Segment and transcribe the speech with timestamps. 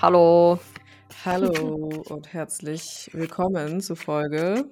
[0.00, 0.58] Hallo.
[1.24, 4.64] Hallo und herzlich willkommen zu Folge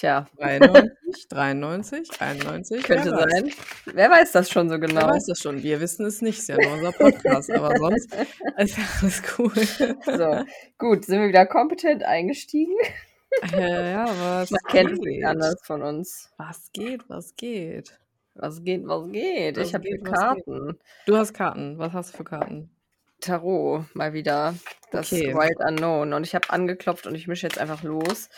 [0.00, 0.26] Tja.
[0.38, 2.82] 93, 93, 91.
[2.84, 3.32] Könnte wer weiß.
[3.32, 3.52] sein.
[3.92, 5.08] Wer weiß das schon so Wer genau?
[5.08, 5.62] weiß das schon?
[5.62, 8.14] Wir wissen es nicht, ist ja nur unser Podcast, aber sonst
[8.56, 9.52] ist ja alles cool.
[9.54, 10.44] So,
[10.78, 12.74] gut, sind wir wieder kompetent eingestiegen?
[13.52, 16.32] Äh, ja, was Man kennt es nicht anders von uns.
[16.38, 18.00] Was geht, was geht?
[18.34, 19.58] Was geht, was geht?
[19.58, 20.46] Was ich habe hier geht, was geht?
[20.46, 20.78] Karten.
[21.04, 21.78] Du hast Karten.
[21.78, 22.70] Was hast du für Karten?
[23.20, 24.54] Tarot, mal wieder.
[24.90, 25.32] Das Okay.
[25.34, 26.12] Wild Unknown.
[26.14, 28.28] Und ich habe angeklopft und ich mische jetzt einfach los.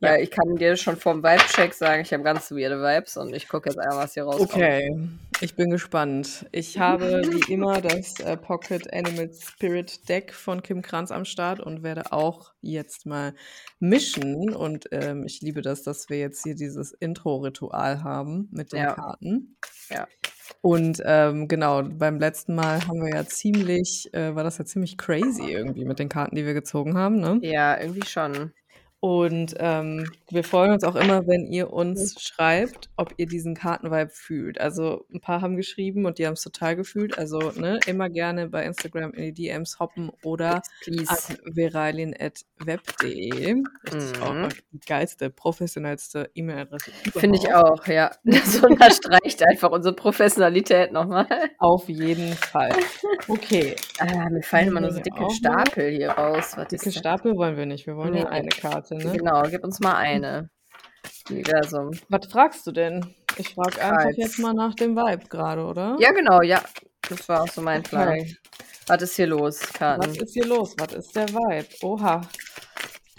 [0.00, 0.10] Ja.
[0.10, 3.48] Weil ich kann dir schon vom Vibe-Check sagen, ich habe ganz weirde Vibes und ich
[3.48, 4.54] gucke jetzt einmal, was hier rauskommt.
[4.54, 5.08] Okay,
[5.40, 6.46] ich bin gespannt.
[6.52, 11.60] Ich habe wie immer das äh, Pocket Animal Spirit Deck von Kim Kranz am Start
[11.60, 13.34] und werde auch jetzt mal
[13.78, 14.52] mischen.
[14.52, 18.94] Und ähm, ich liebe das, dass wir jetzt hier dieses Intro-Ritual haben mit den Ja.
[18.94, 19.56] Karten.
[19.90, 20.08] Ja.
[20.60, 24.98] Und ähm, genau, beim letzten Mal haben wir ja ziemlich, äh, war das ja ziemlich
[24.98, 27.38] crazy irgendwie mit den Karten, die wir gezogen haben, ne?
[27.42, 28.52] Ja, irgendwie schon.
[29.02, 34.10] Und ähm, wir freuen uns auch immer, wenn ihr uns schreibt, ob ihr diesen Kartenvibe
[34.10, 34.60] fühlt.
[34.60, 37.16] Also ein paar haben geschrieben und die haben es total gefühlt.
[37.18, 43.62] Also ne, immer gerne bei Instagram in die DMs hoppen oder an veralien.web.de.
[43.84, 44.48] Das ist auch Mhm.
[44.72, 46.90] die geilste, professionellste E-Mail-Adresse.
[47.16, 48.10] Finde ich auch, ja.
[48.24, 51.26] Das unterstreicht einfach unsere Professionalität nochmal.
[51.58, 52.70] Auf jeden Fall.
[53.28, 55.28] Okay, Ah, mir fallen immer nur so dicke.
[55.30, 56.52] Stapel hier raus.
[56.56, 56.92] Was dicke?
[56.92, 57.86] Stapel wollen wir nicht.
[57.86, 58.20] Wir wollen Nee.
[58.20, 58.89] nur eine Karte.
[58.98, 59.12] Ne?
[59.16, 60.50] Genau, gib uns mal eine.
[61.30, 61.90] Universum.
[62.08, 63.14] Was fragst du denn?
[63.36, 65.96] Ich frage einfach jetzt mal nach dem Vibe gerade, oder?
[66.00, 66.62] Ja, genau, ja.
[67.08, 68.08] Das war auch so mein Plan.
[68.08, 68.36] Okay.
[68.86, 70.14] Was ist hier los, Was Karten?
[70.14, 70.74] ist hier los?
[70.78, 71.68] Was ist der Vibe?
[71.82, 72.20] Oha.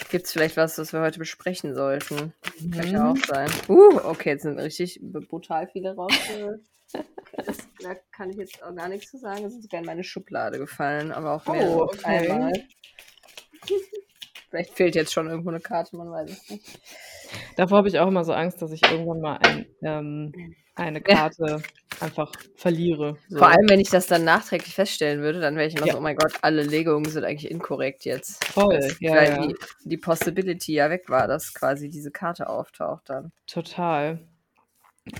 [0.09, 2.33] Gibt es vielleicht was, was wir heute besprechen sollten?
[2.75, 2.93] Kann Mhm.
[2.93, 3.49] ja auch sein.
[3.69, 6.11] Uh, okay, jetzt sind richtig brutal viele raus.
[7.45, 9.45] Das, da kann ich jetzt auch gar nichts zu sagen.
[9.45, 12.29] Es ist sogar in meine Schublade gefallen, aber auch mehr Oh, okay.
[12.29, 12.51] einmal.
[14.51, 16.79] Vielleicht fehlt jetzt schon irgendwo eine Karte, man weiß es nicht.
[17.55, 21.61] Davor habe ich auch immer so Angst, dass ich irgendwann mal ein, ähm, eine Karte
[22.01, 23.17] einfach verliere.
[23.29, 23.37] So.
[23.37, 25.93] Vor allem, wenn ich das dann nachträglich feststellen würde, dann wäre ich immer Ja.
[25.93, 28.43] so, oh mein Gott, alle Legungen sind eigentlich inkorrekt jetzt.
[28.45, 29.47] Voll, Das- ja, weil ja.
[29.47, 33.31] Die, die Possibility ja weg war, dass quasi diese Karte auftaucht dann.
[33.47, 34.19] Total.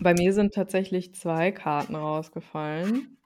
[0.02, 3.18] Bei mir sind tatsächlich zwei Karten rausgefallen.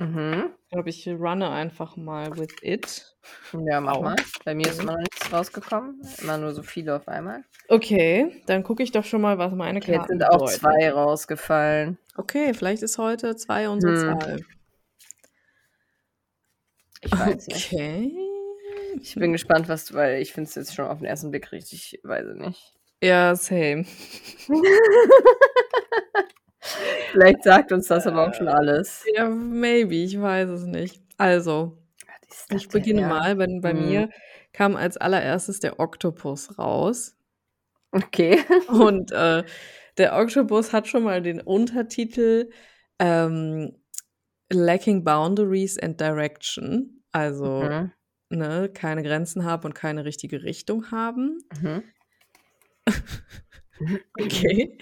[0.00, 0.50] Mhm.
[0.64, 3.14] Ich glaube, ich runne einfach mal with it.
[3.52, 4.16] Ja, mach mal.
[4.44, 6.00] Bei mir ist immer noch nichts rausgekommen.
[6.22, 7.44] Immer nur so viele auf einmal.
[7.68, 10.58] Okay, dann gucke ich doch schon mal, was meine Okay, jetzt Karten sind auch bedeuten.
[10.58, 11.98] zwei rausgefallen.
[12.16, 14.18] Okay, vielleicht ist heute zwei unsere Hm.
[14.20, 14.40] Zahl.
[17.02, 17.66] Ich weiß nicht.
[17.72, 18.16] Okay.
[19.00, 21.52] Ich bin gespannt, was du, weil ich finde es jetzt schon auf den ersten Blick
[21.52, 22.74] richtig, weiß ich nicht.
[23.02, 23.84] Ja, same.
[27.12, 29.04] Vielleicht sagt uns das aber auch schon alles.
[29.14, 31.02] Ja, maybe, ich weiß es nicht.
[31.16, 31.78] Also,
[32.50, 33.08] ich beginne Ja.
[33.08, 33.36] mal.
[33.36, 33.78] Bei, bei Mhm.
[33.80, 34.10] mir
[34.52, 37.16] kam als allererstes der Oktopus raus.
[37.92, 38.38] Okay.
[38.68, 39.44] Und äh,
[39.98, 42.50] der Oktopus hat schon mal den Untertitel
[42.98, 43.76] ähm,
[44.52, 47.02] Lacking Boundaries and Direction.
[47.12, 47.92] Also, Mhm.
[48.30, 51.38] ne, keine Grenzen haben und keine richtige Richtung haben.
[51.60, 51.82] Mhm.
[54.20, 54.76] Okay.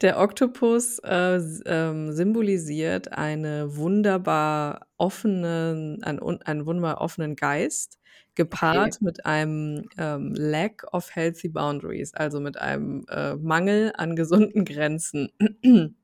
[0.00, 7.98] Der Oktopus äh, ähm, symbolisiert eine wunderbar offenen, einen, einen wunderbar offenen Geist,
[8.34, 14.64] gepaart mit einem ähm, Lack of healthy boundaries, also mit einem äh, Mangel an gesunden
[14.64, 15.30] Grenzen.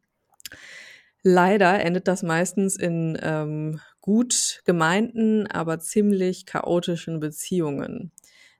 [1.22, 8.12] Leider endet das meistens in ähm, gut gemeinten, aber ziemlich chaotischen Beziehungen.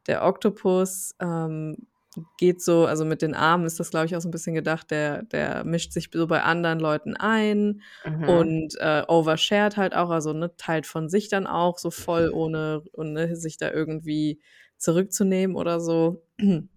[0.07, 1.87] Der Oktopus ähm,
[2.37, 4.91] geht so, also mit den Armen ist das, glaube ich, auch so ein bisschen gedacht,
[4.91, 8.25] der, der mischt sich so bei anderen Leuten ein Mhm.
[8.25, 12.83] und äh, overshared halt auch, also ne, teilt von sich dann auch so voll, ohne,
[12.93, 14.41] ohne sich da irgendwie
[14.77, 16.23] zurückzunehmen oder so.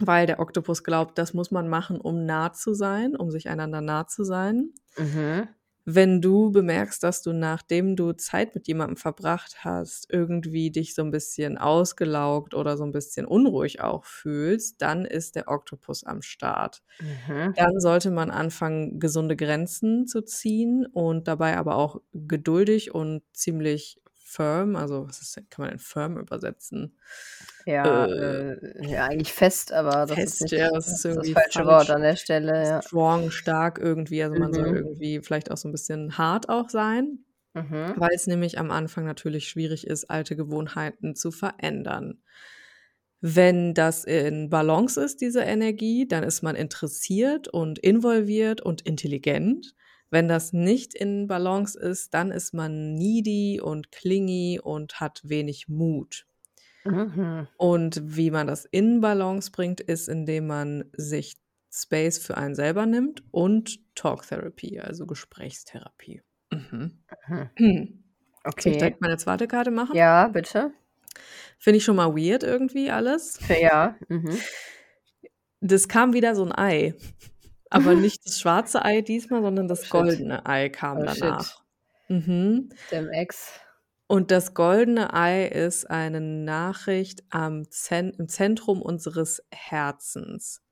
[0.00, 3.80] Weil der Oktopus glaubt, das muss man machen, um nah zu sein, um sich einander
[3.80, 4.72] nah zu sein.
[4.98, 5.48] Mhm.
[5.90, 11.02] Wenn du bemerkst, dass du, nachdem du Zeit mit jemandem verbracht hast, irgendwie dich so
[11.02, 16.20] ein bisschen ausgelaugt oder so ein bisschen unruhig auch fühlst, dann ist der Oktopus am
[16.20, 16.82] Start.
[17.00, 17.54] Mhm.
[17.54, 24.00] Dann sollte man anfangen, gesunde Grenzen zu ziehen und dabei aber auch geduldig und ziemlich
[24.28, 26.98] firm, also was ist, denn- kann man denn firm übersetzen?
[27.66, 31.04] Ja, Äh, äh, ja, eigentlich fest, aber das ist fest, nicht ja, das ist ist
[31.04, 31.66] das irgendwie falsche falsch.
[31.66, 32.82] Wort an der Stelle, ja.
[32.82, 34.76] Strong, stark irgendwie, also man soll Mhm.
[34.76, 37.24] irgendwie vielleicht auch so ein bisschen hart auch sein.
[37.54, 37.94] Mhm.
[37.96, 42.22] weil es nämlich am Anfang natürlich schwierig ist, alte Gewohnheiten zu verändern.
[43.20, 49.74] Wenn das in Balance ist, diese Energie, dann ist man interessiert und involviert und intelligent.
[50.10, 55.68] Wenn das nicht in Balance ist, dann ist man needy und clingy und hat wenig
[55.68, 56.26] Mut.
[56.84, 57.46] Mhm.
[57.58, 61.36] Und wie man das in Balance bringt, ist, indem man sich
[61.70, 66.22] Space für einen selber nimmt und Talk Therapy, also Gesprächstherapie.
[66.50, 67.02] Mhm.
[67.28, 67.50] Mhm.
[67.56, 68.04] Hm.
[68.44, 68.78] Soll ich Okay.
[68.78, 69.94] direkt meine zweite Karte machen?
[69.94, 70.72] Ja, bitte.
[71.58, 73.40] Finde ich schon mal weird irgendwie alles.
[73.60, 73.96] Ja.
[74.08, 74.38] Mhm.
[75.60, 76.94] Das kam wieder so ein Ei.
[77.70, 79.90] Aber nicht das schwarze Ei diesmal, sondern das Shit.
[79.90, 81.62] goldene Ei kam Oh, danach.
[82.08, 82.70] Mhm.
[82.90, 83.60] Dem Ex.
[84.06, 90.62] Und das goldene Ei ist eine Nachricht am Zen im Zentrum unseres Herzens.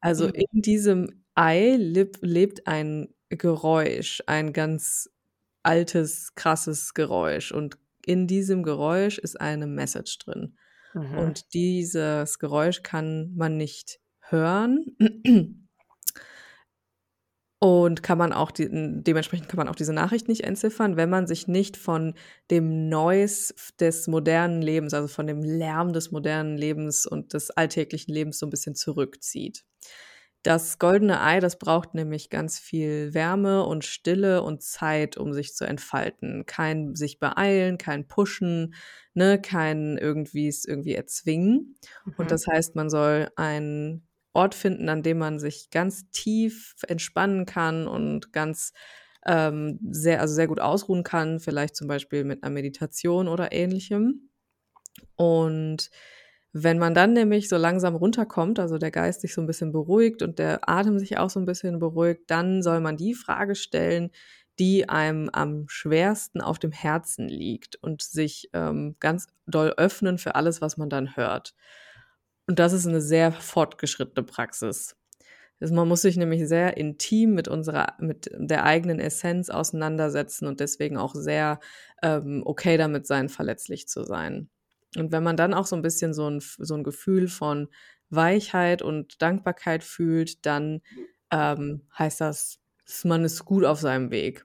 [0.00, 0.32] Also Mhm.
[0.34, 5.10] in diesem Ei leb lebt ein Geräusch, ein ganz
[5.62, 7.52] altes, krasses Geräusch.
[7.52, 10.56] Und in diesem Geräusch ist eine Message drin.
[10.94, 11.18] Mhm.
[11.18, 14.96] Und dieses Geräusch kann man nicht hören.
[17.58, 21.26] Und kann man auch die, dementsprechend kann man auch diese Nachricht nicht entziffern, wenn man
[21.26, 22.12] sich nicht von
[22.50, 28.12] dem Noise des modernen Lebens, also von dem Lärm des modernen Lebens und des alltäglichen
[28.12, 29.64] Lebens so ein bisschen zurückzieht.
[30.42, 35.54] Das goldene Ei, das braucht nämlich ganz viel Wärme und Stille und Zeit, um sich
[35.54, 36.46] zu entfalten.
[36.46, 38.74] Kein sich beeilen, kein Pushen,
[39.14, 41.76] ne, kein irgendwie es irgendwie erzwingen.
[42.16, 42.30] Und Mhm.
[42.30, 44.06] das heißt, man soll einen
[44.36, 48.72] Ort finden, an dem man sich ganz tief entspannen kann und ganz
[49.26, 54.30] ähm, sehr, also sehr gut ausruhen kann, vielleicht zum Beispiel mit einer Meditation oder ähnlichem.
[55.16, 55.90] Und
[56.52, 60.22] wenn man dann nämlich so langsam runterkommt, also der Geist sich so ein bisschen beruhigt
[60.22, 64.10] und der Atem sich auch so ein bisschen beruhigt, dann soll man die Frage stellen,
[64.58, 70.34] die einem am schwersten auf dem Herzen liegt und sich ähm, ganz doll öffnen für
[70.34, 71.54] alles, was man dann hört.
[72.46, 74.96] Und das ist eine sehr fortgeschrittene Praxis.
[75.60, 80.60] Also man muss sich nämlich sehr intim mit unserer, mit der eigenen Essenz auseinandersetzen und
[80.60, 81.60] deswegen auch sehr
[82.02, 84.50] ähm, okay damit sein, verletzlich zu sein.
[84.96, 87.68] Und wenn man dann auch so ein bisschen so ein, so ein Gefühl von
[88.10, 90.82] Weichheit und Dankbarkeit fühlt, dann
[91.30, 92.60] ähm, heißt das,
[93.04, 94.44] man ist gut auf seinem Weg.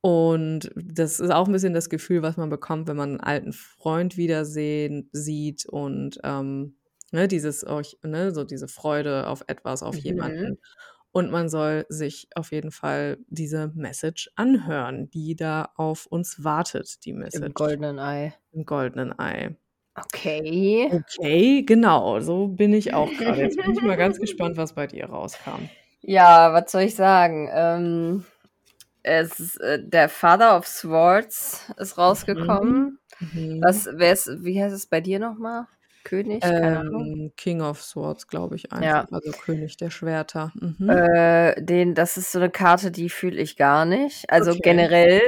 [0.00, 3.52] Und das ist auch ein bisschen das Gefühl, was man bekommt, wenn man einen alten
[3.52, 6.76] Freund wiedersehen sieht und ähm,
[7.16, 10.00] ne, dieses, oh, ne, so diese Freude auf etwas, auf Mhm.
[10.02, 10.58] jemanden.
[11.10, 17.04] Und man soll sich auf jeden Fall diese Message anhören, die da auf uns wartet,
[17.06, 18.34] die Im Message goldenen Ei.
[18.52, 19.56] im goldenen Ei.
[19.98, 20.90] Okay.
[20.92, 23.40] Okay, genau, so bin ich auch gerade.
[23.40, 25.70] Jetzt bin ich mal ganz gespannt, was bei dir rauskam.
[26.02, 27.48] Ja, was soll ich sagen?
[27.50, 28.24] Ähm,
[29.02, 32.98] es ist, äh, der Father of Swords ist rausgekommen.
[33.20, 33.62] Mhm.
[33.62, 35.66] Was, wer ist, wie heißt es bei dir nochmal?
[36.06, 36.42] König?
[36.44, 39.00] Ähm, King of Swords, glaube ich Ja.
[39.02, 39.12] einfach.
[39.12, 40.52] Also König der Schwerter.
[40.54, 40.88] Mhm.
[40.88, 44.30] Äh, den, das ist so eine Karte, die fühle ich gar nicht.
[44.30, 44.60] Also Okay.
[44.62, 45.20] generell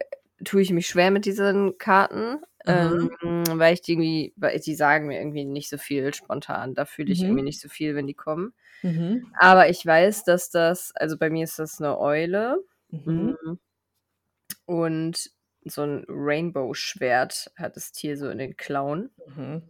[0.00, 3.10] äh, tue ich mich schwer mit diesen Karten, Mhm.
[3.22, 6.74] ähm, weil ich die irgendwie, weil die sagen mir irgendwie nicht so viel spontan.
[6.74, 7.26] Da fühle ich Mhm.
[7.26, 8.54] irgendwie nicht so viel, wenn die kommen.
[8.82, 9.26] Mhm.
[9.38, 12.58] Aber ich weiß, dass das, also bei mir ist das eine Eule.
[12.90, 13.36] Mhm.
[13.44, 13.58] Mm.
[14.66, 15.30] Und
[15.64, 19.62] so ein Rainbow-Schwert hat das Tier so in den Klauen Mhm.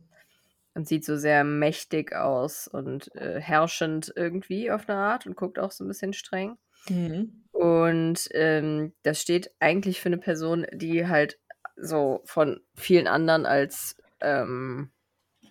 [0.76, 5.58] Und sieht so sehr mächtig aus und äh, herrschend irgendwie auf eine Art und guckt
[5.58, 6.58] auch so ein bisschen streng.
[6.90, 7.46] Mhm.
[7.52, 11.40] Und ähm, das steht eigentlich für eine Person, die halt
[11.76, 14.90] so von vielen anderen als ähm,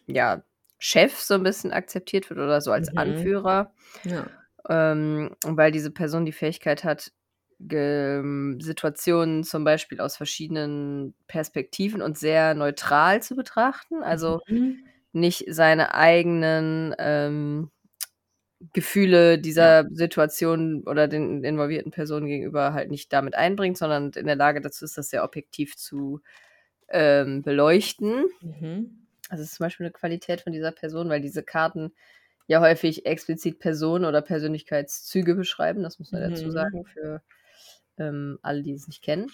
[0.08, 0.44] ja,
[0.80, 2.98] Chef so ein bisschen akzeptiert wird oder so als Mhm.
[2.98, 3.74] Anführer.
[4.06, 4.32] Ja.
[4.70, 7.12] Ähm, weil diese Person die Fähigkeit hat,
[7.60, 8.22] ge
[8.60, 14.04] Situationen zum Beispiel aus verschiedenen Perspektiven und sehr neutral zu betrachten.
[14.04, 14.86] Also Mhm.
[15.16, 17.72] Nicht seine eigenen ähm,
[18.74, 24.36] Gefühle dieser Situation oder den involvierten Personen gegenüber halt nicht damit einbringt, sondern in der
[24.36, 26.22] Lage dazu ist, das sehr objektiv zu
[26.90, 28.26] ähm, beleuchten.
[28.42, 29.08] Mhm.
[29.30, 31.94] Also das ist zum Beispiel eine Qualität von dieser Person, weil diese Karten
[32.48, 35.84] ja häufig explizit Personen oder Persönlichkeitszüge beschreiben.
[35.84, 36.52] Das muss man dazu Mhm.
[36.52, 37.22] sagen, für
[37.98, 39.32] ähm, alle, die es nicht kennen.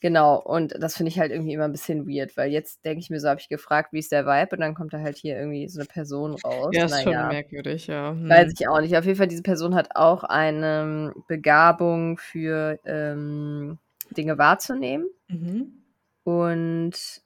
[0.00, 3.08] Genau, und das finde ich halt irgendwie immer ein bisschen weird, weil jetzt denke ich
[3.08, 4.54] mir so, habe ich gefragt, wie ist der Vibe?
[4.56, 6.74] Und dann kommt da halt hier irgendwie so eine Person raus.
[6.74, 8.14] Ja, ist schon Naja, merkwürdig, ja.
[8.28, 8.52] weiß Mhm.
[8.58, 8.96] ich auch nicht.
[8.96, 13.78] Auf jeden Fall, diese Person hat auch eine Begabung für ähm,
[14.10, 15.06] Dinge wahrzunehmen.
[15.28, 15.82] Mhm.
[16.24, 17.22] Und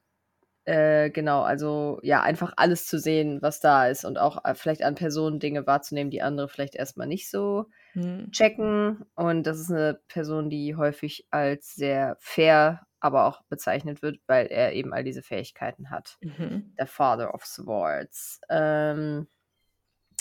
[0.65, 4.83] äh, genau, also ja, einfach alles zu sehen, was da ist und auch äh, vielleicht
[4.85, 8.33] an Personen Dinge wahrzunehmen, die andere vielleicht erstmal nicht so Mhm.
[8.33, 9.05] checken.
[9.15, 14.47] Und das ist eine Person, die häufig als sehr fair, aber auch bezeichnet wird, weil
[14.47, 16.19] er eben all diese Fähigkeiten hat.
[16.23, 16.73] Mhm.
[16.79, 18.41] Der Father of Swords.
[18.51, 19.29] Ähm,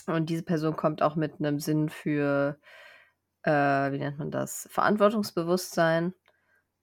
[0.07, 2.59] und diese Person kommt auch mit einem Sinn für,
[3.43, 4.67] äh, wie nennt man das?
[4.71, 6.13] Verantwortungsbewusstsein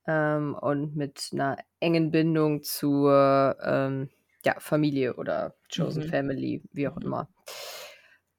[0.06, 4.10] ähm, und mit einer engen Bindung zur ähm,
[4.44, 6.04] ja, Familie oder Chosen Mhm.
[6.04, 7.26] Family, wie auch Mhm.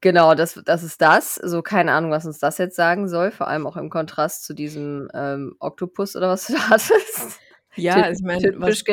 [0.00, 1.34] Genau, das, das ist das.
[1.36, 3.30] So, keine Ahnung, was uns das jetzt sagen soll.
[3.32, 7.40] Vor allem auch im Kontrast zu diesem ähm, Oktopus oder was du da hattest.
[7.74, 8.84] Ja, ich meine, was,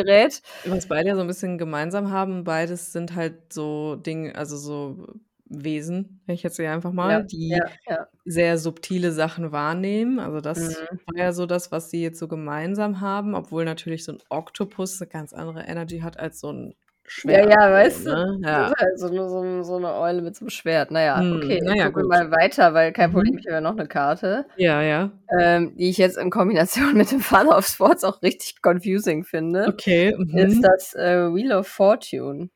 [0.63, 5.07] was beide ja so ein bisschen gemeinsam haben, beides sind halt so Dinge, also so
[5.47, 8.07] Wesen, wenn ich jetzt hier einfach mal, Ja, die ja, ja.
[8.25, 10.19] sehr subtile Sachen wahrnehmen.
[10.19, 10.57] Also das
[10.91, 11.00] Mhm.
[11.05, 15.01] war ja so das, was sie jetzt so gemeinsam haben, obwohl natürlich so ein Oktopus
[15.01, 16.75] eine ganz andere Energy hat als so ein
[17.07, 17.50] Schwert.
[17.50, 18.38] ja, so, weißt du, ne?
[18.41, 18.67] das Ja.
[18.67, 20.89] ist halt so, nur so, so eine Eule mit so einem Schwert.
[20.91, 23.13] Naja, Hm, okay, naja, gucken wir mal weiter, weil kein Mhm.
[23.13, 25.12] Problem, ich habe ja noch eine Karte, Ja, ja.
[25.39, 29.67] ähm, die ich jetzt in Kombination mit dem Father of Swords auch richtig confusing finde.
[29.67, 30.09] Okay.
[30.35, 30.62] Ist Mhm.
[30.62, 32.50] das äh, Wheel of Fortune.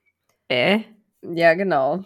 [0.48, 0.80] Äh?
[1.22, 2.04] Ja, genau.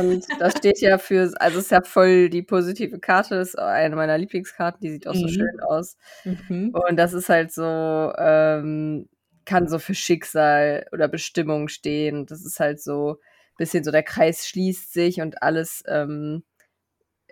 [0.00, 3.96] Und das steht ja für, also es ist ja voll die positive Karte, ist eine
[3.96, 5.30] meiner Lieblingskarten, die sieht auch so Mhm.
[5.30, 5.96] schön aus.
[6.24, 6.70] Mhm.
[6.72, 7.62] Und das ist halt so,
[8.16, 9.08] ähm,
[9.48, 12.26] kann so für Schicksal oder Bestimmung stehen.
[12.26, 16.44] Das ist halt so ein bisschen so, der Kreis schließt sich und alles, ähm,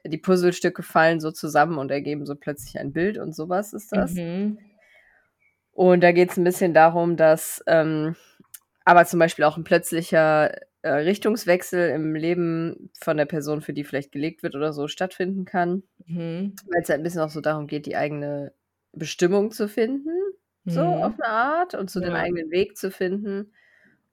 [0.03, 4.15] die Puzzlestücke fallen so zusammen und ergeben so plötzlich ein Bild und sowas ist das.
[4.15, 4.59] Mhm.
[5.73, 8.17] Und da geht es ein bisschen darum, dass ähm,
[8.87, 13.85] aber zum Beispiel auch ein plötzlicher äh, Richtungswechsel im Leben von der Person, für die
[13.85, 15.83] vielleicht gelegt wird oder so, stattfinden kann.
[16.07, 16.55] Mhm.
[16.67, 18.55] Weil es halt ein bisschen auch so darum geht, die eigene
[18.93, 20.09] Bestimmung zu finden,
[20.67, 20.97] so Mhm.
[21.01, 22.17] auf eine Art, und so den Ja.
[22.17, 23.53] eigenen Weg zu finden.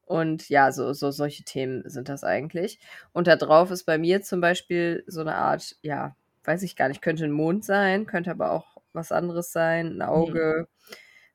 [0.05, 2.79] Und ja, so, so solche Themen sind das eigentlich.
[3.13, 6.89] Und da drauf ist bei mir zum Beispiel so eine Art, ja, weiß ich gar
[6.89, 10.43] nicht, könnte ein Mond sein, könnte aber auch was anderes sein, ein Mhm.
[10.43, 10.67] Auge.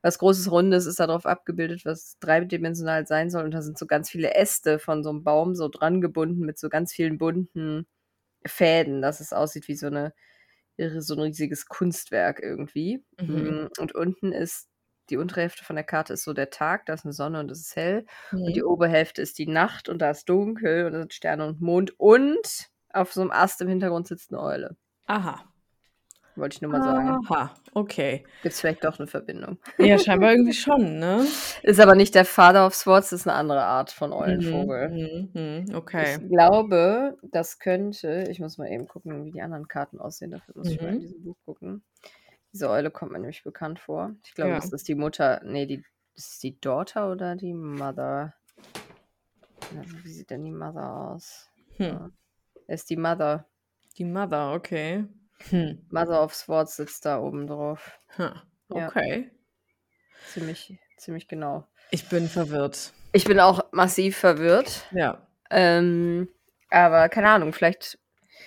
[0.03, 3.45] Was Großes, Rundes ist darauf abgebildet, was dreidimensional sein soll.
[3.45, 6.59] Und da sind so ganz viele Äste von so einem Baum so dran gebunden mit
[6.59, 7.87] so ganz vielen bunten
[8.47, 10.15] Fäden, dass es aussieht wie so eine
[11.01, 13.05] so ein riesiges Kunstwerk irgendwie.
[13.19, 13.59] Mhm.
[13.59, 14.69] Mm, Und unten ist
[15.11, 17.51] die untere Hälfte von der Karte ist so der Tag, da ist eine Sonne und
[17.51, 18.07] es ist hell.
[18.33, 18.69] Und die Mhm.
[18.69, 21.95] Oberhälfte ist die Nacht und da ist dunkel und da sind Sterne und Mond.
[21.99, 24.77] Und auf so einem Ast im Hintergrund sitzt eine Eule.
[25.07, 25.45] Aha.
[26.37, 27.19] Wollte ich nur mal sagen.
[27.29, 27.53] Aha.
[27.75, 28.25] Okay.
[28.43, 29.59] Gibt es vielleicht doch eine Verbindung.
[29.77, 31.27] Ja, scheinbar irgendwie schon, ne?
[31.65, 34.17] Ist aber nicht der Father of Swords, das ist eine andere Art von Mhm.
[34.17, 34.89] Eulenvogel.
[34.91, 35.31] Mhm.
[35.69, 35.75] Mhm.
[35.75, 36.19] Okay.
[36.23, 40.55] Ich glaube, das könnte, ich muss mal eben gucken, wie die anderen Karten aussehen, dafür
[40.57, 41.01] muss ich mal in Mhm.
[41.01, 41.83] diesem Buch gucken.
[42.53, 44.15] Diese Eule kommt mir nämlich bekannt vor.
[44.25, 44.57] Ich glaube, Ja.
[44.57, 48.35] das ist die Mutter, nee, die, das ist die Daughter oder die Mother?
[49.77, 51.49] Also, wie sieht denn die Mother aus?
[51.77, 51.87] Hm.
[51.87, 52.11] Ja.
[52.69, 53.47] Ist die Mother.
[53.99, 55.05] Die Mother, okay.
[55.51, 55.87] Hm.
[55.91, 58.01] Mother of Swords sitzt da oben drauf.
[58.19, 58.43] Ha.
[58.75, 58.89] Ja.
[58.89, 59.31] Okay.
[60.33, 61.67] Ziemlich, ziemlich genau.
[61.91, 62.93] Ich bin verwirrt.
[63.13, 64.87] Ich bin auch massiv verwirrt.
[64.91, 65.27] Ja.
[65.51, 66.29] Ähm,
[66.71, 67.99] aber keine Ahnung, vielleicht,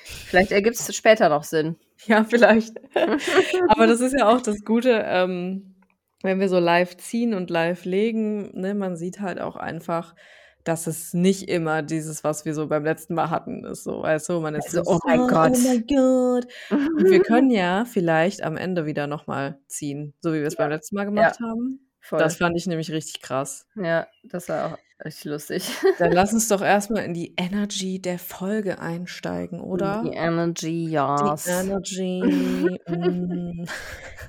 [0.04, 1.76] vielleicht ergibt es später noch Sinn.
[2.08, 2.78] Ja, vielleicht.
[3.70, 5.76] Aber das ist ja auch das Gute, ähm,
[6.24, 10.16] wenn wir so live ziehen und live legen, ne, man sieht halt auch einfach,
[10.64, 14.30] dass es nicht immer dieses, was wir so beim letzten Mal hatten, ist so, weißt
[14.30, 15.54] du, man ist Also, so, oh mein Gott.
[15.56, 16.48] oh mein Gott.
[16.70, 20.70] Und wir können ja vielleicht am Ende wieder nochmal ziehen, so wie wir es beim
[20.70, 21.88] letzten Mal gemacht haben.
[22.00, 22.20] Voll.
[22.20, 23.68] Das fand ich nämlich richtig krass.
[23.76, 25.70] ja, das war auch richtig lustig.
[25.98, 30.02] Dann lass uns doch erstmal in die Energy der Folge einsteigen, oder?
[30.06, 31.48] Die Energy, Die yes.
[31.48, 32.80] Energy.
[32.88, 33.66] mm.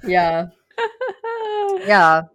[0.07, 0.53] Ja.
[1.87, 2.31] Ja.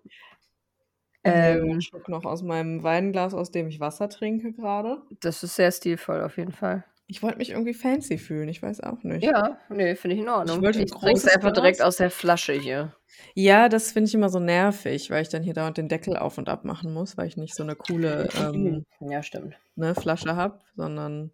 [1.23, 5.01] Ich Ähm, einen Schluck noch aus meinem Weinglas, aus dem ich Wasser trinke gerade.
[5.21, 6.83] das ist sehr stilvoll auf jeden Fall.
[7.09, 9.23] Ich wollte mich irgendwie fancy fühlen, ich weiß auch nicht.
[9.23, 10.57] Ja, nee, finde ich in Ordnung.
[10.57, 12.93] Ich wollte ein Ich trinke es großes einfach direkt aus der Flasche hier.
[13.33, 16.37] Ja, das finde ich immer so nervig, weil ich dann hier dauernd den Deckel auf
[16.37, 19.55] und ab machen muss, weil ich nicht so eine coole ähm, Ja, stimmt.
[19.75, 21.31] ne, Flasche habe, sondern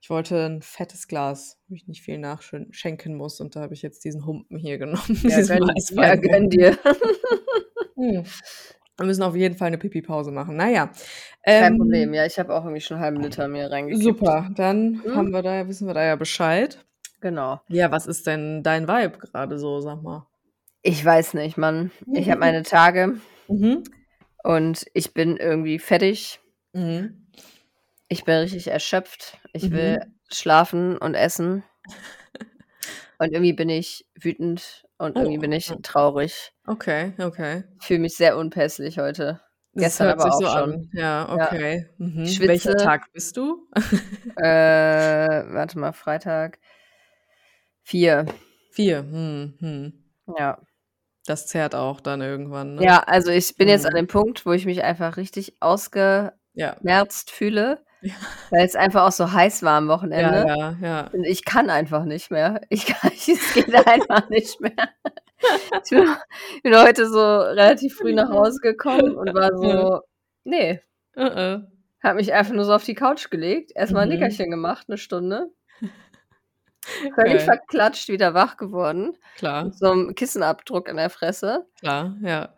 [0.00, 3.40] ich wollte ein fettes Glas, wo ich nicht viel nachschenken muss.
[3.40, 5.20] Und da habe ich jetzt diesen Humpen hier genommen.
[5.24, 6.78] Ja, gönn, ja, gönn dir.
[7.96, 8.24] Hm.
[9.00, 10.56] Wir müssen auf jeden Fall eine Pipi-Pause machen.
[10.56, 10.90] Naja.
[11.42, 12.12] Kein ähm, Problem.
[12.12, 14.02] Ja, ich habe auch irgendwie schon einen halben Liter mir reingekippt.
[14.04, 15.16] Super, dann Mhm.
[15.16, 16.84] haben wir da, wissen wir da ja Bescheid.
[17.22, 17.62] Genau.
[17.68, 20.26] Ja, was ist denn dein Vibe gerade so, sag mal?
[20.82, 21.90] Ich weiß nicht, Mann.
[22.12, 23.84] Ich habe meine Tage Mhm.
[24.42, 26.40] und ich bin irgendwie fertig.
[26.74, 27.26] Mhm.
[28.08, 29.38] Ich bin richtig erschöpft.
[29.54, 29.72] Ich Mhm.
[29.72, 31.62] will schlafen und essen.
[33.18, 35.40] Und irgendwie bin ich wütend und irgendwie Oh.
[35.40, 36.52] bin ich traurig.
[36.66, 37.64] Okay, okay.
[37.80, 39.40] Ich fühle mich sehr unpässlich heute.
[39.72, 40.72] Das Gestern hört aber sich auch so schon.
[40.74, 40.90] an.
[40.92, 41.46] Ja, Ja.
[41.46, 41.86] okay.
[41.98, 42.24] Mhm.
[42.24, 42.76] Ich Welcher.
[42.76, 43.66] Tag bist du?
[44.36, 46.58] Äh, warte mal, Freitag.
[47.84, 48.26] 4.
[48.72, 49.92] 4, hm, hm.
[50.38, 50.58] Ja.
[51.26, 52.84] Das zerrt auch dann irgendwann, ne?
[52.84, 53.96] Ja, also ich bin jetzt an Mhm.
[53.98, 55.54] dem Punkt, wo ich mich einfach richtig
[56.54, 56.76] Ja.
[56.80, 58.14] ausgemerzt fühle, Ja.
[58.50, 60.44] weil es einfach auch so heiß war am Wochenende.
[60.46, 61.10] Ja, ja, ja.
[61.12, 62.62] Und ich kann einfach nicht mehr.
[62.70, 64.72] Ich kann es geht einfach nicht mehr.
[65.84, 66.16] Ich bin
[66.64, 70.02] bin heute so relativ früh nach Hause gekommen und war so
[70.44, 70.82] ne.
[71.16, 71.60] Äh-äh.
[72.02, 74.10] Habe mich einfach nur so auf die Couch gelegt, erst mal 'n Mhm.
[74.10, 75.50] Nickerchen gemacht, 'ne Stunde.
[77.14, 77.44] Völlig Geil.
[77.44, 79.64] verklatscht wieder wach geworden, Klar.
[79.64, 81.66] mit so 'nem Kissenabdruck in der Fresse.
[81.78, 82.54] Klar, ja.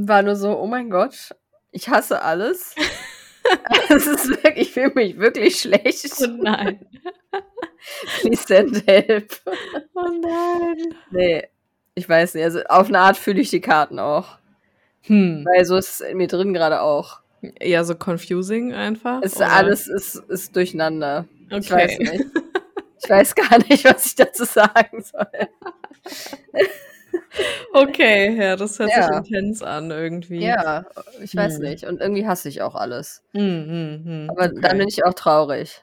[0.00, 1.34] War nur so: „Oh mein Gott,
[1.72, 2.74] ich hasse alles.“
[3.90, 6.12] Es ist wirklich ich fühle mich wirklich schlecht.
[6.22, 6.78] Oh nein.
[8.20, 9.40] Please send help.
[9.94, 10.94] Oh nein.
[11.10, 11.48] Ne,
[11.94, 12.44] ich weiß nicht.
[12.44, 14.38] Also, auf 'ne Art fühle ich die Karten auch.
[15.02, 15.44] Hm.
[15.46, 17.20] Weil so ist es in mir drin grade auch.
[17.60, 19.52] Eher so confusing einfach, Es oder?
[19.52, 21.26] alles ist ist durcheinander.
[21.50, 22.10] Ich weiß Okay.
[22.18, 22.24] nicht.
[23.04, 25.26] Ich weiß gar nicht, was ich dazu sagen soll.
[27.74, 29.10] Okay, ja, das hört sich Ja.
[29.10, 30.54] intens an irgendwie.
[30.54, 30.84] Ja,
[31.20, 31.60] ich weiß Hm.
[31.60, 31.84] nicht.
[31.84, 33.22] Und irgendwie hasse ich auch alles.
[33.34, 34.78] Mhm, mhm, Aber dann okay.
[34.78, 35.82] bin ich auch traurig.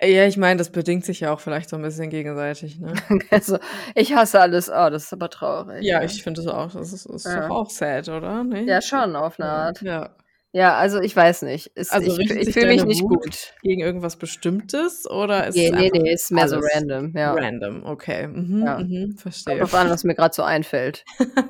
[0.00, 2.94] Ja, ich meine, das bedingt sich ja auch vielleicht so 'n bisschen gegenseitig, ne?
[3.30, 3.58] Also,
[3.94, 4.68] ich hasse alles.
[4.70, 6.04] Oh, das ist aber traurig, Ja, ja.
[6.04, 6.72] ich finde das auch.
[6.72, 7.36] Das ist ist Ja.
[7.36, 8.66] doch auch sad, oder nicht?
[8.66, 9.82] Ja, schon auf 'ne Ja, Art.
[9.82, 10.16] ja.
[10.52, 11.70] Ja, also, ich weiß nicht.
[11.76, 13.54] Es Also, ich ich fühle mich nicht Wut gut.
[13.62, 17.32] gegen irgendwas Bestimmtes oder ist Ne, es ne, einfach ne, ist mehr so random, ja.
[17.34, 17.84] random?
[17.86, 18.78] Okay, mhm, Ja.
[18.80, 19.58] mhm, Kommt verstehe.
[19.60, 21.04] drauf an, was mir grad so einfällt.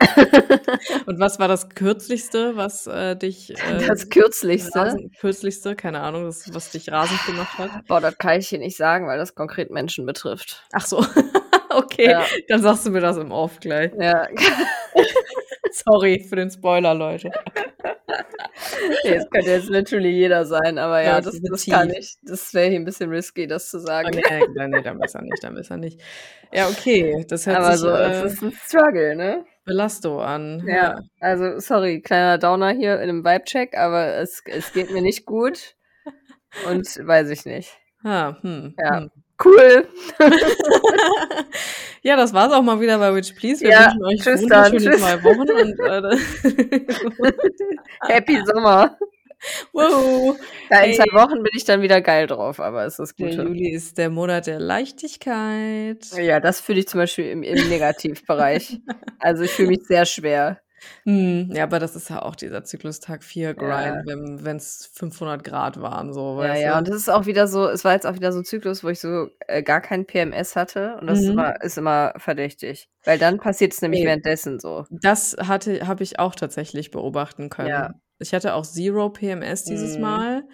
[1.06, 4.78] Und was war das Kürzlichste, was, äh, dich, äh, Das Kürzlichste?
[4.78, 7.70] rasend Kürzlichste, keine Ahnung, das was dich rasend gemacht hat?
[7.88, 10.64] Boah, das kann ich hier nicht sagen, weil das konkret Menschen betrifft.
[10.72, 10.98] Ach so,
[11.70, 12.24] okay, Ja.
[12.48, 13.92] dann sagst du mir das im Off gleich.
[13.98, 14.28] Ja.
[15.72, 17.30] Sorry für den Spoiler, Leute.
[19.04, 22.16] Ne, es könnte jetzt literally jeder sein, aber ja, das das kann ich.
[22.22, 24.20] Das wäre hier 'n bisschen risky, das zu sagen.
[24.24, 26.00] Okay, nein, ne, dann besser nicht, dann besser nicht.
[26.54, 29.44] Ja, okay, das hört Aber sich, so, äh, es ist 'n Struggle, ne?
[29.66, 31.02] Belasto an, Ja, ja.
[31.20, 35.76] also, sorry, kleiner Downer hier in 'nem Vibe-Check, aber es es geht mir nicht gut
[36.60, 37.78] und weiß ich nicht.
[38.04, 38.88] Ah, hm, Ja.
[38.88, 39.21] hm.
[39.44, 39.86] Cool.
[42.04, 43.60] Ja, das war's auch mal wieder bei Witch Please.
[43.62, 44.72] Wir Ja, wünschen euch tschüss dann.
[44.72, 45.00] wunderschöne Tschüss.
[45.02, 45.78] 2 Wochen und,
[47.22, 47.32] äh,
[48.12, 48.96] Happy Sommer.
[49.72, 50.36] Wow.
[50.70, 51.12] Ja, in 2 Hey.
[51.12, 53.30] Wochen bin ich dann wieder geil drauf, aber ist das Der.
[53.46, 56.04] Juli ist der Monat der Leichtigkeit.
[56.16, 58.80] Ja, das fühle ich zum Beispiel im im Negativbereich.
[59.20, 60.60] Also, ich fühle mich sehr schwer.
[61.06, 64.04] Mhm, ja, aber das ist ja auch dieser Zyklus Tag 4 Grind, Ja.
[64.04, 66.78] wenn wenn's 500 Grad waren, so, Ja, ja, du?
[66.78, 68.88] und das ist auch wieder so es war jetzt auch wieder so 'n Zyklus, wo
[68.88, 71.36] ich so, äh, gar kein PMS hatte und das Mhm.
[71.36, 74.04] war ist immer verdächtig, weil dann passiert's nämlich Ne.
[74.04, 74.86] währenddessen so.
[74.90, 77.72] Das hatte habe ich auch tatsächlich beobachten können.
[77.72, 77.92] Ja.
[78.20, 79.98] Ich hatte auch 0 PMS dieses Mhm.
[79.98, 80.44] Mal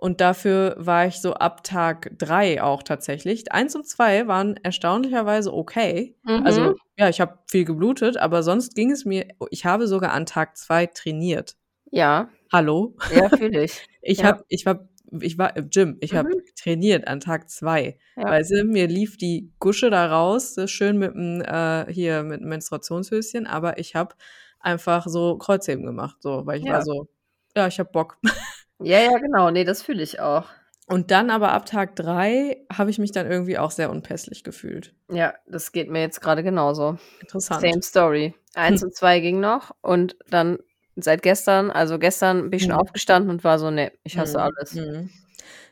[0.00, 3.52] und dafür war ich so ab Tag 3 auch tatsächlich.
[3.52, 6.16] 1 und 2 waren erstaunlicherweise okay.
[6.40, 6.80] Also, Mhm.
[6.98, 10.56] ja, ich habe viel geblutet, aber sonst ging es mir ich habe sogar an Tag
[10.56, 11.54] 2 trainiert.
[11.92, 12.30] Ja.
[12.52, 12.96] Hallo?
[13.08, 13.84] Ja, fühle ich.
[14.02, 14.24] Ich Ja.
[14.24, 14.88] habe ich war
[15.20, 15.98] ich war im Gym.
[16.00, 16.50] Ich habe Mhm.
[16.60, 17.98] trainiert an Tag 2.
[18.16, 18.32] Ja.
[18.32, 23.46] Weißt du, mir lief die Gusche da raus, so schön mit'm äh, hier mit Menstruationshöschen,
[23.46, 24.14] aber ich habe
[24.60, 26.84] einfach so Kreuzheben gemacht, so, weil ich war Ja.
[26.84, 27.08] so:
[27.56, 28.18] „Ja, ich habe Bock.“
[28.82, 29.50] Ja, ja, genau.
[29.50, 30.46] Ne, das fühle ich auch.
[30.86, 34.94] Und dann aber ab Tag 3 habe ich mich dann irgendwie auch sehr unpässlich gefühlt.
[35.12, 36.98] Ja, das geht mir jetzt grade genauso.
[37.20, 37.72] Interessant.
[37.72, 38.34] Same Story.
[38.54, 38.82] 1 Hm.
[38.82, 40.58] und 2 ging noch und dann
[40.96, 42.80] seit gestern also, gestern bin ich schon Mhm.
[42.80, 45.10] aufgestanden und war so: „Ne, ich hasse Mhm, alles.“ mhm.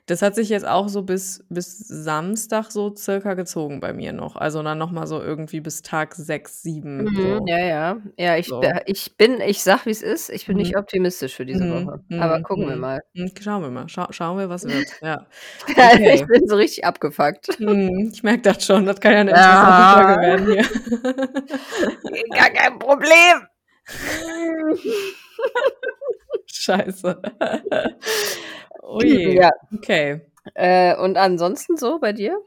[0.09, 4.37] Das hat sich jetzt auch so bis bis Samstag so circa gezogen bei mir noch.
[4.37, 7.47] Also, dann noch mal so irgendwie bis Tag 6, 7 Mhm, so.
[7.47, 7.97] ja, ja.
[8.18, 8.62] Ja, ich So.
[8.87, 10.57] ich bin ich sage, wie's ist, ich bin Mhm.
[10.57, 12.01] nicht optimistisch für diese Mhm, Woche.
[12.16, 12.77] Aber mhm, gucken wir mhm.
[12.77, 13.01] mal.
[13.14, 13.88] Hm, schauen wir mal.
[13.88, 14.90] Schau schauen wir, was wird.
[15.03, 15.27] Ja.
[16.14, 16.25] Ich Okay.
[16.27, 17.49] bin so richtig abgefuckt.
[17.59, 18.87] Mhm, ich merke das schon.
[18.87, 19.33] Das kann ja 'ne Ja.
[19.33, 20.64] interessante Folge werden hier.
[22.35, 23.47] Gar kein Problem.
[26.47, 27.23] Scheiße.
[29.01, 29.35] Je.
[29.37, 29.51] Ja.
[29.75, 30.21] Okay.
[30.55, 32.38] Äh, und ansonsten so bei dir?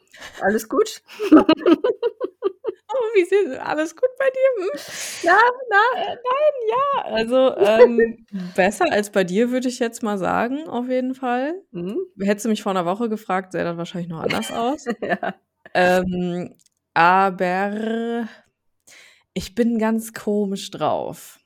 [0.41, 1.01] Alles gut?
[2.93, 4.65] Oh, wie sieht alles gut bei dir?
[4.65, 4.69] Hm.
[5.23, 5.37] Ja,
[5.69, 7.01] na, äh, nein, ja.
[7.05, 11.53] Also, ähm, besser als bei dir, würde ich jetzt mal sagen, auf jeden Fall.
[11.71, 11.99] Mhm.
[12.21, 14.85] Hättest du mich vor 'ner Woche gefragt, sähe das wahrscheinlich noch anders aus.
[15.01, 15.35] Ja.
[15.73, 16.55] Ähm,
[16.93, 18.27] aber
[19.33, 21.40] ich bin ganz komisch drauf.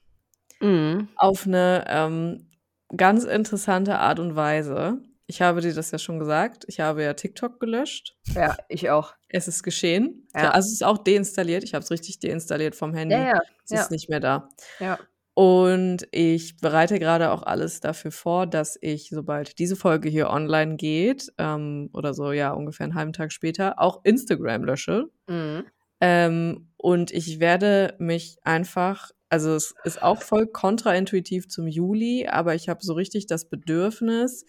[0.61, 1.09] Mhm.
[1.15, 2.47] Auf 'ne, ähm,
[2.95, 5.01] ganz interessante Art und Weise.
[5.27, 6.65] Ich habe dir das ja schon gesagt.
[6.67, 8.15] Ich habe ja TikTok gelöscht.
[8.35, 9.13] Ja, ich auch.
[9.29, 10.27] Es ist geschehen.
[10.35, 10.51] Ja.
[10.51, 11.63] Also, es ist auch deinstalliert.
[11.63, 13.15] Ich habe es richtig deinstalliert vom Handy.
[13.15, 13.41] Ja, ja.
[13.63, 13.81] Es Ja.
[13.81, 14.49] ist nicht mehr da.
[14.79, 14.99] Ja.
[15.33, 20.75] Und ich bereite gerade auch alles dafür vor, dass ich, sobald diese Folge hier online
[20.77, 25.07] geht, ähm, oder so, ja, ungefähr einen halben Tag später, auch Instagram lösche.
[25.27, 25.65] Mhm.
[26.01, 32.55] Ähm, und ich werde mich einfach, also es ist auch voll kontraintuitiv zum Juli, aber
[32.55, 34.45] ich habe so richtig das Bedürfnis,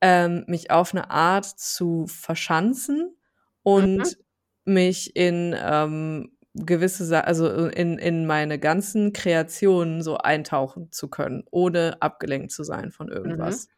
[0.00, 3.16] ähm, mich auf eine Art zu verschanzen
[3.62, 4.16] und Mhm.
[4.64, 11.44] mich in ähm, gewisse Sa also in in meine ganzen Kreationen so eintauchen zu können,
[11.50, 13.58] ohne abgelenkt zu sein von Mhm.
[13.58, 13.68] irgendwas.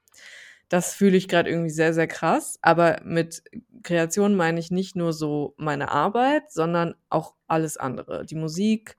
[0.69, 3.43] Das fühle ich grad irgendwie sehr, sehr krass, aber mit
[3.83, 8.27] Kreation meine ich nicht nur so meine Arbeit, sondern auch alles andere.
[8.27, 8.97] Die Musik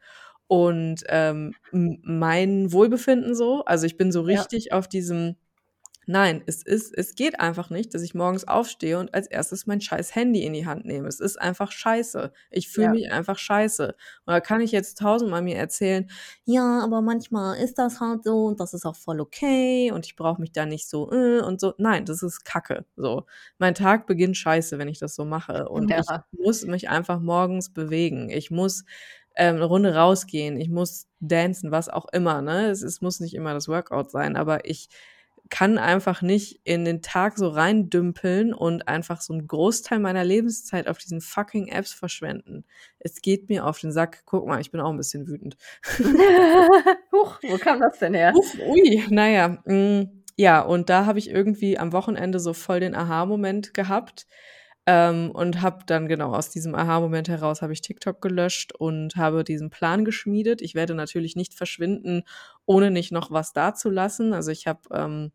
[0.49, 3.65] und, ähm, mein Wohlbefinden so.
[3.65, 4.49] Also, ich bin so Ja.
[4.49, 5.37] richtig auf diesem
[6.07, 9.81] nein, es ist es geht einfach nicht, dass ich morgens aufstehe und als Erstes mein
[9.81, 11.07] scheiß Handy in die Hand nehme.
[11.07, 12.33] Es ist einfach scheiße.
[12.51, 12.91] Ich fühle Ja.
[12.91, 13.89] mich einfach scheiße.
[14.25, 16.09] Und da kann ich jetzt tausendmal mir erzählen:
[16.45, 20.15] „Ja, aber manchmal ist das halt so und das ist auch voll okay und ich
[20.17, 23.25] brauche mich da nicht so, äh, und so.“ Nein, das ist Kacke, so.
[23.59, 26.25] Mein Tag beginnt scheiße, wenn ich das so mache und ich Ja.
[26.31, 28.29] muss mich einfach morgens bewegen.
[28.29, 28.85] Ich muss,
[29.39, 32.69] ähm, 'ne Runde rausgehen, ich muss dancen, was auch immer, ne?
[32.71, 34.89] Es es muss nicht immer das Workout sein, aber ich
[35.51, 40.87] kann einfach nicht in den Tag so reindümpeln und einfach so 'n Großteil meiner Lebenszeit
[40.89, 42.65] auf diesen fucking Apps verschwenden.
[42.99, 44.23] Es geht mir auf den Sack.
[44.27, 45.57] Guck mal, ich bin auch 'n bisschen wütend.
[47.13, 48.35] Huch, wo kam das denn her?
[48.37, 52.79] Uff, ui, na ja, hm, ja, und da habe ich irgendwie am Wochenende so voll
[52.81, 54.27] den Aha-Moment gehabt,
[54.91, 59.43] ähm, und habe dann genau aus diesem Aha-Moment heraus habe ich TikTok gelöscht und habe
[59.43, 60.63] diesen Plan geschmiedet.
[60.63, 62.23] Ich werde natürlich nicht verschwinden,
[62.65, 64.33] ohne nicht noch was dazulassen.
[64.33, 65.31] Also, ich habe, ähm,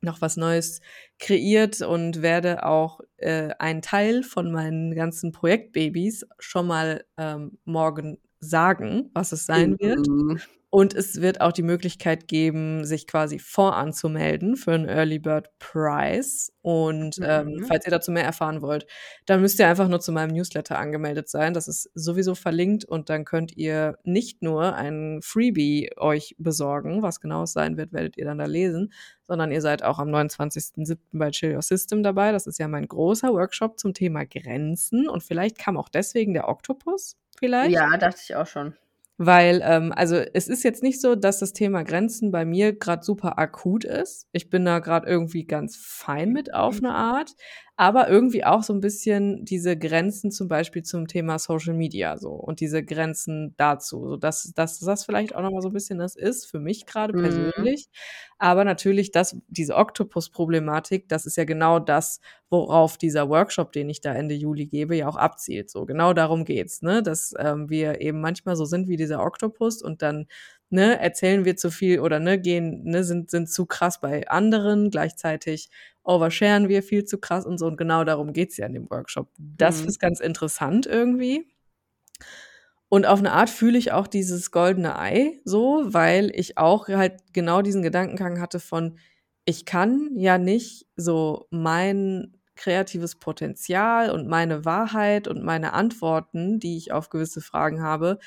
[0.00, 0.80] noch was Neues
[1.20, 8.18] kreiert und werde auch, äh, einen Teil von meinen ganzen Projektbabys schon mal, ähm, morgen
[8.40, 10.08] sagen, was es sein wird.
[10.08, 10.40] Mhm.
[10.70, 16.50] Und es wird auch die Möglichkeit geben, sich quasi voranzumelden für 'n Early Bird Prize.
[16.62, 17.64] Und, ähm, Mhm.
[17.66, 18.86] falls ihr dazu mehr erfahren wollt,
[19.26, 21.54] dann müsst ihr einfach nur zu meinem Newsletter angemeldet sein.
[21.54, 27.20] Das ist sowieso verlinkt und dann könnt ihr nicht nur ein Freebie euch besorgen, was
[27.20, 28.92] genau es sein wird, werdet ihr dann da lesen,
[29.24, 31.18] sondern ihr seid auch am 29.07.
[31.18, 32.32] bei Chill Your System dabei.
[32.32, 36.48] Das ist ja mein großer Workshop zum Thema Grenzen und vielleicht kam auch deswegen der
[36.48, 37.80] Oktopus vielleicht?
[37.80, 38.78] Ja, dachte ich auch schon.
[39.20, 43.04] Weil, ähm also, es ist jetzt nicht so, dass das Thema Grenzen bei mir grad
[43.04, 44.28] super akut ist.
[44.30, 47.32] Ich bin da grad irgendwie ganz fein mit auf 'ne Art,
[47.78, 52.30] aber irgendwie auch so 'n bisschen diese Grenzen zum Beispiel zum Thema Social Media so
[52.32, 55.98] und diese Grenzen dazu, so dass dass das vielleicht auch noch mal so 'n bisschen
[56.00, 57.14] das ist für mich grade Mhm.
[57.14, 57.88] persönlich.
[58.38, 64.00] Aber natürlich das diese Oktopus-Problematik, das ist ja genau das, worauf dieser Workshop, den ich
[64.02, 65.86] da Ende Juli gebe, ja auch abzielt so.
[65.86, 70.02] Genau darum geht's, ne, dass, ähm, wir eben manchmal so sind wie dieser Oktopus und
[70.02, 70.26] dann,
[70.70, 74.90] ne, erzählen wir zu viel oder, ne, gehen ne, sind sind zu krass bei anderen.
[74.90, 75.70] Gleichzeitig
[76.08, 79.30] oversharen wir viel zu krass und so und genau darum geht's ja in dem Workshop.
[79.58, 79.86] Das Mhm.
[79.86, 81.48] ist ganz interessant irgendwie.
[82.92, 87.20] Und auf 'ne Art fühle ich auch dieses goldene Ei so, weil ich auch halt
[87.34, 88.98] genau diesen Gedankengang hatte von:
[89.44, 96.76] „Ich kann ja nicht so mein kreatives Potenzial und meine Wahrheit und meine Antworten, die
[96.78, 98.18] ich auf gewisse Fragen habe,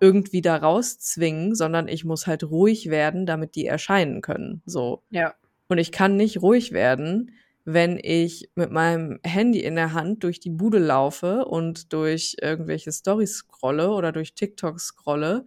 [0.00, 5.02] irgendwie da rauszwingen, sondern ich muss halt ruhig werden, damit die erscheinen können“, so.
[5.12, 5.34] Ja.
[5.70, 7.32] Und ich kann nicht ruhig werden,
[7.64, 12.90] wenn ich mit meinem Handy in der Hand durch die Bude laufe und durch irgendwelche
[12.90, 15.44] Storys scrolle oder durch TikTok scrolle,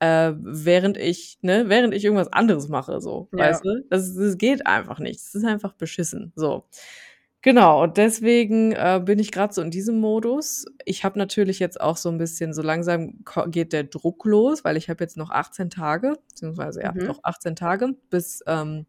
[0.00, 3.38] äh, während ich ne, während ich irgendwas anderes mache so, Ja.
[3.38, 3.84] weißt du?
[3.90, 5.20] Das das geht einfach nicht.
[5.20, 6.64] Es ist einfach beschissen, so.
[7.44, 10.66] Genau, und deswegen, äh, bin ich grad so in diesem Modus.
[10.84, 14.76] Ich habe natürlich jetzt auch so 'n bisschen so langsam geht der Druck los, weil
[14.76, 17.00] ich habe jetzt noch 18 Tage, beziehungsweise ja, Mhm.
[17.06, 18.84] doch 18 Tage, bis, ähm,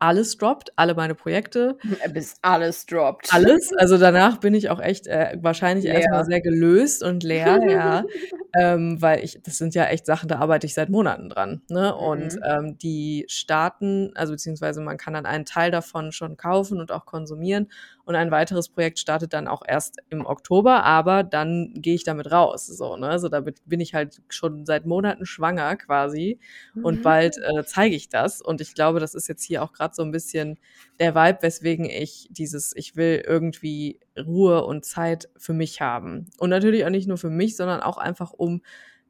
[0.00, 1.78] alles droppt, alle meine Projekte.
[2.00, 3.32] Äh, bis alles droppt.
[3.32, 3.70] Alles.
[3.76, 6.24] Also, danach bin ich auch echt, äh, wahrscheinlich Leer.
[6.24, 8.04] sehr gelöst und leer, ja.
[8.52, 11.94] Ähm, weil ich das sind ja echt Sachen, da arbeite ich seit Monaten dran, ne?
[11.94, 12.40] Und, Mhm.
[12.44, 17.06] ähm, die starten also, beziehungsweise man kann dann einen Teil davon schon kaufen und auch
[17.06, 17.68] konsumieren
[18.10, 22.32] und ein weiteres Projekt startet dann auch erst im Oktober, aber dann gehe ich damit
[22.32, 23.08] raus, so, ne?
[23.08, 26.40] Also, damit bin ich halt schon seit Monaten schwanger quasi
[26.82, 28.40] und bald, äh, zeige ich das.
[28.42, 30.58] Und ich glaube, das ist jetzt hier auch grad so 'n bisschen
[30.98, 36.26] der Vibe, weswegen ich dieses ich will irgendwie Ruhe und Zeit für mich haben.
[36.38, 38.62] Und natürlich auch nicht nur für mich, sondern auch einfach, um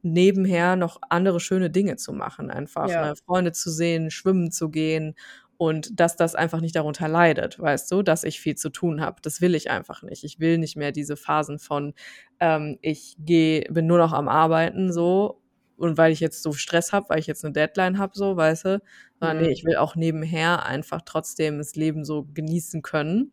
[0.03, 2.97] nebenher noch andere schöne Dinge zu machen, einfach, Ja.
[2.97, 5.15] ne, Freunde zu sehen, schwimmen zu gehen
[5.61, 9.21] und dass das einfach nicht darunter leidet, weißt du, dass ich viel zu tun habe.
[9.21, 10.23] Das will ich einfach nicht.
[10.23, 11.93] Ich will nicht mehr diese Phasen von,
[12.39, 15.39] ähm, ich gehe bin nur noch am Arbeiten so
[15.77, 18.65] und weil ich jetzt so Stress habe, weil ich jetzt eine Deadline habe, so, weißt
[18.65, 18.81] du?
[19.19, 19.43] Sondern Mhm.
[19.43, 23.31] nee, ich will auch nebenher einfach trotzdem das Leben so genießen können.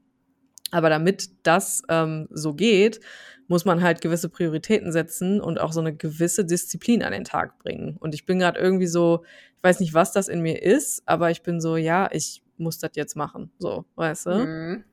[0.71, 3.01] Aber damit das ähm, so geht,
[3.47, 7.59] muss man halt gewisse Prioritäten setzen und auch so eine gewisse Disziplin an den Tag
[7.59, 7.97] bringen.
[7.99, 9.25] Und ich bin gerade irgendwie so,
[9.57, 12.79] ich weiß nicht, was das in mir ist, aber ich bin so, ja, ich muss
[12.79, 13.51] das jetzt machen.
[13.59, 14.31] So, weißt du?
[14.31, 14.85] Mhm.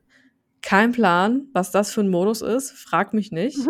[0.62, 2.72] Kein Plan, was das für ein Modus ist.
[2.72, 3.58] Frag mich nicht.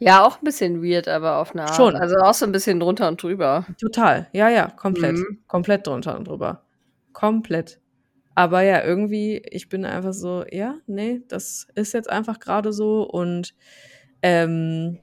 [0.00, 1.74] Ja, auch ein bisschen weird, aber auf eine Art.
[1.74, 1.96] Schon.
[1.96, 3.66] Also auch so ein bisschen drunter und drüber.
[3.80, 4.28] Total.
[4.32, 5.16] Ja, ja, komplett.
[5.16, 5.40] Mhm.
[5.48, 6.62] Komplett drunter und drüber.
[7.12, 7.80] Komplett.
[8.38, 13.02] Aber ja, irgendwie, ich bin einfach so, ja, nee, das ist jetzt einfach gerade so
[13.02, 13.52] und
[14.22, 15.00] ähm,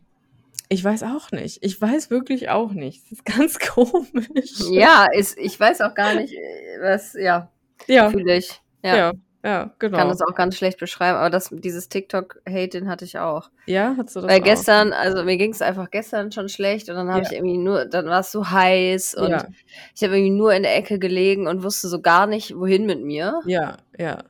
[0.70, 1.62] ich weiß auch nicht.
[1.62, 3.04] Ich weiß wirklich auch nicht.
[3.04, 4.54] Das ist ganz komisch.
[4.72, 7.52] Ja, ist, ich weiß auch gar nicht, äh, was, ja,
[7.88, 8.62] ja, fühle ich.
[8.86, 8.96] Ja.
[8.96, 9.14] ja,
[9.46, 9.98] ja, genau.
[9.98, 13.50] Kann das auch ganz schlecht beschreiben, aber das, dieses TikTok-Hate, den hatte ich auch.
[13.68, 14.44] ja, hast du das Weil auch?
[14.46, 17.26] gestern, also mir ging es einfach gestern schon schlecht und dann habe Ja.
[17.30, 19.46] ich irgendwie nur, dann war es so heiß und Ja,
[19.96, 23.02] ich habe irgendwie nur in der Ecke gelegen und wusste so gar nicht, wohin mit
[23.04, 23.42] mir.
[23.46, 24.24] ja, ja.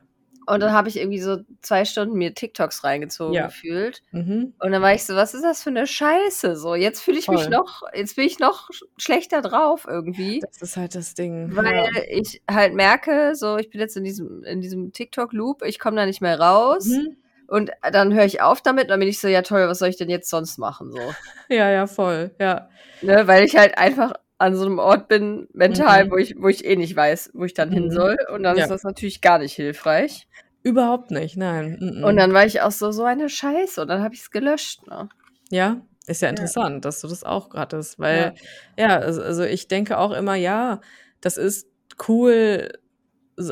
[0.46, 3.46] Und dann habe ich irgendwie so zwei Stunden mir TikToks reingezogen Ja.
[3.46, 4.02] gefühlt.
[4.12, 4.54] Mhm.
[4.60, 6.56] Und dann war ich so, was ist das für eine Scheiße?
[6.56, 7.50] So, jetzt fühle ich mich Voll.
[7.50, 10.40] noch, jetzt bin ich noch sch- schlechter drauf irgendwie.
[10.40, 11.54] Das ist halt das Ding.
[11.56, 12.02] Weil ja.
[12.08, 16.06] ich halt merke, so, ich bin jetzt in diesem, in diesem TikTok-Loop, ich komme da
[16.06, 16.86] nicht mehr raus.
[16.86, 17.16] Mhm.
[17.48, 19.96] Und dann höre ich auf damit, dann bin ich so, ja toll, was soll ich
[19.96, 20.90] denn jetzt sonst machen?
[20.92, 20.98] So.
[21.48, 22.34] ja, ja, voll.
[22.40, 22.68] Ja.
[23.02, 23.26] Ne?
[23.26, 26.10] Weil ich halt einfach an so einem Ort bin, mental, Mhm.
[26.10, 27.90] wo, ich, wo ich eh nicht weiß, wo ich dann hin Mhm.
[27.92, 28.16] soll.
[28.32, 28.64] Und dann Ja.
[28.64, 30.28] ist das natürlich gar nicht hilfreich.
[30.62, 31.78] Überhaupt nicht, nein.
[31.80, 32.04] Mhm.
[32.04, 33.80] Und dann war ich auch so, so eine Scheiße.
[33.82, 34.86] Und dann habe ich es gelöscht.
[34.88, 35.08] Ne?
[35.50, 38.34] Ja, ist ja interessant, dass du das auch hattest, weil
[38.78, 40.80] ja, also, also ich denke auch immer, ja,
[41.20, 41.68] das ist
[42.08, 42.68] cool,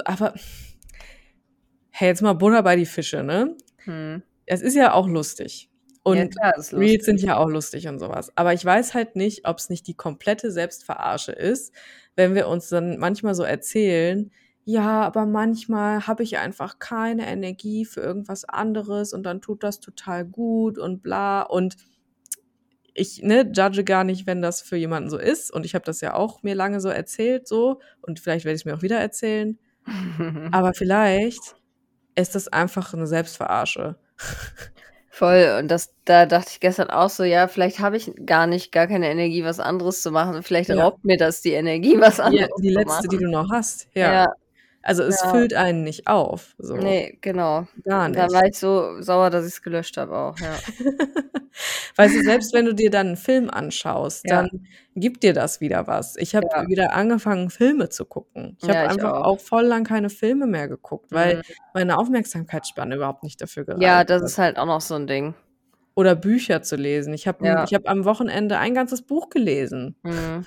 [0.04, 0.34] aber
[1.90, 3.56] hey, jetzt mal Butter bei die Fische, ne?
[3.84, 4.22] Hm.
[4.46, 5.70] Es ist ja auch lustig.
[6.04, 8.30] Und ja, klar, Reels sind ja auch lustig und sowas.
[8.36, 11.72] Aber ich weiß halt nicht, ob es nicht die komplette Selbstverarsche ist,
[12.14, 14.30] wenn wir uns dann manchmal so erzählen,
[14.66, 19.80] ja, aber manchmal habe ich einfach keine Energie für irgendwas anderes und dann tut das
[19.80, 21.42] total gut und bla.
[21.42, 21.76] Und
[22.94, 25.50] ich ne, judge gar nicht, wenn das für jemanden so ist.
[25.52, 27.80] Und ich habe das ja auch mir lange so erzählt, so.
[28.00, 29.58] Und vielleicht werde ich es mir auch wieder erzählen.
[30.52, 31.56] Aber vielleicht
[32.14, 33.96] ist das einfach eine Selbstverarsche.
[35.16, 35.58] Voll.
[35.60, 38.88] Und das, da dachte ich gestern auch so, ja, vielleicht habe ich gar nicht, gar
[38.88, 40.42] keine Energie, was anderes zu machen.
[40.42, 40.82] Vielleicht Ja.
[40.82, 43.08] raubt mir das die Energie, was Ja, anderes die zu letzte, machen.
[43.10, 43.86] die du noch hast.
[43.94, 44.12] Ja.
[44.12, 44.26] ja,
[44.86, 45.30] Also es Ja.
[45.30, 46.54] füllt einen nicht auf.
[46.58, 46.76] So.
[46.76, 47.66] nee, genau.
[47.84, 48.18] Gar nicht.
[48.32, 50.54] war ich so sauer, dass ich es gelöscht habe auch, ja.
[51.96, 54.42] weißt du, selbst wenn du dir dann einen Film anschaust, Ja.
[54.42, 56.16] dann gibt dir das wieder was.
[56.16, 56.66] Ich habe Ja.
[56.68, 58.56] wieder angefangen, Filme zu gucken.
[58.62, 59.24] Ich habe einfach auch.
[59.24, 59.40] auch.
[59.40, 61.42] voll lang keine Filme mehr geguckt, weil Mhm.
[61.74, 64.28] meine Aufmerksamkeitsspanne überhaupt nicht dafür gereicht Ja, das hat.
[64.28, 65.34] ist halt auch noch so ein Ding.
[65.96, 67.14] Oder Bücher zu lesen.
[67.14, 67.64] Ich habe Ja.
[67.64, 69.94] ich hab am Wochenende ein ganzes Buch gelesen.
[70.02, 70.44] Mhm.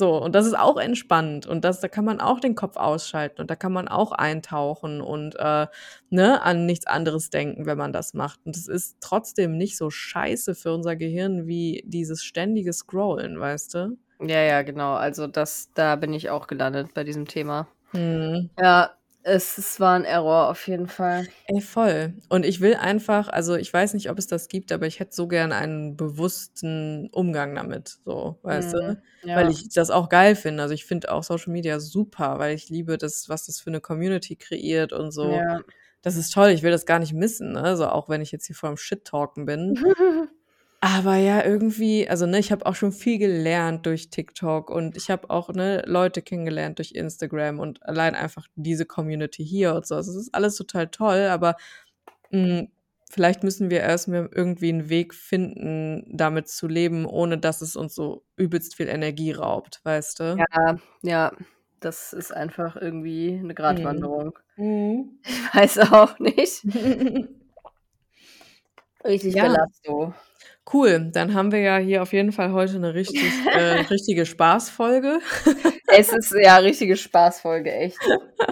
[0.00, 3.42] So, und das ist auch entspannt und das, da kann man auch den Kopf ausschalten
[3.42, 5.66] und da kann man auch eintauchen und äh,
[6.08, 8.40] ne, an nichts anderes denken, wenn man das macht.
[8.46, 13.74] Und es ist trotzdem nicht so scheiße für unser Gehirn wie dieses ständige Scrollen, weißt
[13.74, 13.98] du?
[14.22, 14.94] Ja, ja, genau.
[14.94, 17.68] Also das, da bin ich auch gelandet bei diesem Thema.
[17.90, 18.48] Hm.
[18.58, 21.26] Ja, es, es war ein Error auf jeden Fall.
[21.46, 22.14] Ey, voll.
[22.28, 25.14] Und ich will einfach, also ich weiß nicht, ob es das gibt, aber ich hätte
[25.14, 28.82] so gern einen bewussten Umgang damit, so, weißt du?
[28.82, 28.96] Mhm.
[29.22, 29.36] Ja.
[29.36, 30.62] weil ich das auch geil finde.
[30.62, 33.80] Also ich finde auch Social Media super, weil ich liebe das, was das für eine
[33.80, 35.32] Community kreiert und so.
[35.32, 35.60] Ja.
[36.02, 37.62] Das ist toll, ich will das gar nicht missen, ne?
[37.62, 39.74] Also auch wenn ich jetzt hier vor dem Shit-Talken bin.
[40.82, 45.10] Aber ja, irgendwie, also ne, ich habe auch schon viel gelernt durch TikTok und ich
[45.10, 49.94] habe auch ne, Leute kennengelernt durch Instagram und allein einfach diese Community hier und so.
[49.94, 51.56] Also es ist alles total toll, aber
[52.30, 52.68] mh,
[53.10, 57.94] vielleicht müssen wir erstmal irgendwie einen Weg finden, damit zu leben, ohne dass es uns
[57.94, 60.36] so übelst viel Energie raubt, weißt du?
[60.38, 61.32] ja, ja,
[61.80, 64.38] das ist einfach irgendwie eine Gratwanderung.
[64.56, 65.18] Mhm.
[65.24, 66.64] Ich weiß auch nicht.
[69.04, 69.44] Richtig Ja.
[69.44, 70.14] Belasto.
[70.72, 73.22] Cool, dann haben wir ja hier auf jeden Fall heute eine richtig,
[73.52, 75.18] äh, richtige Spaßfolge.
[75.88, 77.98] Es ist ja richtige Spaßfolge, echt.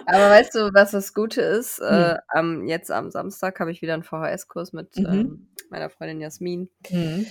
[0.06, 1.78] Aber weißt du, was das Gute ist?
[1.78, 5.06] Äh, am, jetzt am Samstag habe ich wieder einen VHS-Kurs mit Mhm.
[5.06, 6.68] ähm, meiner Freundin Jasmin.
[6.90, 7.26] Mhm.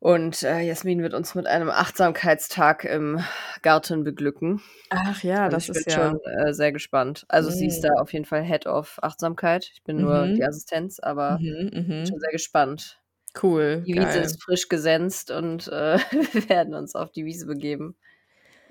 [0.00, 3.20] Und äh, Jasmin wird uns mit einem Achtsamkeitstag im
[3.62, 4.62] Garten beglücken.
[4.90, 6.10] Ach ja, Und das ich ist bin ja.
[6.10, 7.24] schon äh, sehr gespannt.
[7.28, 7.88] Also sie ist Mhm.
[7.88, 9.68] da auf jeden Fall Head of Achtsamkeit.
[9.74, 10.34] Ich bin nur Mhm.
[10.36, 12.06] die Assistenz, aber Mhm, mhm.
[12.06, 13.00] schon sehr gespannt.
[13.40, 13.82] Cool.
[13.86, 14.22] Die Wiese Geil.
[14.22, 15.98] ist frisch gesenzt und äh,
[16.32, 17.96] wir werden uns auf die Wiese begeben.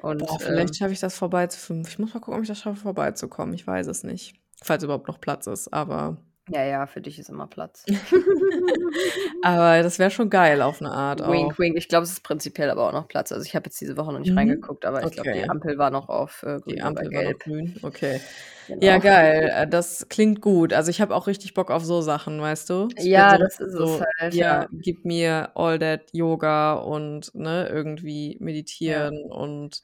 [0.02, 1.82] Und Boah, ähm, vielleicht schaffe ich das vorbei zu.
[1.88, 3.54] Ich muss mal gucken, ob ich das schaffe, vorbeizukommen.
[3.54, 4.36] Ich weiß es nicht.
[4.62, 6.18] Falls überhaupt noch Platz ist, aber
[6.50, 7.88] Ja, ja, für dich ist immer Platz.
[9.42, 11.54] Aber das wäre schon geil auf 'ne Art auch.
[11.54, 11.78] Wink, wink.
[11.78, 13.32] Ich glaube, es ist prinzipiell aber auch noch Platz.
[13.32, 14.38] Also, ich habe jetzt diese Woche noch nicht Mhm.
[14.38, 15.50] reingeguckt, aber ich glaube, die Okay.
[15.50, 17.44] Ampel war noch auf, äh, Die grün oder Ampel war noch gelb.
[17.44, 18.22] grün, okay.
[18.68, 18.82] Genau.
[18.82, 19.50] Ja, geil.
[19.54, 20.74] Äh, das klingt gut.
[20.74, 22.94] Also, ich habe auch richtig Bock auf so Sachen, weißt du?
[22.96, 24.68] Ich Ja, so das ist es so, halt, ja, ja.
[24.72, 28.38] gib mir all that Yoga und, ne, irgendwie
[28.84, 29.12] Ja.
[29.12, 29.82] meditieren und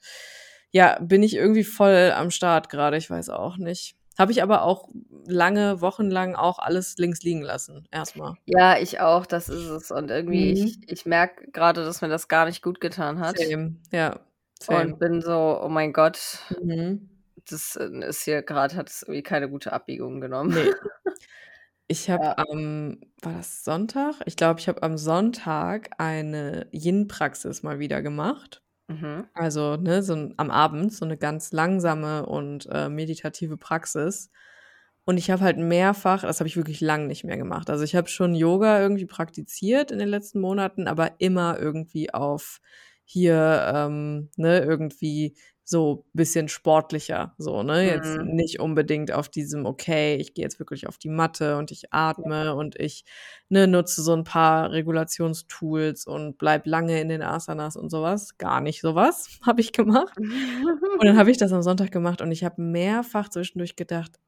[0.72, 3.94] ja, bin ich irgendwie voll am Start grade, ich weiß auch nicht.
[4.18, 4.88] Habe ich aber auch
[5.26, 8.36] lange wochenlang auch alles links liegen lassen erst mal.
[8.48, 9.90] Ja, ich auch, das ist es.
[9.90, 10.84] Und irgendwie ich Mhm.
[10.86, 13.40] ich merke grade, dass mir das gar nicht gut getan hat.
[13.40, 14.20] Same, ja,
[14.60, 14.92] same.
[14.92, 17.08] Und bin so: „Oh mein Gott, Mhm.
[17.50, 20.68] das, äh, ist hier grad hat es irgendwie keine gute Abbiegung genommen.“ Ne.
[21.88, 22.36] Ich habe Ja.
[22.36, 24.16] am war das Sonntag?
[24.26, 28.63] Ich glaube, ich habe am Sonntag eine Yin-Praxis mal wieder gemacht.
[28.90, 29.26] Mhm.
[29.32, 34.30] Also, ne, so 'n am Abend so 'ne ganz langsame und, äh, meditative Praxis.
[35.06, 37.70] Und ich habe halt mehrfach das habe ich wirklich lang nicht mehr gemacht.
[37.70, 42.60] Also, ich habe schon Yoga irgendwie praktiziert in den letzten Monaten, aber immer irgendwie auf
[43.06, 47.86] hier, ähm, ne, irgendwie so bisschen sportlicher, so, ne?
[47.86, 48.24] Jetzt Mhm.
[48.24, 52.30] nicht unbedingt auf diesem: „Okay, ich gehe jetzt wirklich auf die Matte und ich Ja.
[52.32, 53.04] atme und ich,
[53.48, 58.36] ne, nutze so 'n paar Regulationstools und bleibe lange in den Asanas“ und so was.
[58.38, 60.18] Gar nicht so was habe ich gemacht.
[60.98, 64.18] Und dann habe ich das am Sonntag gemacht und ich habe mehrfach zwischendurch gedacht: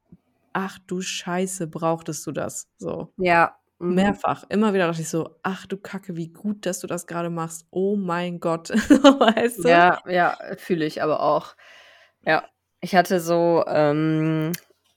[0.54, 3.12] „Ach du Scheiße, brauchtest du das?“ So.
[3.18, 4.18] Ja, mhm.
[4.18, 4.44] Mehrfach.
[4.48, 7.66] Immer wieder dachte ich so: „Ach du Kacke, wie gut, dass du das grade machst.
[7.70, 9.78] Oh mein Gott.“ Weißt du?
[9.78, 11.56] Ja, ja, fühle ich aber auch.
[12.24, 12.48] Ja.
[12.80, 14.52] Ich hatte so, ähm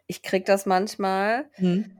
[0.07, 1.99] ich kriege das manchmal Mhm.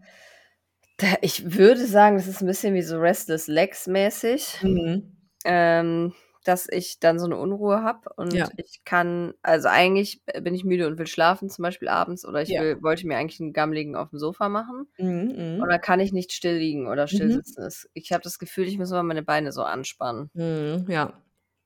[1.21, 5.13] ich würde sagen, das ist 'n bisschen wie so Restless Legs mäßig, Mhm.
[5.45, 6.13] ähm,
[6.49, 8.51] dass ich dann so 'ne Unruhe habe und Ja.
[8.57, 12.55] ich kann also, eigentlich, bin ich müde und will schlafen, zum Beispiel abends, oder ich
[12.55, 12.59] Ja.
[12.59, 15.71] will wollte mir eigentlich 'n gammeligen aufm Sofa machen Mhm, und mhm.
[15.71, 17.31] dann kann ich nicht still liegen oder still Mhm.
[17.31, 17.63] sitzen.
[17.63, 20.31] Es ich habe das Gefühl, ich muss immer meine Beine so anspannen.
[20.35, 21.21] Mhm, ja.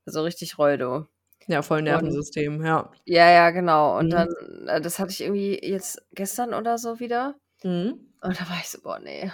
[0.07, 1.07] So richtig Räudo.
[1.47, 2.89] Ja, voll Und Nervensystem, ja.
[3.05, 3.97] ja, ja, genau.
[3.99, 4.13] Und Mhm.
[4.13, 4.29] dann
[4.67, 7.35] äh, das hatte ich irgendwie jetzt gestern oder so wieder.
[7.63, 8.13] Mhm.
[8.21, 9.31] Und da war ich so: „Boah, ne,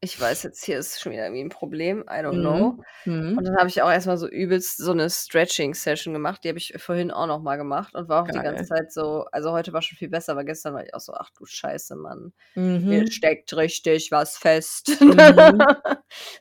[0.00, 3.44] ich weiß jetzt, hier ist schon wieder irgendwie 'n Problem, I don't know.“ Mhm, Und
[3.44, 3.48] mhm.
[3.48, 6.44] dann habe ich auch erst mal so übelst so 'ne Stretching-Session gemacht.
[6.44, 8.68] Die habe ich vorhin auch noch mal gemacht und war auch die ganze Geil.
[8.68, 11.30] Zeit so also, heute war schon viel besser, aber gestern war ich auch so: „Ach
[11.30, 12.32] du Scheiße, Mann,
[12.84, 13.10] hier Mhm.
[13.10, 15.66] steckt richtig was fest.“ Mhm.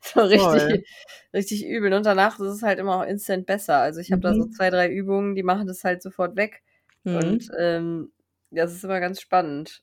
[0.04, 0.78] So Voll.
[0.78, 0.86] richtig
[1.34, 1.93] richtig übel.
[1.93, 3.78] Und danach ist es halt immer auch instant besser.
[3.80, 4.58] Also, ich habe da so Mhm.
[4.58, 6.63] 2, 3 Übungen, die machen das halt sofort weg.
[7.12, 7.58] Und, Mhm.
[7.60, 8.12] ähm,
[8.52, 9.82] das ist immer ganz spannend.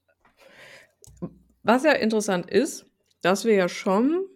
[1.62, 2.87] Was ja interessant ist,
[3.24, 4.26] dass wir ja schon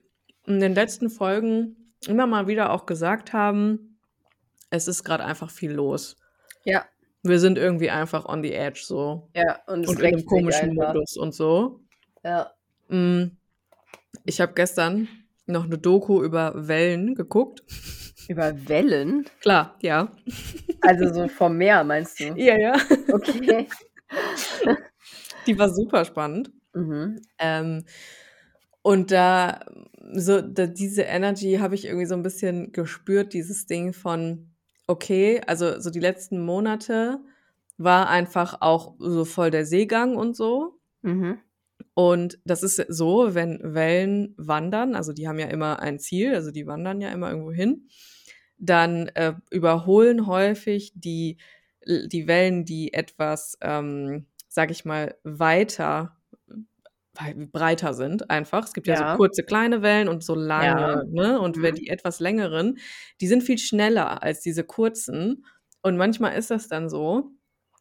[0.46, 3.98] in den letzten Folgen immer mal wieder auch gesagt haben,
[4.70, 6.16] es ist grad einfach viel los.
[6.64, 6.86] Ja.
[7.24, 10.18] Wir sind irgendwie einfach on the edge so Ja, und es und in 'nem rächt
[10.20, 10.74] sich komischen.
[10.74, 11.80] Modus und so.
[12.24, 12.52] Ja.
[12.88, 13.36] Hm,
[14.24, 15.08] ich habe gestern
[15.46, 17.62] noch 'ne Doku über Wellen geguckt.
[18.28, 19.26] Über Wellen?
[19.40, 20.12] Klar, ja.
[20.82, 22.34] Also, so vom Meer meinst du?
[22.36, 22.74] Ja, ja.
[23.12, 23.68] Okay.
[25.46, 26.50] Die war super spannend.
[26.74, 27.20] Mhm.
[27.38, 27.84] Ähm,
[28.88, 29.60] und da
[30.14, 34.50] so da diese Energy habe ich irgendwie so 'n bisschen gespürt, dieses Ding von,
[34.88, 37.20] okay, also, so die letzten Monate
[37.78, 40.78] war einfach auch so voll der Seegang und so.
[41.02, 41.38] Mhm.
[41.94, 46.50] Und das ist so, wenn Wellen wandern, also, die haben ja immer ein Ziel, also,
[46.52, 47.88] die wandern ja immer irgendwo hin,
[48.58, 51.38] dann, äh, überholen häufig die
[51.86, 56.17] die Wellen, die etwas, ähm, sage ich mal, weiter wei
[57.52, 58.64] breiter sind einfach.
[58.66, 59.18] Es gibt ja so Ja.
[59.18, 60.74] kurze, kleine Wellen und so Ja.
[60.74, 61.40] lange, ne?
[61.40, 61.78] Und wenn Mhm.
[61.78, 62.78] die etwas längeren,
[63.20, 65.44] die sind viel schneller als diese kurzen.
[65.82, 67.30] Und manchmal ist das dann so,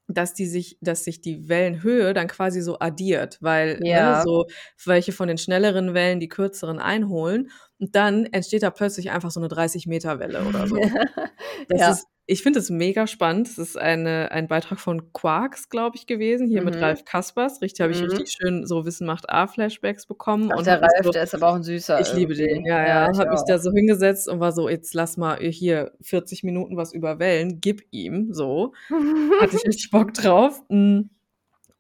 [0.10, 4.24] dass die sich dass sich die Wellenhöhe dann quasi so addiert, weil, ne, Ja.
[4.24, 4.46] so
[4.86, 9.40] welche von den schnelleren Wellen die kürzeren einholen und dann entsteht da plötzlich einfach so
[9.42, 10.82] 'ne 30 m Welle oder so.
[11.70, 11.90] Das Ja.
[11.90, 13.48] ist ich finde das mega spannend.
[13.50, 16.82] Das ist eine ein Beitrag von Quarks, glaube ich, gewesen, hier mit Mhm.
[16.82, 17.62] Ralf Kaspers.
[17.62, 18.04] Richtig habe ich Mhm.
[18.04, 21.50] richtig schön so Wissen macht A-Flashbacks bekommen Ach, und der Ralf, so der ist aber
[21.50, 24.28] auch 'n Süßer ich liebe den, ja, Ja, ja, ich habe mich da so hingesetzt
[24.30, 28.74] und war so: „Jetzt lass mal hier 40 Minuten was über Wellen, gib ihm“, so.
[29.38, 30.62] Hatte ich richtig Bock drauf.
[30.70, 31.12] Hm,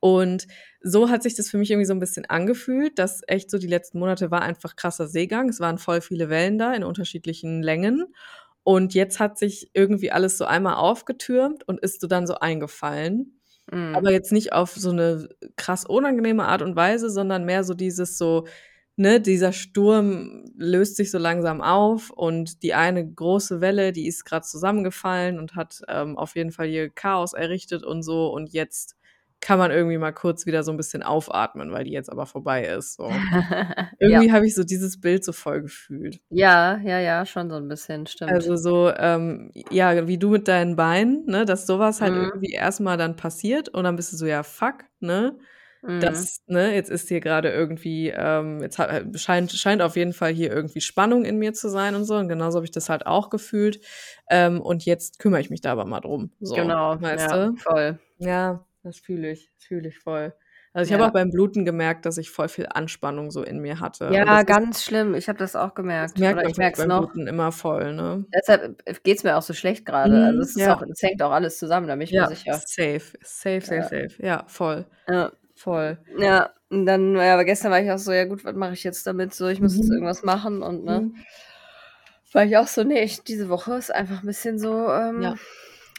[0.01, 0.47] und
[0.83, 3.67] so hat sich das für mich irgendwie so 'n bisschen angefühlt, dass echt so die
[3.67, 5.49] letzten Monate war einfach krasser Seegang.
[5.49, 8.05] Es waren voll viele Wellen da in unterschiedlichen Längen.
[8.69, 13.39] Und jetzt hat sich irgendwie alles so einmal aufgetürmt und ist so dann so eingefallen.
[13.71, 13.95] Mhm.
[13.95, 18.17] Aber jetzt nicht auf so 'ne krass unangenehme Art und Weise, sondern mehr so dieses
[18.17, 18.45] so,
[18.97, 24.25] ne, dieser Sturm löst sich so langsam auf und die eine große Welle, die ist
[24.25, 28.27] grad zusammengefallen und hat, ähm, auf jeden Fall hier Chaos errichtet und so.
[28.33, 28.96] Und jetzt
[29.47, 32.65] kann man irgendwie mal kurz wieder so ein bisschen aufatmen, weil die jetzt aber vorbei
[32.67, 33.23] ist, so.
[33.99, 34.33] Irgendwie Ja.
[34.33, 36.21] habe ich so dieses Bild so voll gefühlt.
[36.31, 38.49] Ja, ja, ja, schon so 'n bisschen, stimmt.
[38.49, 42.29] Also so, ähm, ja, wie du mit deinen Beinen, ne, dass so was halt Mhm.
[42.33, 45.37] irgendwie erst mal dann passiert und dann bist du so: „Ja, fuck, ne?
[45.83, 46.27] Mhm.
[46.27, 50.33] Das ne, jetzt ist hier grade irgendwie, ähm jetzt ha scheint scheint auf jeden Fall
[50.33, 53.05] hier irgendwie Spannung in mir zu sein und so.“ Und genauso habe ich das halt
[53.07, 53.81] auch gefühlt.
[54.29, 57.63] Ähm, und jetzt kümmere ich mich da aber mal drum, so, Genau, weißt ja, du?
[57.63, 57.99] voll.
[58.19, 59.51] Ja, das fühle ich.
[59.57, 60.33] Das fühle ich voll.
[60.73, 61.07] Also, ich habe Ja.
[61.07, 64.05] auch beim Bluten gemerkt, dass ich voll viel Anspannung so in mir hatte.
[64.09, 65.15] Ja, das ist ganz schlimm.
[65.15, 66.17] Ich habe das auch das gemerkt.
[66.17, 67.13] merkt Oder ich merke es noch.
[67.13, 68.25] Bluten immer voll, ne?
[68.33, 69.89] Deshalb, äh, geht's mir auch so schlecht.
[69.89, 70.69] Also, Mhm, es ist ja.
[70.69, 72.63] auch es hängt auch alles zusammen, da bin ich mir Ja, sicher.
[72.65, 73.17] safe.
[73.23, 73.83] Safe, safe, Ja.
[73.83, 74.15] safe.
[74.19, 74.85] Ja, voll.
[75.09, 75.31] Ja.
[75.55, 75.97] Voll.
[76.19, 78.83] Ja, und dann ja, aber gestern war ich auch so: „Ja gut, was mache ich
[78.83, 79.91] jetzt damit?“ So, ich muss jetzt Mhm.
[79.91, 81.07] irgendwas machen und, ne?
[81.07, 81.25] Mhm.
[82.33, 85.39] War ich auch so: „Ne, ich diese Woche ist einfach 'n bisschen so, ähm Ja.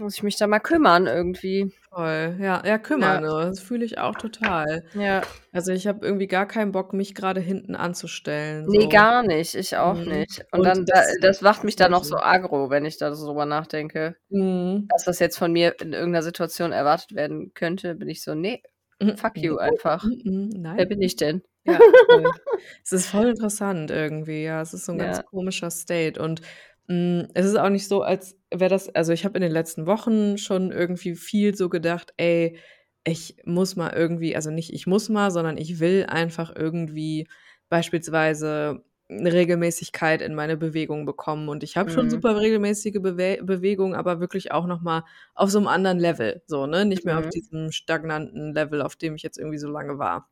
[0.00, 2.36] Muss ich mich da mal kümmern irgendwie.“ Voll.
[2.40, 3.18] Ja, ja, Ja.
[3.18, 3.46] kümmern, ne?
[3.48, 4.84] Das fühle ich auch total.
[4.94, 5.28] Ja.
[5.52, 8.88] Also, ich habe irgendwie gar keinen Bock, mich grade hinten anzustellen, so.
[8.88, 9.54] gar nicht.
[9.54, 10.04] Ich auch Mhm.
[10.04, 10.44] nicht.
[10.52, 12.20] Und Und dann da das das macht mich dann noch so mhm.
[12.20, 14.16] aggro, wenn ich da so drüber nachdenke.
[14.30, 14.90] Mhm.
[14.90, 18.34] Das, was jetzt von mir in irgend 'ner Situation erwartet werden könnte, bin ich so:
[18.34, 18.62] „Ne,
[19.00, 19.16] Mhm.
[19.16, 20.12] fuck you einfach.
[20.24, 20.86] mhm, Wer nein.
[20.86, 21.82] bin ich denn?“ Ja.
[22.84, 24.62] Es ist voll interessant irgendwie, ja.
[24.62, 25.24] Es ist so 'n ganz Ja.
[25.24, 26.42] komischer State und,
[26.88, 30.38] es ist auch nicht so, als wäre das also, ich habe in den letzten Wochen
[30.38, 32.58] schon irgendwie viel so gedacht: „Ey,
[33.04, 37.28] ich muss mal irgendwie“ also, nicht ich muss mal, sondern ich will einfach irgendwie
[37.68, 41.48] beispielsweise 'ne Regelmäßigkeit in meine Bewegung bekommen.
[41.50, 42.10] Und ich habe schon Mhm.
[42.10, 46.66] super regelmäßige Bewä Bewegung, aber wirklich auch noch mal auf so 'nem anderen Level, so,
[46.66, 46.86] ne?
[46.86, 47.30] Nicht mehr auf Mhm.
[47.30, 50.30] diesem stagnanten Level, auf dem ich jetzt irgendwie so lange war.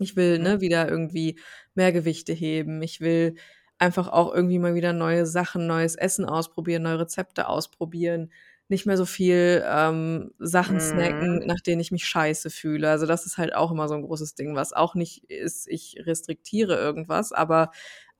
[0.00, 0.52] Ich will, Mhm.
[0.58, 1.40] ne, wieder irgendwie
[1.74, 2.82] mehr Gewichte heben.
[2.82, 3.36] Ich will
[3.82, 8.32] einfach auch irgendwie mal wieder neue Sachen, neues Essen ausprobieren, neue Rezepte ausprobieren.
[8.68, 11.46] Nicht mehr so viel, ähm, Sachen snacken, Mhm.
[11.46, 12.90] nach denen ich mich scheiße fühle.
[12.90, 15.96] Also, das ist halt auch immer so 'n großes Ding, was auch nicht ist, ich
[16.06, 17.70] restriktiere irgendwas, aber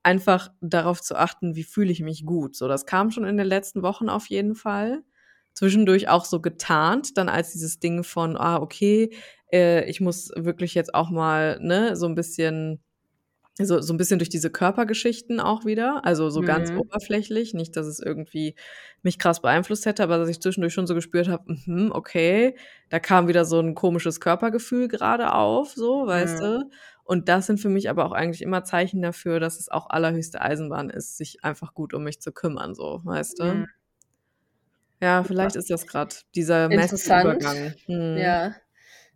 [0.03, 2.55] einfach darauf zu achten, wie fühle ich mich gut.
[2.55, 5.03] So, das kam schon in den letzten Wochen auf jeden Fall.
[5.53, 9.11] Zwischendurch auch so getarnt, dann als dieses Ding von: „Ah, okay,
[9.51, 12.82] äh, ich muss wirklich jetzt auch mal, ne, so 'n bisschen
[13.59, 16.83] so so 'n bisschen durch diese Körpergeschichten auch wieder.“ Also, so ganz Mhm.
[16.83, 18.55] oberflächlich, nicht, dass es irgendwie
[19.03, 22.57] mich krass beeinflusst hätte, aber dass ich zwischendurch schon so gespürt habe: „Mhm, okay,
[22.89, 26.63] da kam wieder so 'n komisches Körpergefühl grade auf“, so, weißt Mhm.
[26.65, 26.69] du?
[27.05, 30.41] Und das sind für mich aber auch eigentlich immer Zeichen dafür, dass es auch allerhöchste
[30.41, 33.65] Eisenbahn ist, sich einfach gut um mich zu kümmern, so, weißt Mhm.
[33.65, 33.67] du?
[35.01, 35.23] Ja, Ja.
[35.23, 37.17] vielleicht ist das grad dieser messy Interessant.
[37.17, 37.75] Übergang.
[37.87, 38.37] Mhm.
[38.37, 38.55] Ja,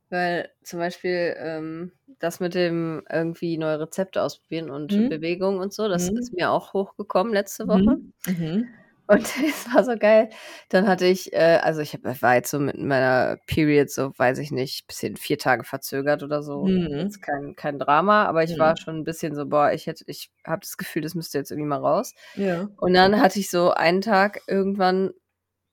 [0.10, 5.10] weil zum Beispiel, ähm, das mit dem irgendwie neue Rezepte ausprobieren und Mhm.
[5.10, 6.38] Bewegung und so, das ist Mhm.
[6.38, 7.98] mir auch hochgekommen letzte Woche.
[7.98, 8.14] Mhm.
[8.26, 8.78] Mhm.
[9.08, 10.30] Und es war so geil.
[10.70, 14.38] Dann hatte ich äh, also, ich habe war jetzt so mit meiner Period so, weiß
[14.40, 16.74] ich nicht, bisschen 4 Tage verzögert oder so.
[16.76, 17.10] Mhm.
[17.10, 18.78] Jetzt kein kein Drama, aber ich war Mhm.
[18.78, 21.70] schon 'n bisschen so: „Boah, ich hätte ich habe das Gefühl, das müsste jetzt irgendwie
[21.70, 22.70] mal raus.“ Ja.
[22.78, 25.12] Und dann hatte ich so einen Tag irgendwann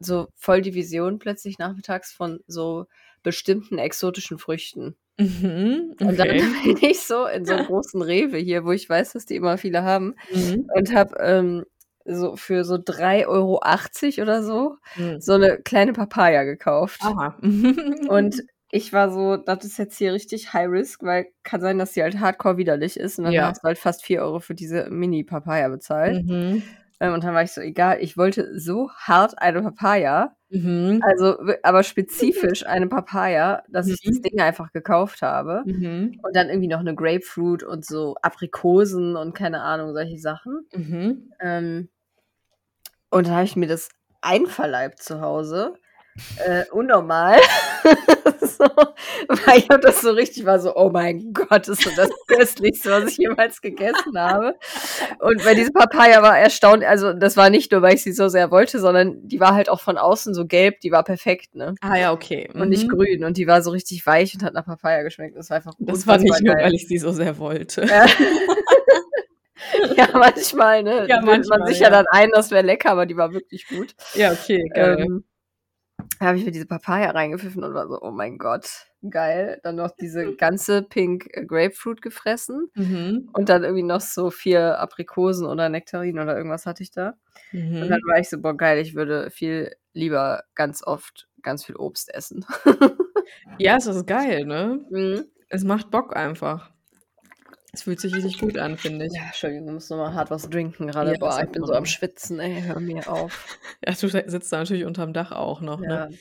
[0.01, 2.87] so voll die Vision plötzlich nachmittags von so
[3.25, 4.97] bestimmten exotischen Früchten.
[5.19, 6.41] Mhm, Und dann okay.
[6.65, 9.59] bin ich so in so 'n großen Rewe hier, wo ich weiß, dass die immer
[9.59, 10.75] viele haben Mhm.
[10.75, 11.65] und habe, ähm,
[12.05, 15.19] so für so 3,80 € oder so, Mhm.
[15.19, 17.01] so 'ne kleine Papaya gekauft.
[17.01, 17.37] Aha.
[18.07, 21.93] Und ich war so: „Das ist jetzt hier richtig High Risk, weil kann sein, dass
[21.93, 23.45] die halt hardcore widerlich ist.“ Und dann Ja.
[23.45, 26.21] hast du halt fast 4 € für diese Mini-Papaya bezahlt.
[26.23, 26.84] Mhm.
[27.05, 31.01] Ähm, und dann war ich so: „Egal, ich wollte so hart eine Papaya.“ Mhm.
[31.03, 34.23] Also, aber spezifisch eine Papaya, dass ich das Mhm.
[34.23, 35.65] Ding einfach gekauft habe.
[35.67, 36.21] Mhm.
[36.23, 40.67] Und dann irgendwie noch 'ne Grapefruit und so Aprikosen und keine Ahnung, solche Sachen.
[40.75, 41.31] Mhm.
[41.41, 41.89] Ähm
[43.13, 43.89] und dann habe ich mir das
[44.21, 45.75] einverleibt zu Hause,
[46.37, 47.39] äh, unnormal.
[48.41, 48.65] So,
[49.47, 53.11] weil ich das so richtig war so: „Oh mein Gott, ist das das Köstlichste, was
[53.11, 54.55] ich jemals gegessen habe.“
[55.19, 58.29] Und weil diese Papaya war erstaunt also, das war nicht nur, weil ich sie so
[58.29, 61.75] sehr wollte, sondern die war halt auch von außen so gelb, die war perfekt, ne?
[61.81, 62.49] Ah ja, okay.
[62.55, 62.89] Und nicht Mhm.
[62.89, 65.37] grün und die war so richtig weich und hat nach Papaya geschmeckt.
[65.37, 66.65] Das war einfach Das war nicht nur, geil.
[66.67, 67.87] weil ich sie so sehr wollte.
[67.87, 68.07] Ja.
[69.97, 71.91] Ja, manchmal, ne, Ja, bildet man manchmal, sich ja ja.
[71.91, 73.95] dann ein, das wäre lecker, aber die war wirklich gut.
[74.15, 74.97] Ja, okay, geil.
[75.01, 75.25] Ähm,
[76.21, 79.91] habe ich mir diese Papaya reingepfiffen und war so: „Oh mein Gott, geil.“ Dann noch
[80.01, 83.29] diese ganze Pink äh, Grapefruit gefressen Mhm.
[83.33, 87.15] und dann irgendwie noch so 4 Aprikosen oder Nektarinen oder irgendwas hatte ich da.
[87.81, 88.09] Und dann Mhm.
[88.09, 92.47] war ich so: „Boah, geil, ich würde viel lieber ganz oft ganz viel Obst essen.“
[93.59, 94.85] Ja, es ist geil, ne?
[94.91, 95.25] Mhm.
[95.49, 96.73] Es macht Bock einfach.
[97.75, 99.13] Es fühlt sich richtig gut an, finde ich.
[99.13, 101.13] Ja, Entschuldigung, ich muss noch mal hart was trinken Ja, grade.
[101.13, 101.85] ist Boah, ich bin so am.
[101.87, 103.59] Schwitzen, ey, hör mir auf.
[103.87, 106.09] Ja, du sitzt da natürlich unterm Dach auch noch, ne?
[106.11, 106.17] Ja.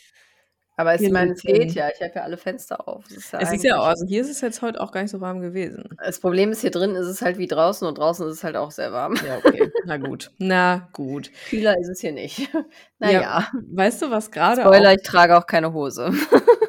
[0.75, 1.89] Aber ich Hier meine, es geht ja.
[1.93, 3.05] Ich habe ja alle Fenster auf.
[3.05, 5.11] Es ist ja Es ist ja also, hier ist es jetzt heute auch gar nicht
[5.11, 5.87] so warm gewesen.
[6.03, 8.55] Das Problem ist, hier drin ist es halt wie draußen und draußen ist es halt
[8.55, 9.15] auch sehr warm.
[9.25, 9.71] Ja, okay.
[9.85, 10.31] Na gut.
[10.39, 11.29] Na gut.
[11.49, 12.49] Kühler ist es hier nicht.
[12.99, 13.47] Na Ja, ja.
[13.71, 16.11] weißt du, was grade Spoiler, auch ich trage auch keine Hose.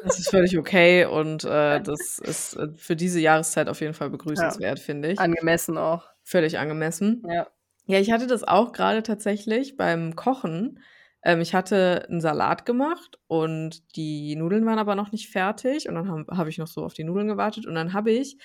[0.05, 4.11] Das ist völlig okay und, äh, das ist, äh, für diese Jahreszeit auf jeden Fall
[4.11, 5.17] begrüßenswert, finde ich.
[5.17, 6.15] Angemessen auch.
[6.23, 7.23] Völlig angemessen.
[7.23, 7.47] Ja.
[7.87, 10.79] Ja, ich hatte das auch grade tatsächlich beim Kochen.
[11.23, 15.95] Ähm, ich hatte 'n Salat gemacht und die Nudeln waren aber noch nicht fertig und
[15.95, 18.37] dann habe ich noch so auf die Nudeln gewartet und dann habe ich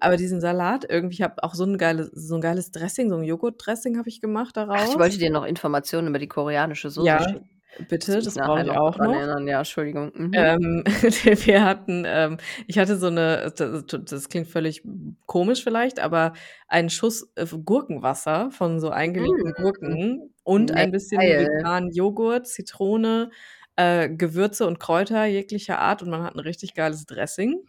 [0.00, 3.16] aber diesen Salat irgendwie ich habe auch so 'n geiles so 'n geiles Dressing, so
[3.16, 4.88] 'n Joghurtdressing habe ich gemacht Ach, daraus.
[4.88, 7.57] ich wollte dir noch Informationen über die koreanische Soße Ja, schicken.
[7.86, 9.22] Bitte, das mich brauche ich auch noch.
[9.22, 9.46] erinnern.
[9.48, 10.12] Ja, Entschuldigung.
[10.14, 10.34] Mhm.
[10.34, 10.84] Ähm,
[11.46, 14.82] wir hatten, ähm ich hatte so 'ne d d das klingt völlig
[15.26, 16.34] komisch vielleicht, aber
[16.68, 19.54] einen Schuss, äh, Gurkenwasser von so eingelegten Mm.
[19.54, 23.30] Gurken und Ne, ein bisschen veganen Joghurt, Zitrone,
[23.76, 27.62] äh, Gewürze und Kräuter jeglicher Art und man hat 'n richtig geiles Dressing.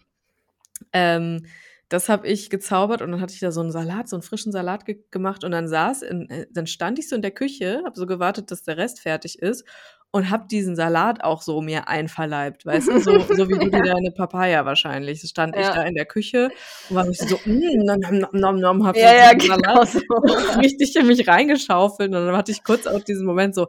[0.93, 1.45] Ähm,
[1.89, 4.51] das habe ich gezaubert und dann hatte ich da so 'n Salat so 'n frischen
[4.51, 7.81] Salat ge gemacht und dann saß in äh, dann stand ich so in der Küche,
[7.85, 9.65] habe so gewartet, dass der Rest fertig ist
[10.11, 13.83] und habe diesen Salat auch so mir einverleibt, weißt du, so so wie du dir
[13.85, 13.93] Ja.
[13.93, 15.21] deine Papaya wahrscheinlich.
[15.21, 15.73] So stand ich Ja.
[15.73, 16.51] da in der Küche
[16.87, 19.99] und war so: „Mm, nom nom nom nom nom“, habe so Ja, ja, genau so.
[20.61, 23.67] richtig in mich reingeschaufelt und dann hatte ich kurz auch diesen Moment so: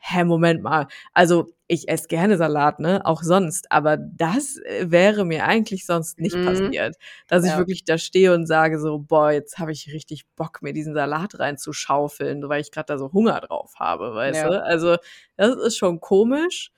[0.00, 0.86] „Hä, Moment mal.
[1.14, 6.20] Also, ich esse gerne Salat, ne, auch sonst, aber das, äh, wäre mir eigentlich sonst
[6.20, 6.42] nicht Mhm.
[6.42, 6.96] passiert,
[7.28, 7.58] dass ich Ja.
[7.58, 11.38] wirklich da stehe und sage so: „Boah, jetzt habe ich richtig Bock, mir diesen Salat
[11.38, 14.50] reinzuschaufeln, weil ich grad da so Hunger drauf habe“, weißt Ja.
[14.50, 14.62] du?
[14.64, 14.96] Also,
[15.36, 16.70] das ist schon komisch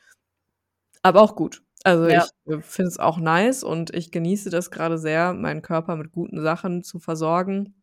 [1.05, 1.63] aber auch gut.
[1.85, 2.27] Also, Ja.
[2.27, 6.13] ich, äh, finde es auch nice und ich genieße das grade sehr, meinen Körper mit
[6.13, 7.75] guten Sachen zu versorgen.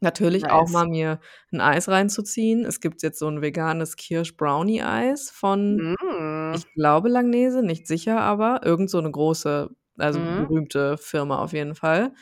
[0.00, 0.68] Natürlich auch Nice.
[0.68, 1.20] mal mir
[1.52, 2.64] 'n Eis reinzuziehen.
[2.66, 5.96] Es gibt jetzt so 'n veganes Kirsch-Brownie-Eis von, Mm.
[6.52, 10.34] Ich glaube Langnese, nicht sicher, aber irgend so 'ne große, also Mhm.
[10.36, 12.12] berühmte Firma auf jeden Fall.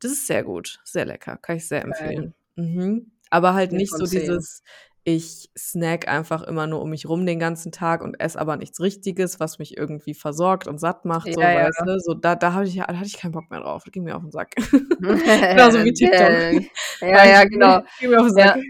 [0.00, 2.34] Das ist sehr gut, sehr lecker, kann ich sehr empfehlen.
[2.56, 3.12] Mhm.
[3.30, 4.08] Aber halt 10 nicht so 10.
[4.08, 4.62] dieses
[5.06, 8.80] ich snacke einfach immer nur um mich rum den ganzen Tag und esse aber nichts
[8.80, 11.68] Richtiges, was mich irgendwie versorgt und satt macht, so, Ja, ja.
[11.68, 11.98] weißt du?
[12.00, 13.84] So, da da habe ich ja da hatte ich keinen Bock mehr drauf.
[13.84, 14.54] Das ging mir auf 'n Sack.
[15.54, 16.34] Genauso wie TikTok.
[17.00, 17.80] Ja, ja, genau.
[17.98, 18.44] ging mir auf 'n Ja.
[18.44, 18.54] Sack.
[18.54, 18.64] Das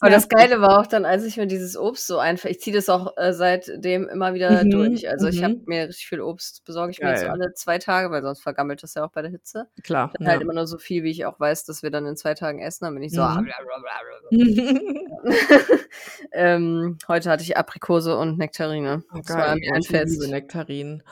[0.00, 0.28] Aber das.
[0.28, 3.16] Geile war auch dann, als ich mir dieses Obst so einver ich ziehe das auch,
[3.16, 5.08] äh, seitdem immer wieder Mhm, durch.
[5.08, 5.62] Also, ich habe mhm.
[5.66, 8.82] mir richtig viel Obst besorge ich mir jetzt so alle 2 Tage, weil sonst vergammelt
[8.82, 9.66] das ja auch bei der Hitze.
[9.82, 10.42] Klar, Dann halt ja.
[10.44, 12.84] immer nur so viel, wie ich auch weiß, dass wir dann in 2 Tagen essen,
[12.84, 13.48] dann bin ich so Mhm.
[16.32, 19.04] Ähm, heute hatte ich Aprikose und Nektarine.
[19.14, 20.28] Oh, Das war mir Oh, ein ich liebe Fest.
[20.30, 21.02] Nektarinen.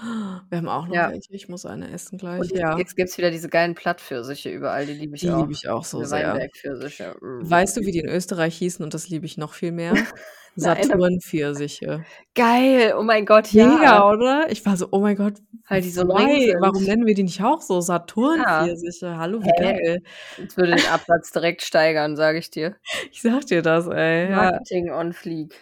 [0.49, 1.11] Wir haben auch noch Ja.
[1.11, 1.33] welche.
[1.33, 2.77] Ich muss eine essen gleich, Und ja.
[2.77, 5.41] jetzt gibt's wieder diese geilen Plattpfirsiche überall, die liebe ich Die auch.
[5.41, 6.35] liebe ich auch so sehr.
[6.35, 7.49] Mm.
[7.49, 9.95] Weißt du, wie die in Österreich hießen und das liebe ich noch viel mehr?
[10.57, 12.05] Saturn-Pfirsiche.
[12.35, 14.11] Geil, oh mein Gott, Mega, ja.
[14.11, 14.51] oder?
[14.51, 15.35] Ich war so: „Oh mein Gott,
[15.69, 16.55] Weil die so why?
[16.61, 17.75] Warum nennen wir die nicht auch so?
[17.77, 17.83] Ja.
[17.83, 19.17] Saturn-Pfirsiche.
[19.17, 20.03] Hallo, wie geil.“
[20.39, 22.77] Das würde den Absatz direkt steigern, sage ich dir.
[23.13, 24.37] Ich sage dir das, ey, ja.
[24.37, 25.55] Marketing on fleek.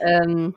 [0.00, 0.54] Ähm,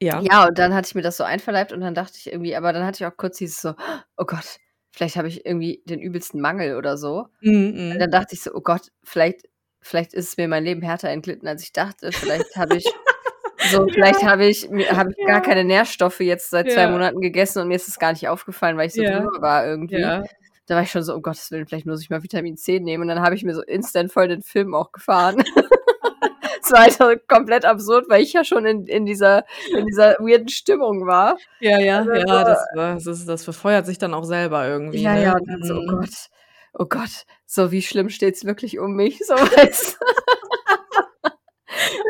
[0.00, 0.20] Ja.
[0.22, 2.72] ja, und dann hatte ich mir das so einverleibt und dann dachte ich irgendwie aber
[2.72, 3.74] dann hatte ich auch kurz dieses so:
[4.16, 4.58] „Oh Gott,
[4.92, 7.98] vielleicht habe ich irgendwie den übelsten Mangel oder so.“ Mhm, Und mhm.
[8.00, 9.42] dann dachte ich so: „Oh Gott, vielleicht
[9.82, 12.12] vielleicht ist mir mein Leben härter entglitten, als ich dachte.
[12.12, 12.86] Vielleicht habe ich
[13.60, 14.30] so vielleicht Ja.
[14.30, 15.40] habe ich habe ich gar Ja.
[15.40, 16.90] keine Nährstoffe jetzt seit 2 Ja.
[16.90, 20.00] Monaten gegessen und mir ist es gar nicht aufgefallen, weil ich so drüber war irgendwie.“
[20.00, 20.22] Ja.
[20.66, 23.02] Da war ich schon so: „Um Gottes Willen, vielleicht muss ich mal Vitamin C nehmen.“
[23.02, 25.44] Und dann habe ich mir so instant voll den Film auch gefahren.
[26.64, 29.44] Es war halt komplett absurd, weil ich ja schon in in dieser
[29.76, 31.36] in dieser weirden Stimmung war.
[31.60, 35.22] Ja, ja, Also ja, das das das befeuert sich dann auch selber irgendwie, Ja, ne?
[35.22, 35.86] ja, und dann so: „Oh Mhm.
[36.00, 36.10] Gott,
[36.74, 39.98] oh Gott, so wie schlimm steht's wirklich um mich?“ So, weißt?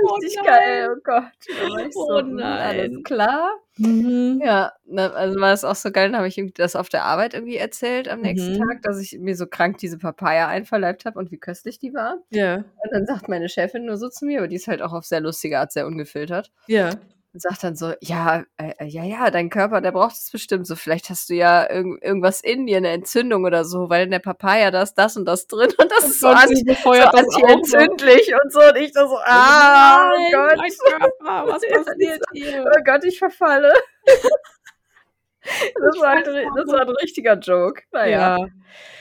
[0.05, 0.97] Oh Richtig geil, nein.
[0.97, 1.33] oh Gott.
[1.51, 3.03] Oh so: „Hm, alles nein.
[3.05, 4.41] klar.“ Mhm.
[4.45, 7.35] Ja, ne, also war das auch so geil, dann habe ich das auf der Arbeit
[7.35, 8.59] irgendwie erzählt am nächsten Mhm.
[8.59, 12.19] Tag, dass ich mir so krank diese Papaya einverleibt habe und wie köstlich die war.
[12.31, 12.57] Ja.
[12.57, 15.05] Und dann sagt meine Chefin nur so zu mir, aber die ist halt auch auf
[15.05, 16.91] sehr lustige Art sehr ungefiltert Ja.
[17.35, 20.66] Und sagt dann so: „Ja, äh, äh, ja, ja, dein Körper, der braucht es bestimmt
[20.66, 20.76] so.
[20.76, 24.18] Vielleicht hast du ja irgend irgendwas in dir, 'ne Entzündung oder so, weil in der
[24.20, 26.64] Papaya da ist das und das drin und das Oh ist so anti
[26.95, 30.72] so das antientzündlich und so.“ Und ich da so: Oh „Ah, oh nein, Gott.“ mein
[30.83, 32.64] Körper, was passiert hier?
[32.66, 33.72] „Oh Gott, ich verfalle.“
[35.80, 37.83] Das war halt ri das war 'n richtiger Joke.
[37.93, 38.39] Na ja,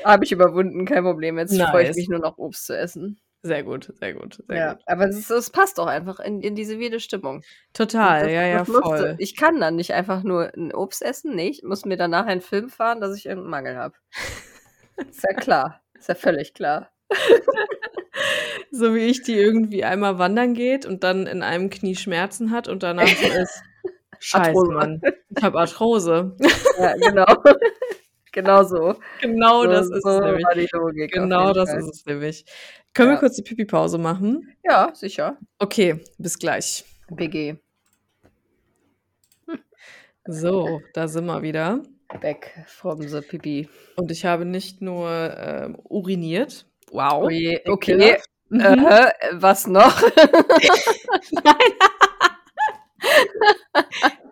[0.05, 1.39] habe ich überwunden, kein Problem.
[1.39, 1.93] Jetzt freue ich Nice.
[1.93, 3.20] mich nur noch, Obst zu essen.
[3.45, 4.81] Sehr gut, sehr gut, sehr Ja, gut.
[4.85, 7.43] aber es es passt auch einfach in in diese weirde Stimmung.
[7.73, 9.17] Total, das ja, ja, voll.
[9.17, 12.33] ich kann dann nicht einfach nur 'n Obst essen, ne, ich muss mir dann nachher
[12.33, 13.95] 'n Film fahren, dass ich irgend 'n Mangel habe.
[15.09, 16.91] Ist ja klar, ist ja völlig klar.
[18.71, 22.67] So wie ich, die irgendwie einmal wandern geht und dann in einem Knie Schmerzen hat
[22.69, 23.65] und danach so ist:
[24.19, 24.73] Scheiße.
[24.73, 25.03] Mann.
[25.29, 26.35] Ich habe Arthrose.
[26.77, 27.25] Ja, genau.
[28.31, 28.95] genau so.
[29.21, 30.45] Genau so, das ist so es nämlich.
[30.45, 31.11] war die Logik.
[31.11, 31.79] Genau das Fall.
[31.79, 32.45] ist es nämlich.
[32.93, 33.19] Können wir Ja.
[33.19, 34.53] kurz die Pipi-Pause machen?
[34.63, 35.37] Ja, sicher.
[35.59, 36.85] Okay, bis gleich.
[37.09, 37.55] BG.
[40.27, 41.81] So, da sind wir wieder.
[42.21, 43.67] Back from the Pipi.
[43.95, 46.67] Und ich habe nicht nur ähm, uriniert.
[46.91, 47.23] Wow.
[47.67, 48.17] Okay.
[48.49, 48.59] Mhm.
[48.59, 50.01] Äh, was noch?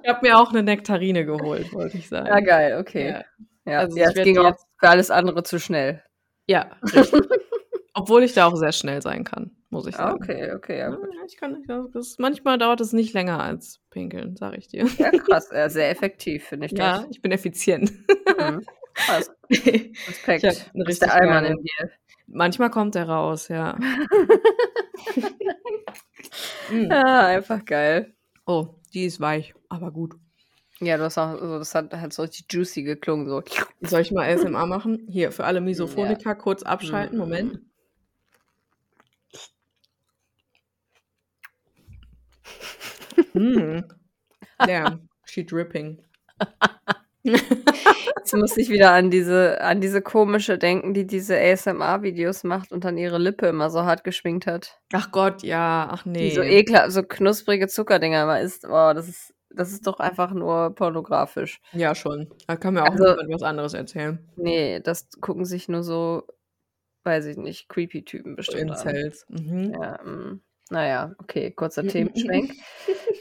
[0.04, 2.28] Ich habe mir auch eine Nektarine geholt, wollte ich sagen.
[2.28, 3.10] ja, geil, okay.
[3.10, 3.24] Ja,
[3.70, 6.04] Ja, Also ja ich es ging auch jetzt- für alles andere zu schnell.
[6.48, 7.22] ja richtig.
[7.96, 10.24] Obwohl ich da auch sehr schnell sein kann, muss ich Ah, sagen.
[10.24, 11.10] okay, okay, ja, Ja, gut.
[11.28, 14.86] ich kann, das, manchmal dauert es nicht länger als pinkeln, sage ich dir.
[14.98, 15.50] Ja, krass.
[15.52, 17.92] Ja, sehr effektiv, finde ich Ja, ich bin effizient.
[18.38, 18.38] das.
[18.52, 18.66] Mhm.
[18.94, 19.32] Krass.
[19.50, 20.44] Respekt.
[20.44, 21.90] Ich Das ist der Allmann in dir.
[22.28, 23.78] manchmal kommt er raus, ja.
[26.70, 26.88] Mm.
[26.92, 28.14] Ja, einfach geil.
[28.46, 30.16] Oh, die ist weich, aber gut.
[30.82, 33.44] Ja, du hast auch so, das hat halt so richtig juicy geklungen, so.
[33.82, 35.06] Soll ich mal ASMR machen?
[35.10, 37.18] Hier, für alle Misophoniker kurz abschalten.
[37.18, 37.24] Mhm.
[37.24, 37.60] Moment.
[43.34, 43.80] Mm.
[44.60, 46.02] Damn, she dripping.
[47.24, 52.86] Jetzt muss ich wieder an diese, an diese komische denken, die diese ASMR-Videos macht und
[52.86, 54.80] dann ihre Lippe immer so hart geschwingt hat.
[54.94, 56.30] Ach Gott, ja, ach nee.
[56.30, 58.66] Die so ekelhaft, so knusprige Zuckerdinger immer isst.
[58.66, 61.60] Oh, das ist, das ist doch einfach nur pornografisch.
[61.74, 62.28] ja, schon.
[62.48, 64.20] Da kann mir auch Also- was anderes erzählen.
[64.36, 66.24] Nee, das gucken sich nur so,
[67.04, 68.78] weiß ich nicht, creepy Typen bestimmt an.
[68.96, 69.26] Incels.
[69.30, 69.74] Mhm.
[69.74, 70.42] Ja, mm.
[70.70, 72.52] naja, okay, kurzer Themenschwenk.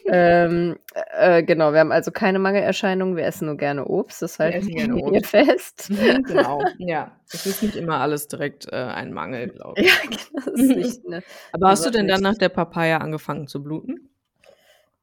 [0.07, 0.77] ähm,
[1.17, 4.75] äh, genau, wir haben also keine Mangelerscheinungen, wir essen nur gerne Obst, das halten wir
[4.75, 5.27] gerne hier Obst.
[5.31, 5.91] fest.
[5.91, 7.13] Mhm, genau, ja.
[7.33, 9.87] Es ist nicht immer alles direkt äh, ein Mangel, glaube ich.
[10.11, 11.23] ja, das ist nicht, ne,
[11.53, 14.08] Aber hast du Also denn dann nach der Papaya angefangen zu bluten?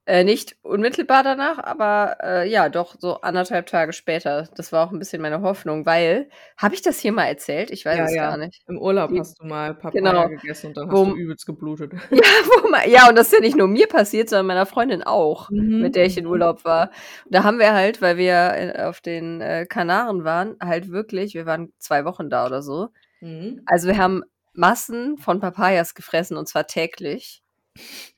[0.07, 4.47] Äh, nicht unmittelbar danach, aber äh, ja, doch so anderthalb Tage später.
[4.55, 7.71] Das war auch ein bisschen meine Hoffnung, weil, habe ich das hier mal erzählt?
[7.71, 8.29] Ich weiß Ja, es ja.
[8.29, 8.61] gar nicht.
[8.67, 10.27] Im Urlaub Die- hast du mal Papaya Genau.
[10.29, 11.93] gegessen und dann Wo- hast du übelst geblutet.
[12.11, 12.21] Ja,
[12.69, 15.81] man, ja, und das ist ja nicht nur mir passiert, sondern meiner Freundin auch, Mhm.
[15.81, 16.91] mit der ich in Urlaub war.
[17.25, 21.33] Und da haben wir halt, weil wir äh, auf den äh, Kanaren waren, halt wirklich,
[21.33, 22.89] wir waren zwei Wochen da oder so.
[23.21, 23.63] Mhm.
[23.65, 24.21] Also wir haben
[24.53, 27.41] Massen von Papayas gefressen und zwar täglich.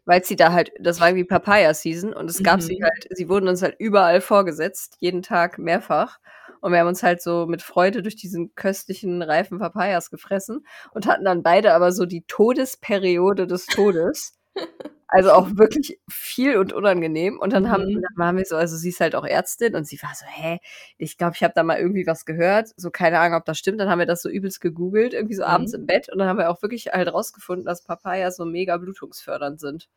[0.05, 2.84] Weil sie da halt, das war irgendwie Papaya-Season und es gab sie Mhm.
[2.86, 6.20] halt, sie wurden uns halt überall vorgesetzt, jeden Tag mehrfach.
[6.62, 11.05] Und wir haben uns halt so mit Freude durch diesen köstlichen, reifen Papayas gefressen und
[11.08, 14.38] hatten dann beide aber so die Todesperiode des Todes.
[15.10, 17.39] Also auch wirklich viel und unangenehm.
[17.39, 18.01] Und dann haben, Mhm.
[18.01, 20.60] dann waren wir so, also sie ist halt auch Ärztin und sie war so, hä,
[20.97, 22.70] ich glaube, ich habe da mal irgendwie was gehört.
[22.78, 23.80] So keine Ahnung, ob das stimmt.
[23.80, 25.49] Dann haben wir das so übelst gegoogelt, irgendwie so Mhm.
[25.49, 26.10] abends im Bett.
[26.10, 29.88] Und dann haben wir auch wirklich halt rausgefunden, dass Papayas so mega blutungsfördernd sind.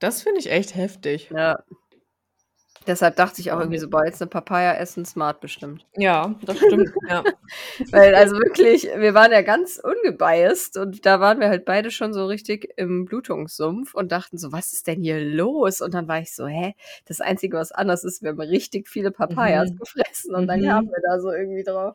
[0.00, 1.30] Das finde ich echt heftig.
[1.34, 1.62] Ja.
[2.86, 5.86] Deshalb dachte ich auch irgendwie so, boah, jetzt eine Papaya essen, smart bestimmt.
[5.96, 6.90] Ja, das stimmt.
[7.08, 7.22] ja.
[7.92, 12.12] Weil, also wirklich, wir waren ja ganz ungebiased und da waren wir halt beide schon
[12.12, 15.80] so richtig im Blutungssumpf und dachten so, was ist denn hier los?
[15.80, 16.74] Und dann war ich so, hä,
[17.06, 19.76] das Einzige, was anders ist, wir haben richtig viele Papayas Mhm.
[19.78, 20.66] gefressen und dann Mhm.
[20.68, 21.94] kamen wir da so irgendwie drauf.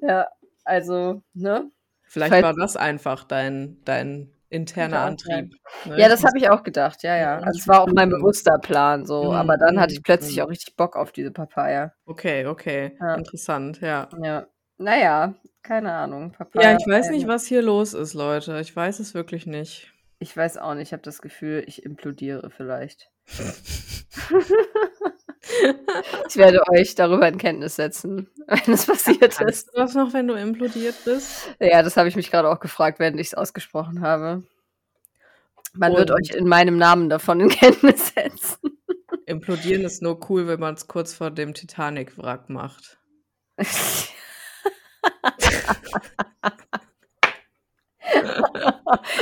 [0.00, 0.26] Ja,
[0.64, 1.70] also, ne?
[2.02, 5.54] Vielleicht Falls- war das einfach dein, dein interner Antrieb.
[5.84, 5.98] ne?
[5.98, 7.38] Ja, das habe ich auch gedacht, ja, ja.
[7.38, 10.36] Also es war auch mein bewusster Plan so, Mhm, aber dann hatte ich mhm, plötzlich
[10.36, 10.42] mhm.
[10.42, 11.92] auch richtig Bock auf diese Papaya.
[12.04, 12.96] Okay, okay.
[13.00, 13.14] Ja.
[13.14, 14.08] Interessant, ja.
[14.22, 14.46] Ja.
[14.76, 16.32] Naja, keine Ahnung.
[16.32, 18.60] Papaya Ja, ich weiß nicht, was hier los ist, Leute.
[18.60, 19.92] Ich weiß es wirklich nicht.
[20.18, 23.10] Ich weiß auch nicht, ich habe das Gefühl, ich implodiere vielleicht.
[26.28, 29.38] Ich werde euch darüber in Kenntnis setzen, wenn es passiert ist.
[29.38, 31.54] Kannst du das noch, wenn du implodiert bist?
[31.60, 34.42] Ja, das habe ich mich gerade auch gefragt, während ich es ausgesprochen habe.
[35.72, 38.78] Man wird Und- euch in meinem Namen davon in Kenntnis setzen.
[39.26, 42.98] Implodieren ist nur cool, wenn man es kurz vor dem Titanic-Wrack macht.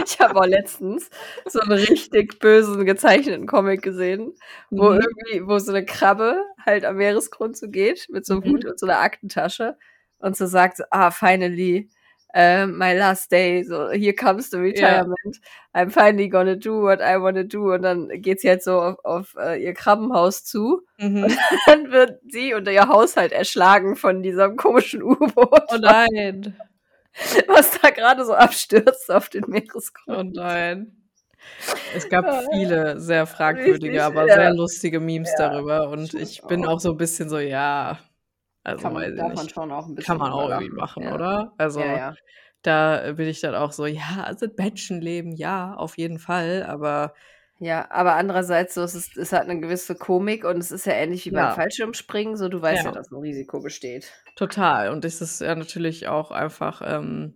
[0.06, 1.10] ich habe auch letztens
[1.46, 4.34] so einen richtig bösen gezeichneten Comic gesehen,
[4.70, 5.00] wo Mhm.
[5.00, 8.50] irgendwie, wo so eine Krabbe halt am Meeresgrund so geht mit so einem Mhm.
[8.52, 9.76] Hut und so einer Aktentasche
[10.18, 11.88] und so sagt, ah, finally,
[12.34, 15.40] äh, my last day, so, here comes the retirement,
[15.74, 19.04] I'm finally gonna do what I wanna do und dann geht sie halt so auf,
[19.04, 21.26] auf äh, ihr Krabbenhaus zu, Mhm.
[21.66, 26.54] dann wird sie und ihr Haus halt erschlagen von diesem komischen U-Boot, Oh nein.
[27.48, 30.34] was da gerade so abstürzt auf den Oh Meeresgrund.
[30.34, 30.94] nein.
[31.94, 32.42] Es gab Ja.
[32.52, 34.34] viele sehr fragwürdige, Richtig, aber ja.
[34.34, 35.88] sehr lustige Memes Ja, darüber.
[35.90, 36.72] Und ich bin auch.
[36.74, 37.98] auch so ein bisschen so, ja,
[38.64, 39.54] also Kann weiß man, man nicht.
[39.54, 41.14] schon auch ein bisschen Kann man auch irgendwie machen, ja.
[41.14, 41.52] oder?
[41.58, 41.80] Also
[42.62, 47.14] da bin ich dann auch so, ja, also Menschenleben, ja, auf jeden Fall, aber
[47.60, 50.92] Ja, aber andererseits so, es ist es hat 'ne gewisse Komik und es ist ja
[50.92, 51.50] ähnlich wie beim Ja.
[51.50, 52.92] Fallschirmspringen, so du weißt ja, Ja.
[52.92, 54.12] dass 'n Risiko besteht.
[54.36, 54.90] Total.
[54.90, 57.34] Und das ist ja natürlich auch einfach, ähm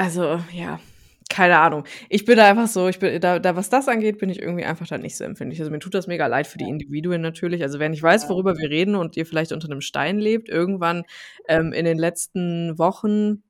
[0.00, 0.78] also, ja,
[1.30, 1.84] keine Ahnung.
[2.10, 4.64] Ich bin da einfach so ich bin da da was das angeht, bin ich irgendwie
[4.64, 5.58] einfach da nicht so empfindlich.
[5.60, 6.68] Also, mir tut das mega leid für die.
[6.68, 7.62] Individuen natürlich.
[7.62, 11.04] Also, wer nicht weiß, worüber wir reden und ihr vielleicht unter 'nem Stein lebt, irgendwann,
[11.48, 13.42] ähm, in den letzten Wochen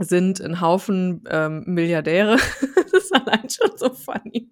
[0.00, 2.36] sind 'n Haufen, ähm, Milliardäre.
[2.92, 4.48] Das ist allein schon so funny,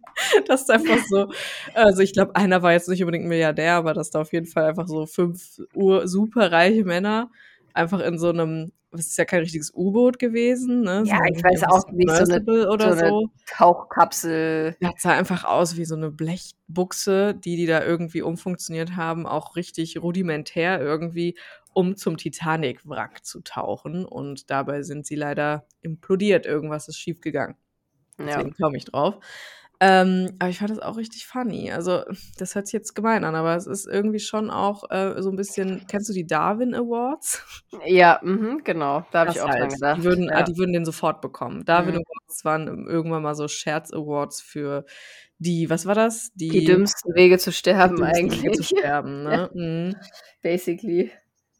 [0.48, 1.28] dass da einfach so
[1.74, 4.64] also, ich glaube, einer war jetzt nicht unbedingt Milliardär, aber dass da auf jeden Fall
[4.66, 7.30] einfach so 5 ur superreiche Männer
[7.74, 11.42] einfach in so 'nem es ist ja kein richtiges U-Boot gewesen, ne, Ja, sondern ich
[11.42, 13.30] weiß auch nicht, so 'ne Submersible oder so 'ne so.
[13.46, 14.76] Tauchkapsel.
[14.82, 19.54] Ja, sah einfach aus wie so 'ne Blechbuchse, die die da irgendwie umfunktioniert haben, auch
[19.56, 21.38] richtig rudimentär irgendwie,
[21.72, 24.04] um zum Titanic-Wrack zu tauchen.
[24.04, 26.44] Und dabei sind sie leider implodiert.
[26.46, 27.56] Irgendwas ist schiefgegangen.
[28.18, 28.44] Ja.
[28.44, 29.20] Deswegen komme ich drauf.
[29.80, 31.70] Ähm, aber ich fand das auch richtig funny.
[31.72, 32.04] Also,
[32.38, 35.36] das hört sich jetzt gemein an, aber es ist irgendwie schon auch, äh, so 'n
[35.36, 37.42] bisschen kennst du die Darwin Awards?
[37.86, 39.04] Ja, mhm, genau.
[39.10, 39.72] Da habe ich auch dran halt.
[39.72, 40.00] gedacht.
[40.00, 40.44] Die würden ah, Ja.
[40.44, 41.64] die würden den sofort bekommen.
[41.64, 41.96] Darwin Mhm.
[41.96, 44.84] Awards waren irgendwann mal so Scherz-Awards für
[45.38, 46.32] die was war das?
[46.50, 48.50] Die Die dümmsten Wege zu sterben dümmsten Wege eigentlich.
[48.50, 49.38] zu sterben, Ja.
[49.38, 49.50] ne?
[49.54, 49.96] Mhm.
[50.42, 51.12] Basically.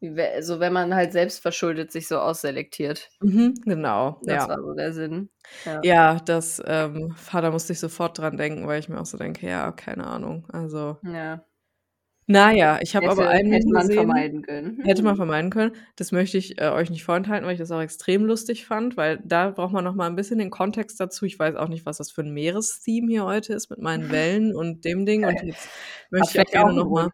[0.05, 3.09] Wie we so, wenn man halt selbstverschuldet sich so ausselektiert.
[3.23, 4.49] Mhm, genau, Das ja.
[4.49, 5.31] war so der Sinn.
[5.65, 5.83] Ja.
[5.83, 9.47] Ja, das, ähm da musste ich sofort dran denken, weil ich mir auch so denke:
[9.47, 11.45] „Ja, keine Ahnung.“ Also Ja.
[12.27, 14.79] na ja, ich habe aber einen hätte man gesehen vermeiden können.
[14.83, 15.73] hätte man vermeiden können.
[15.97, 19.19] Das möchte ich, äh, euch nicht vorenthalten, weil ich das auch extrem lustig fand, weil
[19.25, 21.25] da braucht man noch mal 'n bisschen den Kontext dazu.
[21.27, 24.55] Ich weiß auch nicht, was das für 'n Meerestheme hier heute ist mit meinen Wellen
[24.57, 25.25] und dem Ding.
[25.27, 25.71] Und jetzt
[26.11, 27.11] möchte ich auch gerne noch mal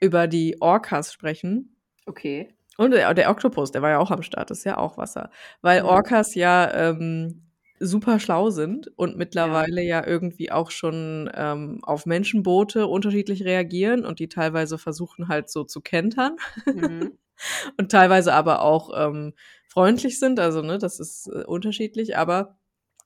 [0.00, 1.76] über die Orcas sprechen.
[2.10, 2.54] Okay.
[2.76, 5.30] Und der der Oktopus, der war ja auch am Start, ist ja auch Wasser.
[5.62, 5.88] Weil Mhm.
[5.88, 7.42] Orcas ja, ähm,
[7.78, 9.16] super schlau sind und Ja.
[9.16, 15.50] mittlerweile ja irgendwie auch schon, ähm, auf Menschenboote unterschiedlich reagieren und die teilweise versuchen halt
[15.50, 16.36] so zu kentern
[16.72, 17.18] Mhm.
[17.78, 19.34] und teilweise aber auch, ähm,
[19.68, 20.40] freundlich sind.
[20.40, 22.16] Also, ne, das ist, äh, unterschiedlich.
[22.18, 22.58] Aber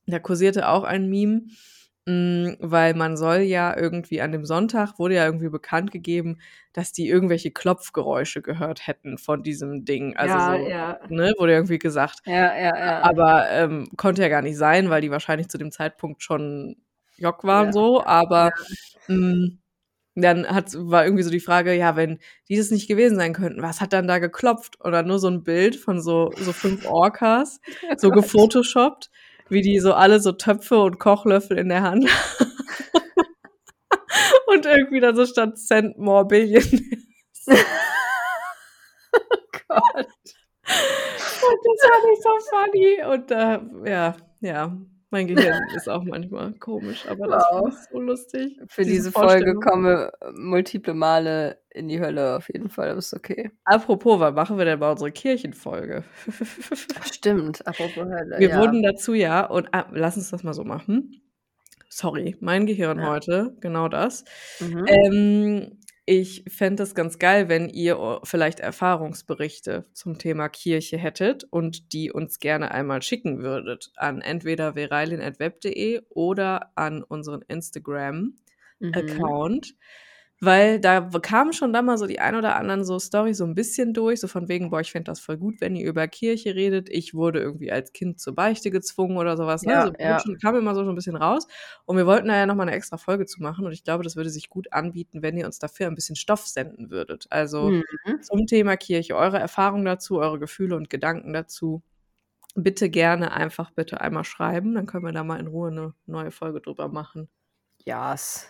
[0.06, 1.42] da kursierte auch ein Meme,
[2.06, 6.38] weil man soll ja irgendwie an dem Sonntag wurde ja irgendwie bekannt gegeben,
[6.74, 10.16] dass die irgendwelche Klopfgeräusche gehört hätten von diesem Ding.
[10.16, 10.98] Also Ja, so ja.
[11.08, 12.20] ne, wurde irgendwie gesagt.
[12.26, 13.02] Ja, ja, ja.
[13.02, 16.76] Aber, ähm, konnte ja gar nicht sein, weil die wahrscheinlich zu dem Zeitpunkt schon
[17.18, 18.04] Jock waren Ja, so.
[18.04, 18.50] Aber, ja.
[19.08, 19.60] hm,
[20.16, 23.62] dann hat's war irgendwie so die Frage, ja, wenn die das nicht gewesen sein könnten,
[23.62, 24.78] was hat dann da geklopft?
[24.84, 29.10] Dann nur so 'n Bild von so so 5 Orcas, Oh so gefotoshoppt,
[29.48, 32.52] wie die so alle so Töpfe und Kochlöffel in der Hand haben.
[34.46, 36.80] Und irgendwie dann so stand: „Send more billionaires.“
[39.12, 39.36] Oh
[39.68, 40.08] Gott.
[41.42, 43.14] Und das fand ich so funny.
[43.14, 44.76] Und da ja, ja,
[45.14, 47.68] mein Gehirn ist auch manchmal komisch, aber das Wow.
[47.68, 52.68] ich so lustig, Für diese diese Folge komme multiple Male in die Hölle auf jeden
[52.68, 53.52] Fall, aber ist okay.
[53.64, 56.02] Apropos, wann machen wir denn mal unsere Kirchenfolge?
[57.12, 58.60] Stimmt, apropos Hölle, Wir ja.
[58.60, 61.20] wurden dazu ja und ah, lass uns das mal so machen.
[61.88, 63.06] Sorry, mein Gehirn Ja.
[63.10, 64.24] heute, genau das.
[64.58, 64.84] Mhm.
[64.88, 71.92] Ähm, ich fände es ganz geil, wenn ihr vielleicht Erfahrungsberichte zum Thema Kirche hättet und
[71.94, 77.42] die uns gerne einmal schicken würdet an entweder vereilin@web.de oder an unseren
[78.80, 79.34] Mhm.
[80.40, 83.54] Weil da kamen schon da mal so die ein oder anderen so Storys so 'n
[83.54, 86.54] bisschen durch, so von wegen: „Boah, ich fände das voll gut, wenn ihr über Kirche
[86.56, 86.88] redet.
[86.90, 89.80] Ich wurde irgendwie als Kind zur Beichte gezwungen“ oder so was, ne?
[89.80, 90.18] Ja, So ja.
[90.18, 91.46] schon kam immer so so 'n bisschen raus.
[91.84, 94.02] Und wir wollten da ja noch mal 'ne extra Folge zu machen und ich glaube,
[94.02, 97.26] das würde sich gut anbieten, wenn ihr uns dafür ein bisschen Stoff senden würdet.
[97.30, 98.20] Also, Mhm.
[98.20, 101.82] zum Thema Kirche, eure Erfahrungen dazu, eure Gefühle und Gedanken dazu.
[102.56, 106.32] Bitte gerne einfach bitte einmal schreiben, dann können wir da mal in Ruhe 'ne neue
[106.32, 107.28] Folge drüber machen.
[107.86, 108.46] Yes.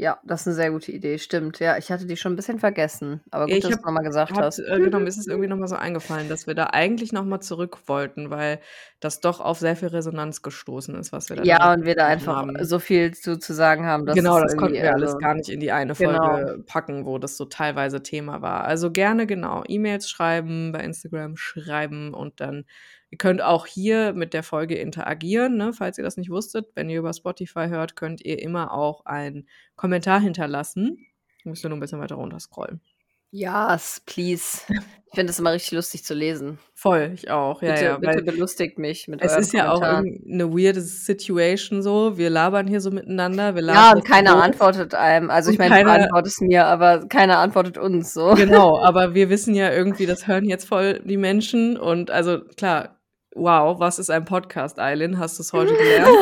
[0.00, 1.58] Ja, das ist 'ne sehr gute Idee, stimmt.
[1.58, 3.92] Ja, ich hatte die schon 'n bisschen vergessen, aber gut, ich dass habe du's noch
[3.92, 4.62] mal gesagt habe hast.
[4.68, 7.24] äh, genau, mir ist es irgendwie noch mal so eingefallen, dass wir da eigentlich noch
[7.24, 8.60] mal zurück wollten, weil
[9.00, 12.06] das doch auf sehr viel Resonanz gestoßen ist, was wir da Ja, und wir da
[12.06, 12.56] einfach haben.
[12.62, 15.48] so viel zu zu sagen haben, dass Genau, das konnten wir alles also gar nicht
[15.48, 16.40] in die eine genau.
[16.44, 18.64] Folge packen, wo das so teilweise Thema war.
[18.64, 22.66] Also, gerne, genau, E-Mails schreiben, bei Instagram schreiben und dann
[23.16, 26.68] ihr könnt auch hier mit der Folge interagieren, ne, falls ihr das nicht wusstet.
[26.74, 30.98] Wenn ihr über Spotify hört, könnt ihr immer auch einen Kommentar hinterlassen.
[31.44, 32.80] Müsst ihr nur 'n bisschen weiter runter scrollen.
[33.32, 34.60] Yes, please.
[35.08, 36.58] Ich finde das immer richtig lustig zu lesen.
[36.74, 40.04] Voll, ich auch, ja, Bitte ja, bitte belustigt mich mit es ist ja auch Kommentaren.
[40.06, 42.16] irgend 'ne weirde Situation so.
[42.18, 44.42] Wir labern hier so miteinander, Ja, und keiner doof.
[44.42, 45.30] antwortet einem.
[45.30, 48.34] Also, ich meine, du keiner antwortest mir, aber keiner antwortet uns so.
[48.34, 52.95] Genau, aber wir wissen ja irgendwie, das hören jetzt voll die Menschen und also klar,
[53.36, 55.18] wow, was ist ein Podcast, Aylin?
[55.18, 56.08] Hast du's heute gelernt?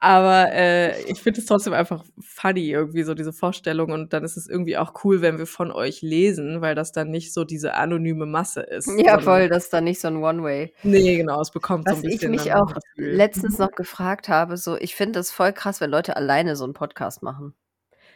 [0.00, 3.90] Aber äh, ich finde es trotzdem einfach funny, irgendwie so diese Vorstellung.
[3.90, 7.10] Und dann ist es irgendwie auch cool, wenn wir von euch lesen, weil das dann
[7.10, 8.88] nicht so diese anonyme Masse ist.
[8.96, 10.72] Ja, voll, das ist dann nicht so ein One-Way.
[10.84, 12.32] Nee, genau, es bekommt Was so ein bisschen.
[12.32, 16.16] ich mich auch letztens noch gefragt habe, so, ich finde das voll krass, wenn Leute
[16.16, 17.54] alleine so einen Podcast machen.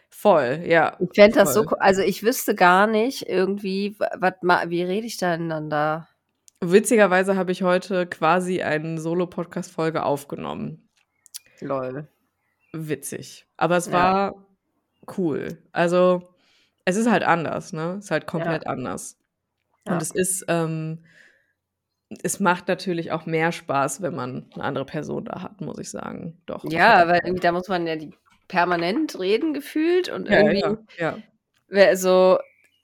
[0.08, 0.96] Voll, ja.
[1.00, 4.34] Ich fände das so, also ich wüsste gar nicht irgendwie, was,
[4.68, 6.06] wie rede ich denn dann da?
[6.64, 10.88] Witzigerweise habe ich heute quasi eine Solo-Podcast-Folge aufgenommen.
[11.60, 12.06] Lol.
[12.72, 13.46] Witzig.
[13.56, 13.92] Aber es Ja.
[13.92, 14.46] war
[15.18, 15.58] cool.
[15.72, 16.34] Also,
[16.84, 17.96] es ist halt anders, ne?
[17.98, 19.18] Es ist halt komplett anders.
[19.86, 19.94] Ja.
[19.94, 21.04] Und es ist, ähm,
[22.22, 25.90] es macht natürlich auch mehr Spaß, wenn man eine andere Person da hat, muss ich
[25.90, 26.40] sagen.
[26.46, 26.62] Doch.
[26.70, 28.14] Ja, weil irgendwie da muss man ja die
[28.46, 31.18] permanent reden gefühlt und Ja, irgendwie ja, ja.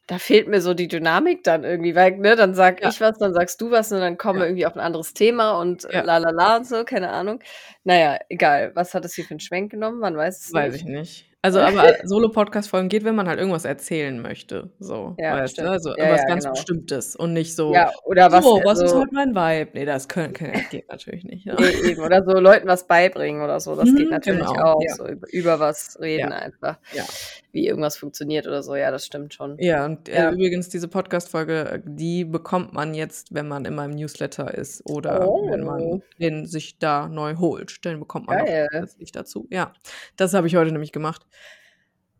[0.09, 2.88] Da fehlt mir so die Dynamik dann irgendwie, weil, ne, dann sag Ja.
[2.90, 4.50] ich was, dann sagst du was und dann kommen wir Ja.
[4.50, 6.02] irgendwie auf ein anderes Thema und Ja.
[6.02, 7.40] la la la und so, keine Ahnung.
[7.84, 8.72] Naja, egal.
[8.74, 10.00] Was hat es hier für einen Schwenk genommen?
[10.00, 10.82] Man weiß es Weiß nicht.
[10.82, 11.28] ich nicht.
[11.41, 14.70] Also, aber Solo-Podcast-Folgen geht, wenn man halt irgendwas erzählen möchte.
[14.80, 15.70] So, Ja, weißt du?
[15.70, 16.55] Also Ja, was ja, ganz genau.
[16.55, 19.70] Bestimmtes und nicht so, Ja, oder was, so, was ist also, heute mein Vibe?
[19.74, 21.45] Nee, das können, können, geht natürlich nicht.
[21.47, 21.55] Ja.
[21.59, 23.76] nee, eben, oder so Leuten was beibringen oder so.
[23.76, 24.82] Das geht Mhm, natürlich genau, auch.
[24.97, 26.78] So über, über was reden einfach.
[26.93, 27.05] Ja.
[27.53, 28.74] Wie irgendwas funktioniert oder so.
[28.74, 29.57] Ja, das stimmt schon.
[29.61, 34.53] Ja, und äh, übrigens, diese Podcast-Folge, die bekommt man jetzt, wenn man in meinem Newsletter
[34.55, 36.03] ist oder wenn man Oh.
[36.20, 37.84] den sich da neu holt.
[37.84, 38.68] Den bekommt man Geil.
[38.72, 39.47] zusätzlich dazu.
[39.51, 39.72] Ja,
[40.16, 41.24] das habe ich heute nämlich gemacht.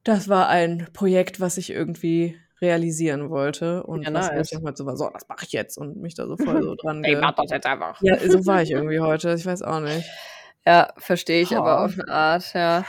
[0.05, 4.53] Das war ein Projekt, was ich irgendwie realisieren wollte und Ja, was nice.
[4.53, 6.75] ich halt so war, so, das mache ich jetzt und mich da so voll so
[6.81, 8.01] dran ge mach das jetzt einfach.
[8.03, 10.09] Ja, so war ich irgendwie heute, ich weiß auch nicht.
[10.67, 11.59] Ja, verstehe ich Ha.
[11.59, 12.85] aber auf eine Art, ja.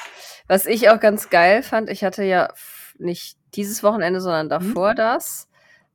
[0.48, 2.52] Was ich auch ganz geil fand, ich hatte ja
[2.98, 4.50] nicht dieses Wochenende, sondern Mhm.
[4.50, 5.48] davor das,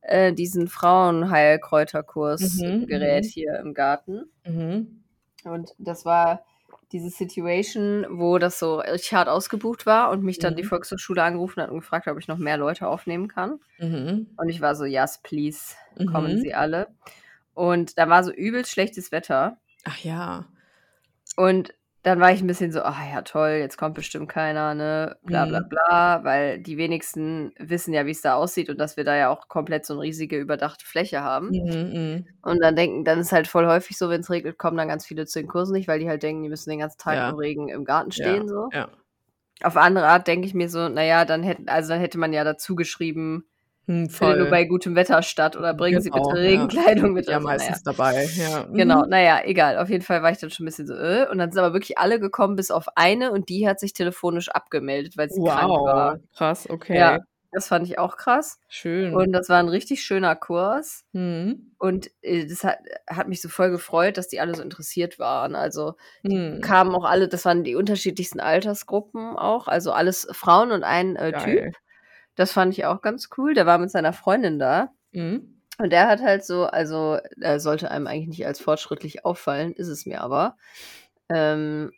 [0.03, 3.29] äh, diesen Frauenheilkräuterkurs Mhm, Gerät mhm.
[3.29, 4.31] hier im Garten.
[4.47, 5.03] Mhm.
[5.45, 6.45] Und das war
[6.93, 10.69] diese Situation, wo das so richtig hart ausgebucht war und mich dann die Mhm.
[10.69, 13.61] Volkshochschule angerufen hat und gefragt, ob ich noch mehr Leute aufnehmen kann.
[13.79, 14.29] Mhm.
[14.37, 15.75] Und ich war so, yes, please,
[16.11, 16.41] kommen Mhm.
[16.41, 16.89] Sie alle.
[17.55, 19.59] Und da war so übelst schlechtes Wetter.
[19.85, 20.47] Ach ja.
[21.37, 21.75] Und
[22.05, 25.47] dann war ich ein bisschen so, ah ja, toll, jetzt kommt bestimmt keiner, ne, bla
[25.47, 25.69] bla Mhm.
[25.69, 29.31] bla, weil die wenigsten wissen ja, wie es da aussieht und dass wir da ja
[29.31, 31.51] auch komplett so eine riesige überdachte Fläche haben.
[31.51, 32.27] Mhm, mhm.
[32.43, 35.07] Und dann denken, dann ist halt voll häufig so, wenn es regnet, kommen dann ganz
[35.07, 37.31] viele zu den Kursen nicht, weil die halt denken, die müssen den ganzen Tag Ja.
[37.31, 38.71] im Regen im Garten Ja, stehen, so.
[38.73, 38.89] ja.
[39.63, 42.45] Auf andere Art denke ich mir so, naja, dann hätten, also dann hätte man ja
[42.45, 43.47] dazu geschrieben,
[43.87, 44.51] Hm, findet nur voll.
[44.51, 46.49] bei gutem Wetter statt oder bringen Sie Genau, bitte ja.
[46.51, 47.27] Regenkleidung mit.
[47.29, 47.47] Ja, so.
[47.47, 47.59] Naja.
[47.59, 48.63] meistens dabei, ja.
[48.73, 49.09] Genau, Mhm.
[49.11, 49.79] naja, egal.
[49.79, 51.75] Auf jeden Fall war ich dann schon ein bisschen so, äh, und dann sind aber
[51.75, 55.69] wirklich alle gekommen, bis auf eine, und die hat sich telefonisch abgemeldet, weil sie krank
[55.71, 56.15] war.
[56.15, 56.97] Wow, krass, okay.
[56.99, 57.19] Ja,
[57.53, 58.59] das fand ich auch krass.
[58.69, 59.15] Schön.
[59.15, 61.05] Und das war ein richtig schöner Kurs.
[61.13, 61.73] Mhm.
[61.79, 62.79] Und äh, das hat,
[63.09, 65.55] hat mich so voll gefreut, dass die alle so interessiert waren.
[65.55, 66.61] Also die Mhm.
[66.63, 71.33] kamen auch alle, das waren die unterschiedlichsten Altersgruppen auch, also alles Frauen und ein äh,
[71.33, 71.75] Typ.
[72.35, 73.55] Das fand ich auch ganz cool.
[73.55, 74.91] Der war mit seiner Freundin da.
[75.13, 75.61] Mhm.
[75.79, 79.89] Und der hat halt so, also er sollte einem eigentlich nicht als fortschrittlich auffallen, ist
[79.89, 80.57] es mir aber.
[81.29, 81.93] Ähm,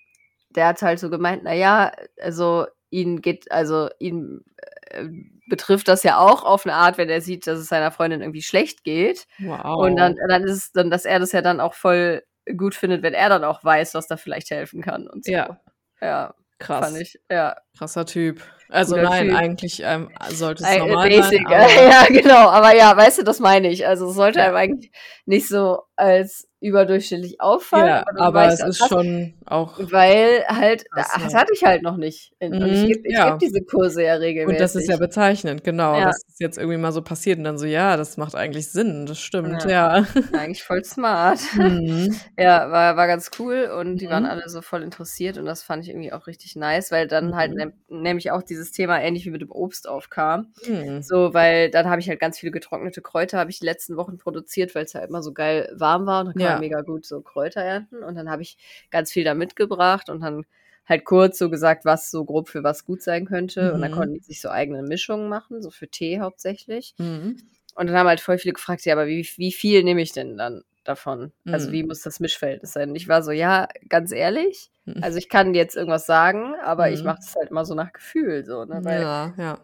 [0.51, 4.45] der hat halt so gemeint, naja, also ihn geht, also ihn
[4.87, 5.05] äh,
[5.49, 8.43] betrifft das ja auch auf eine Art, wenn er sieht, dass es seiner Freundin irgendwie
[8.43, 9.27] schlecht geht.
[9.39, 9.85] Wow.
[9.85, 12.23] Und dann, dann ist es dann, dass er das ja dann auch voll
[12.57, 15.33] gut findet, wenn er dann auch weiß, was da vielleicht helfen kann und so.
[15.33, 15.61] Ja.
[16.01, 16.87] Ja, Krass.
[16.87, 17.57] fand ich, ja.
[17.77, 18.43] Krasser Typ.
[18.69, 19.37] Also nein, Typ.
[19.37, 21.47] eigentlich ähm, sollte es Äh, normal Basic, sein.
[21.47, 23.87] Aber, ja, genau, aber ja, weißt du, das meine ich.
[23.87, 24.91] Also es sollte einem eigentlich
[25.25, 27.87] nicht so als überdurchschnittlich auffallen.
[27.87, 29.79] ja, aber es ist krass, schon auch.
[29.79, 32.33] Weil halt, Krass, das hatte ich halt noch nicht.
[32.41, 33.31] Und ich Mhm, gebe ich ja.
[33.31, 34.55] geb diese Kurse ja regelmäßig.
[34.59, 35.99] Und das ist ja bezeichnend, genau.
[35.99, 36.07] Ja.
[36.07, 39.07] Das ist jetzt irgendwie mal so passiert und dann so, ja, das macht eigentlich Sinn,
[39.07, 39.99] das stimmt, Ja.
[39.99, 40.07] ja.
[40.33, 41.39] eigentlich voll smart.
[41.57, 42.15] Mhm.
[42.39, 44.31] Ja, war, war ganz cool und die waren Mhm.
[44.31, 47.55] alle so voll interessiert und das fand ich irgendwie auch richtig nice, weil dann halt
[47.55, 47.73] Mhm.
[47.89, 50.53] nämlich auch dieses Thema ähnlich wie mit dem Obst aufkam.
[50.67, 51.01] Mhm.
[51.01, 54.19] So, weil dann habe ich halt ganz viele getrocknete Kräuter, habe ich die letzten Wochen
[54.19, 56.53] produziert, weil es ja immer so geil warm war und dann kann Ja.
[56.53, 58.57] man mega gut so Kräuter ernten und dann habe ich
[58.91, 60.45] ganz viel da mitgebracht und dann
[60.87, 63.95] halt kurz so gesagt, was so grob für was gut sein könnte und dann Mhm.
[63.95, 66.95] konnten die sich so eigene Mischungen machen, so für Tee hauptsächlich.
[66.99, 67.37] Mhm.
[67.75, 70.37] Und dann haben halt voll viele gefragt, ja, aber wie, wie viel nehme ich denn
[70.39, 71.33] dann davon?
[71.51, 71.73] Also Mhm.
[71.73, 72.91] wie muss das Mischverhältnis sein?
[72.91, 75.03] Und ich war so, ja, ganz ehrlich, Mhm.
[75.03, 77.05] also ich kann dir jetzt irgendwas sagen, aber ich Mhm.
[77.05, 78.83] mache das halt immer so nach Gefühl, so, ne?
[78.85, 79.59] Weil Ja, ja.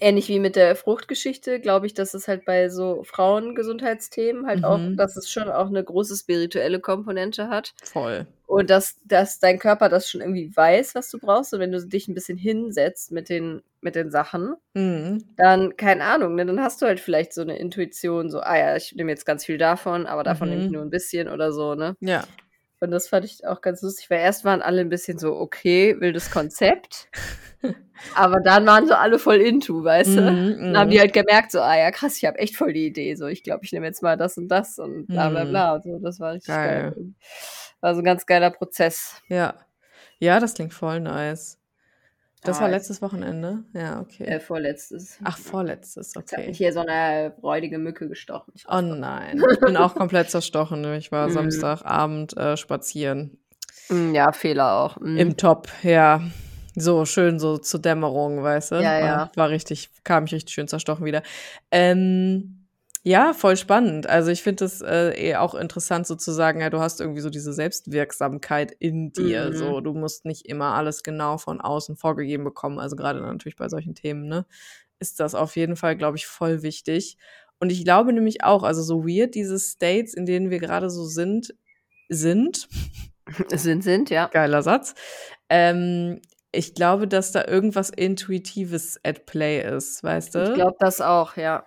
[0.00, 4.78] Ähnlich wie mit der Fruchtgeschichte, glaube ich, dass es halt bei so Frauengesundheitsthemen halt auch,
[4.78, 4.96] Mhm.
[4.96, 7.74] dass es schon auch eine große spirituelle Komponente hat.
[7.84, 8.26] Voll.
[8.46, 11.52] Und dass, dass dein Körper das schon irgendwie weiß, was du brauchst.
[11.52, 15.22] Und wenn du dich ein bisschen hinsetzt mit den, mit den Sachen, Mhm.
[15.36, 18.76] dann, keine Ahnung, ne, dann hast du halt vielleicht so eine Intuition, so, ah ja,
[18.76, 20.74] ich nehme jetzt ganz viel davon, aber davon nehme ich Mhm.
[20.74, 21.94] nur ein bisschen oder so, ne?
[22.00, 22.24] Ja.
[22.80, 25.96] Und das fand ich auch ganz lustig, weil erst waren alle ein bisschen so, okay,
[26.00, 27.08] wildes Konzept.
[28.14, 30.20] Aber dann waren so alle voll into, weißt du?
[30.20, 31.00] Mhm, Dann haben die mhm.
[31.00, 33.16] halt gemerkt, so, ah ja, krass, ich habe echt voll die Idee.
[33.16, 35.50] So, ich glaube, ich nehme jetzt mal das und das und bla bla Mhm.
[35.50, 35.74] bla.
[35.74, 36.92] Und so, das war richtig geil.
[36.94, 37.14] Geil.
[37.80, 39.20] War so ein ganz geiler Prozess.
[39.28, 39.54] Ja.
[40.20, 41.58] Ja, das klingt voll nice.
[42.44, 43.64] Das Ah, war letztes Wochenende?
[43.74, 44.24] Ja, okay.
[44.24, 45.18] Äh, vorletztes.
[45.24, 46.48] Ach, vorletztes, Jetzt hat okay.
[46.48, 48.52] mich hier so eine räudige Mücke gestochen.
[48.68, 49.42] Oh nein.
[49.52, 50.80] Ich bin auch komplett zerstochen.
[50.80, 50.96] ne?
[50.98, 51.32] Ich war Mhm.
[51.32, 53.38] Samstagabend äh, spazieren.
[53.88, 54.98] Mm, Ja, Fehler auch.
[55.00, 55.16] Mm.
[55.16, 56.20] Im Top, ja.
[56.76, 58.74] So schön so zur Dämmerung, weißt du?
[58.76, 59.30] Ja, War, ja.
[59.34, 61.22] war richtig, kam ich richtig schön zerstochen wieder.
[61.72, 62.67] Ähm,
[63.02, 64.08] ja, voll spannend.
[64.08, 67.52] Also ich finde es äh, eh auch interessant sozusagen, ja, du hast irgendwie so diese
[67.52, 69.50] Selbstwirksamkeit in dir.
[69.50, 69.54] Mhm.
[69.54, 72.78] So, du musst nicht immer alles genau von außen vorgegeben bekommen.
[72.78, 74.46] Also gerade natürlich bei solchen Themen, ne,
[74.98, 77.16] ist das auf jeden Fall, glaube ich, voll wichtig.
[77.60, 81.04] Und ich glaube nämlich auch, also so weird diese States, in denen wir gerade so
[81.04, 81.54] sind,
[82.08, 82.68] sind,
[83.52, 84.26] Sind, sind, ja.
[84.28, 84.94] geiler Satz.
[85.48, 86.20] Ähm,
[86.50, 90.44] ich glaube, dass da irgendwas Intuitives at play ist, weißt du?
[90.44, 91.66] Ich glaube das auch, ja.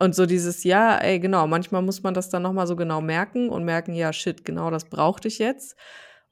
[0.00, 3.50] Und so dieses, ja, ey, genau, manchmal muss man das dann nochmal so genau merken
[3.50, 5.76] und merken, ja, shit, genau, das brauchte ich jetzt.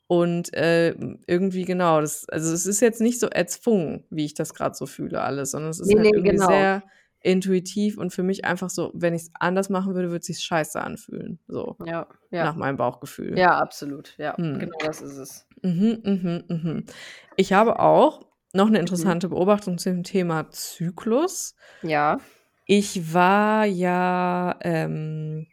[0.06, 0.94] Und äh,
[1.26, 4.86] irgendwie, genau, das, also es ist jetzt nicht so erzwungen, wie ich das gerade so
[4.86, 6.48] fühle, alles, sondern es ist Nee, halt nee, irgendwie genau.
[6.48, 6.82] sehr
[7.20, 10.38] intuitiv und für mich einfach so, wenn ich es anders machen würde, würde es sich
[10.40, 11.38] scheiße anfühlen.
[11.46, 12.44] So, Ja, ja.
[12.44, 13.36] nach meinem Bauchgefühl.
[13.36, 14.14] Ja, absolut.
[14.16, 14.60] Ja, Hm.
[14.60, 15.46] genau das ist es.
[15.62, 16.84] Mhm, mhm, mhm.
[17.36, 18.22] Ich habe auch
[18.54, 18.70] noch Mhm.
[18.70, 21.54] eine interessante Beobachtung zum Thema Zyklus.
[21.82, 22.18] Ja.
[22.70, 25.46] Ich war ja ähm,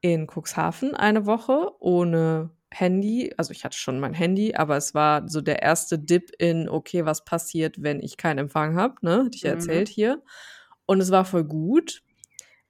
[0.00, 3.32] in Cuxhaven eine Woche ohne Handy.
[3.36, 7.04] Also ich hatte schon mein Handy, aber es war so der erste Dip in, okay,
[7.04, 9.18] was passiert, wenn ich keinen Empfang habe, ne?
[9.26, 9.50] Hatte ich ja Mhm.
[9.50, 10.22] erzählt hier.
[10.86, 12.02] Und es war voll gut.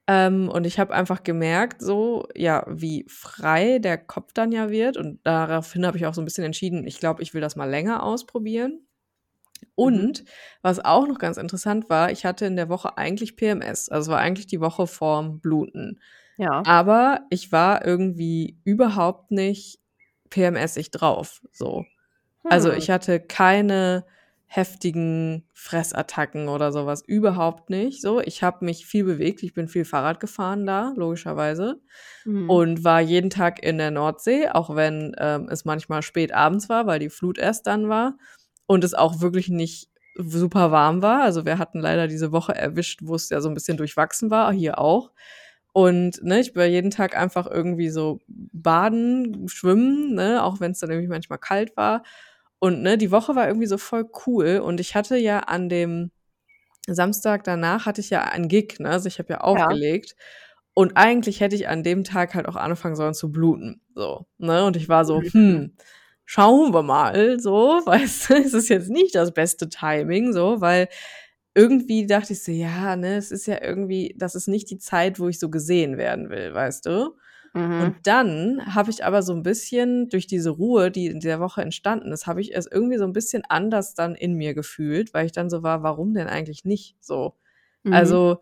[0.09, 4.97] Ähm, und ich habe einfach gemerkt, so, ja, wie frei der Kopf dann ja wird.
[4.99, 7.71] Und daraufhin habe ich auch so ein bisschen entschieden, ich glaube, ich will das mal
[7.71, 8.87] länger ausprobieren.
[9.75, 10.25] Und
[10.63, 13.89] was auch noch ganz interessant war, ich hatte in der Woche eigentlich PMS.
[13.89, 16.01] Also es war eigentlich die Woche vorm Bluten.
[16.37, 16.63] Ja.
[16.67, 19.79] Aber ich war irgendwie überhaupt nicht
[20.31, 21.41] PMSig drauf.
[21.53, 21.85] So.
[22.45, 22.79] Also Hm.
[22.79, 24.05] ich hatte keine
[24.47, 27.03] heftigen Fressattacken oder sowas.
[27.07, 28.03] Überhaupt nicht.
[28.03, 29.43] So, ich habe mich viel bewegt.
[29.43, 31.81] Ich bin viel Fahrrad gefahren da, logischerweise.
[32.27, 32.51] Mhm.
[32.51, 36.87] Und war jeden Tag in der Nordsee, auch wenn ähm, es manchmal spät abends war,
[36.87, 38.19] weil die Flut erst dann war.
[38.73, 41.23] Und es auch wirklich nicht super warm war.
[41.23, 44.51] Also wir hatten leider diese Woche erwischt, wo es ja so ein bisschen durchwachsen war,
[44.51, 45.11] hier auch.
[45.75, 50.79] Und ne, ich war jeden Tag einfach irgendwie so baden, schwimmen, ne, auch wenn es
[50.79, 52.03] dann irgendwie manchmal kalt war.
[52.61, 54.63] Und ne, die Woche war irgendwie so voll cool.
[54.65, 56.11] Und ich hatte ja an dem
[56.87, 58.89] Samstag danach hatte ich ja einen Gig, ne?
[58.89, 60.17] Also ich habe ja aufgelegt.
[60.73, 63.83] Und eigentlich hätte ich an dem Tag halt auch anfangen sollen zu bluten.
[63.95, 64.65] So, ne?
[64.65, 65.77] Und ich war so, hm,
[66.25, 70.89] schauen wir mal, so, weißt du, es ist jetzt nicht das beste Timing, so, weil
[71.55, 75.21] irgendwie dachte ich so, ja, ne, es ist ja irgendwie, das ist nicht die Zeit,
[75.21, 77.15] wo ich so gesehen werden will, weißt du?
[77.55, 77.81] Mhm.
[77.83, 81.61] Und dann habe ich aber so ein bisschen durch diese Ruhe, die in der Woche
[81.61, 85.27] entstanden ist, habe ich es irgendwie so ein bisschen anders dann in mir gefühlt, weil
[85.27, 87.35] ich dann so war, warum denn eigentlich nicht so?
[87.83, 87.93] Mhm.
[87.93, 88.39] Also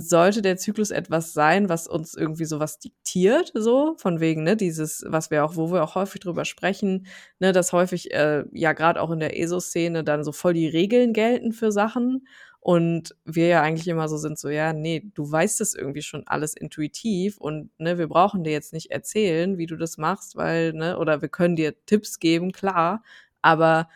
[0.00, 5.04] sollte der Zyklus etwas sein, was uns irgendwie sowas diktiert, so von wegen, ne, dieses,
[5.06, 7.06] was wir auch, wo wir auch häufig drüber sprechen,
[7.38, 11.12] ne, dass häufig äh, ja gerade auch in der ESO-Szene dann so voll die Regeln
[11.12, 12.26] gelten für Sachen
[12.60, 16.24] und wir ja eigentlich immer so sind, so ja, nee, du weißt es irgendwie schon
[16.26, 20.72] alles intuitiv und ne, wir brauchen dir jetzt nicht erzählen, wie du das machst, weil
[20.72, 23.02] ne, oder wir können dir Tipps geben, klar,
[23.42, 23.88] aber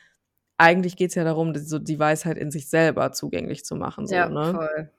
[0.58, 4.14] eigentlich geht's ja darum, die- so die Weisheit in sich selber zugänglich zu machen, so,
[4.14, 4.52] ja, ne?
[4.52, 4.90] voll.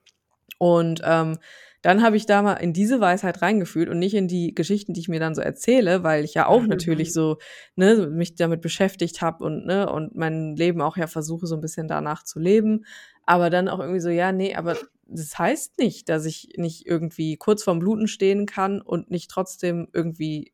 [0.58, 1.38] Und ähm,
[1.84, 4.99] dann habe ich da mal in diese Weisheit reingefühlt und nicht in die Geschichten, die
[4.99, 6.68] ich mir dann so erzähle, weil ich ja auch Mhm.
[6.70, 7.38] natürlich so
[7.76, 11.62] ne, mich damit beschäftigt habe und ne und mein Leben auch ja versuche so ein
[11.62, 12.86] bisschen danach zu leben,
[13.26, 17.38] aber dann auch irgendwie so ja nee, aber das heißt nicht, dass ich nicht irgendwie
[17.38, 20.51] kurz vorm Bluten stehen kann und nicht trotzdem irgendwie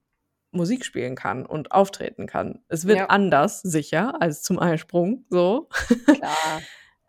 [0.51, 2.59] Musik spielen kann und auftreten kann.
[2.67, 3.05] Es wird Ja.
[3.07, 5.69] anders sicher als zum Eisprung so.
[6.05, 6.61] Klar.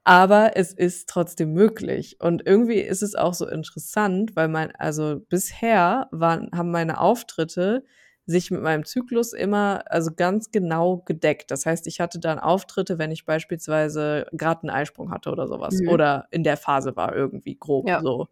[0.04, 2.16] Aber es ist trotzdem möglich.
[2.20, 7.84] Und irgendwie ist es auch so interessant, weil mein, also bisher waren, haben meine Auftritte
[8.26, 11.50] sich mit meinem Zyklus immer, also ganz genau gedeckt.
[11.50, 15.80] Das heißt, ich hatte dann Auftritte, wenn ich beispielsweise gerade einen Eisprung hatte oder sowas.
[15.80, 15.88] Mhm.
[15.88, 18.00] Oder in der Phase war irgendwie grob Ja.
[18.00, 18.28] so.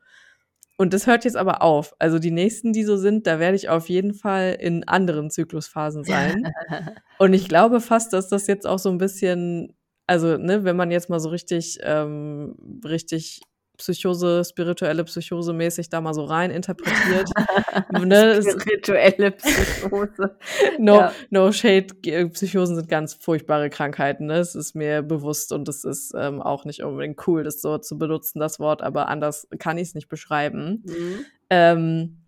[0.79, 1.95] Und das hört jetzt aber auf.
[1.99, 6.05] Also die nächsten, die so sind, da werde ich auf jeden Fall in anderen Zyklusphasen
[6.05, 6.43] sein.
[7.19, 9.77] Und ich glaube fast, dass das jetzt auch so ein bisschen,
[10.07, 13.41] also, ne, wenn man jetzt mal so richtig, ähm, richtig
[13.79, 17.29] Psychose, spirituelle Psychose mäßig da mal so rein interpretiert.
[18.05, 18.41] ne?
[18.43, 20.37] Spirituelle Psychose.
[20.79, 21.13] no, Ja.
[21.31, 21.87] no shade,
[22.31, 24.39] Psychosen sind ganz furchtbare Krankheiten, ne?
[24.39, 27.99] Es ist mir bewusst und es ist ähm, auch nicht unbedingt cool, das so zu
[27.99, 30.83] benutzen, das Wort, aber anders kann ich es nicht beschreiben.
[30.87, 31.25] Mhm.
[31.51, 32.22] Ähm,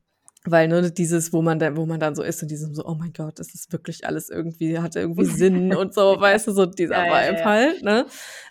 [0.46, 2.94] weil nur dieses, wo man dann, wo man dann so ist und diesem so, oh
[2.94, 6.66] mein Gott, das ist wirklich alles irgendwie, hat irgendwie Sinn und so, weißt du, so
[6.66, 7.44] dieser Ja, ja, Vibe ja.
[7.44, 8.06] halt, ne?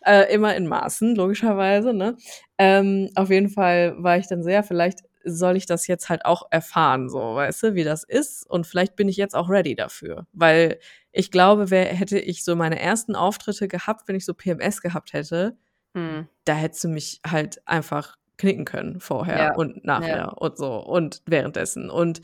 [0.05, 2.17] Äh, immer in Maßen, logischerweise, ne?
[2.57, 6.47] Ähm, auf jeden Fall war ich dann sehr, vielleicht soll ich das jetzt halt auch
[6.51, 10.27] erfahren, so, weißt du, wie das ist und vielleicht bin ich jetzt auch ready dafür,
[10.33, 10.79] weil
[11.13, 15.13] ich glaube, wer hätte ich so meine ersten Auftritte gehabt, wenn ich so PMS gehabt
[15.13, 15.55] hätte,
[15.95, 16.27] Hm.
[16.45, 20.29] da hättest du mich halt einfach knicken können vorher Ja, und nachher ja.
[20.29, 21.89] und so und währenddessen.
[21.89, 22.21] Und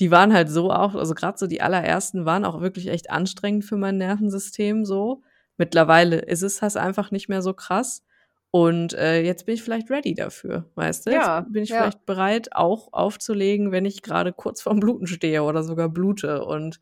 [0.00, 3.64] die waren halt so auch, also gerade so die allerersten waren auch wirklich echt anstrengend
[3.64, 5.22] für mein Nervensystem so.
[5.56, 8.04] Mittlerweile ist es das einfach nicht mehr so krass.
[8.50, 11.10] Und äh, jetzt bin ich vielleicht ready dafür, weißt du?
[11.10, 11.78] Ja, jetzt bin ich ja.
[11.78, 16.78] vielleicht bereit, auch aufzulegen, wenn ich gerade kurz vorm Bluten stehe oder sogar blute und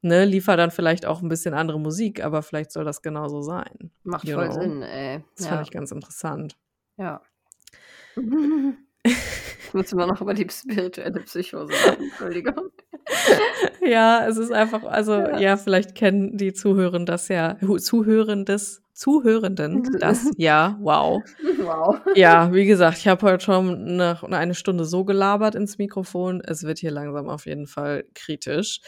[0.00, 3.90] ne, liefer dann vielleicht auch ein bisschen andere Musik, aber vielleicht soll das genauso sein.
[4.04, 4.60] Macht You voll know.
[4.60, 5.24] Sinn, ey.
[5.36, 5.52] Das ja.
[5.52, 6.56] fand ich ganz interessant.
[6.96, 7.20] ja.
[9.04, 12.70] Ich muss immer noch über die spirituelle Psychose reden, Entschuldigung.
[13.82, 15.38] Ja, es ist einfach, also Ja.
[15.38, 21.22] ja, vielleicht kennen die Zuhörer das ja, Zuhörendes, Zuhörenden das, ja, wow.
[21.58, 22.00] Wow.
[22.16, 26.42] Ja, wie gesagt, ich habe heute schon nach eine Stunde so gelabert ins Mikrofon.
[26.44, 28.80] Es wird hier langsam auf jeden Fall kritisch.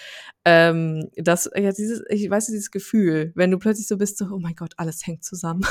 [0.45, 4.41] Ähm, das, ja, dieses, ich weiß dieses Gefühl, wenn du plötzlich so bist, so, oh
[4.41, 5.65] mein Gott, alles hängt zusammen.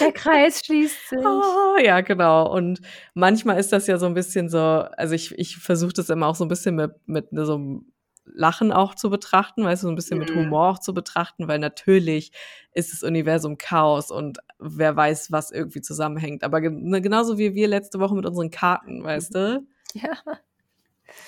[0.00, 1.26] Der Kreis schließt sich.
[1.26, 2.48] Ah, ja, genau.
[2.54, 2.80] Und
[3.14, 6.36] manchmal ist das ja so ein bisschen so, also ich, ich versuche das immer auch
[6.36, 7.92] so ein bisschen mit, mit so einem
[8.34, 10.36] Lachen auch zu betrachten, weißt du, so ein bisschen mit Mhm.
[10.40, 12.32] Humor auch zu betrachten, weil natürlich
[12.72, 16.44] ist das Universum Chaos und wer weiß, was irgendwie zusammenhängt.
[16.44, 19.66] Aber ne, genauso wie wir letzte Woche mit unseren Karten, weißt du?
[19.94, 20.12] Ja.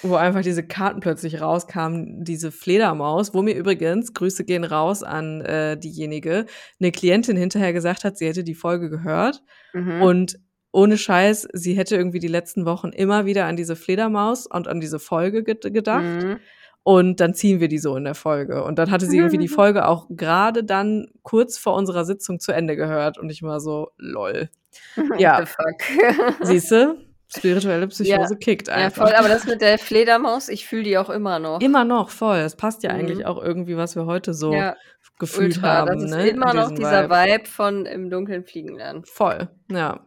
[0.02, 5.40] wo einfach diese Karten plötzlich rauskamen, diese Fledermaus, wo mir übrigens, Grüße gehen raus an
[5.40, 6.46] äh, diejenige,
[6.80, 9.42] eine Klientin hinterher gesagt hat, sie hätte die Folge gehört
[9.74, 10.02] Mhm.
[10.02, 10.38] und
[10.70, 14.80] ohne Scheiß, sie hätte irgendwie die letzten Wochen immer wieder an diese Fledermaus und an
[14.80, 16.04] diese Folge ged gedacht.
[16.24, 16.38] Mhm.
[16.84, 18.64] Und dann ziehen wir die so in der Folge.
[18.64, 22.52] Und dann hatte sie irgendwie die Folge auch gerade dann kurz vor unserer Sitzung zu
[22.52, 23.18] Ende gehört.
[23.18, 24.48] Und ich war so, lol.
[25.18, 25.40] Ja.
[25.40, 26.36] What the fuck?
[26.46, 26.96] Siehst du?
[27.34, 29.06] Spirituelle Psychose kickt ja, einfach.
[29.06, 31.60] voll, aber das mit der Fledermaus, ich fühle die auch immer noch.
[31.60, 32.38] Immer noch, voll.
[32.38, 32.98] Es passt ja Mhm.
[32.98, 34.76] eigentlich auch irgendwie, was wir heute so ja,
[35.18, 35.68] gefühlt ultra.
[35.76, 35.94] haben.
[35.94, 36.28] das ist ne?
[36.28, 37.48] immer noch dieser Vibe.
[37.48, 39.04] von im Dunkeln fliegen lernen.
[39.06, 40.00] Voll, ja.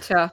[0.00, 0.32] Tja,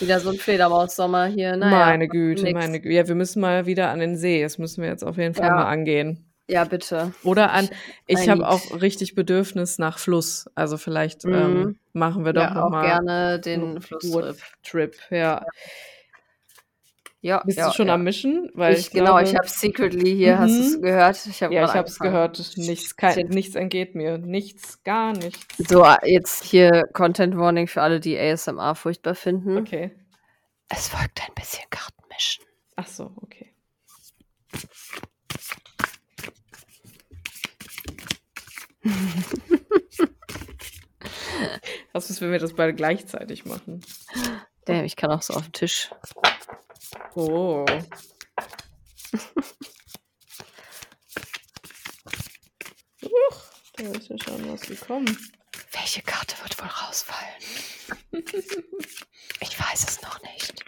[0.00, 1.56] wieder so ein Fledermaus-Sommer hier.
[1.56, 2.54] Naja, meine Güte, nix.
[2.54, 2.94] meine Güte.
[2.94, 4.42] Ja, wir müssen mal wieder an den See.
[4.42, 5.54] Das müssen wir jetzt auf jeden Fall Ja.
[5.54, 6.22] mal angehen.
[6.48, 7.12] Ja, bitte.
[7.24, 7.68] Oder an,
[8.06, 10.46] ich habe auch richtig Bedürfnis nach Fluss.
[10.54, 11.32] Also vielleicht Mhm.
[11.34, 14.36] ähm, machen wir doch ja, noch auch mal gerne den Flusstrip.
[14.62, 14.96] Trip.
[15.10, 15.16] Ja.
[15.16, 15.42] Ja,
[17.44, 17.94] Bist ja, du schon ja.
[17.94, 18.50] am Mischen?
[18.54, 20.82] Weil ich, ich, genau, ich glaube- habe secretly hier, hast du es Mhm.
[20.82, 21.26] gehört?
[21.26, 22.56] Ich hab Ja, ich habe es gehört.
[22.56, 24.18] Nichts, kein, nichts entgeht mir.
[24.18, 25.40] Nichts, gar nichts.
[25.58, 29.58] So, jetzt hier Content Warning für alle, die ASMR furchtbar finden.
[29.58, 29.90] Okay.
[30.68, 32.44] Es folgt ein bisschen Kartenmischen.
[32.76, 33.52] Ach so, okay.
[41.92, 43.80] Was ist, wenn wir das beide gleichzeitig machen?
[44.64, 45.90] Damn, ich kann auch so auf den Tisch.
[47.14, 47.64] Oh.
[53.02, 53.42] Huch,
[53.76, 55.16] da ist ja schon was gekommen.
[55.72, 57.34] Welche Karte wird wohl rausfallen?
[59.40, 60.64] ich weiß es noch nicht.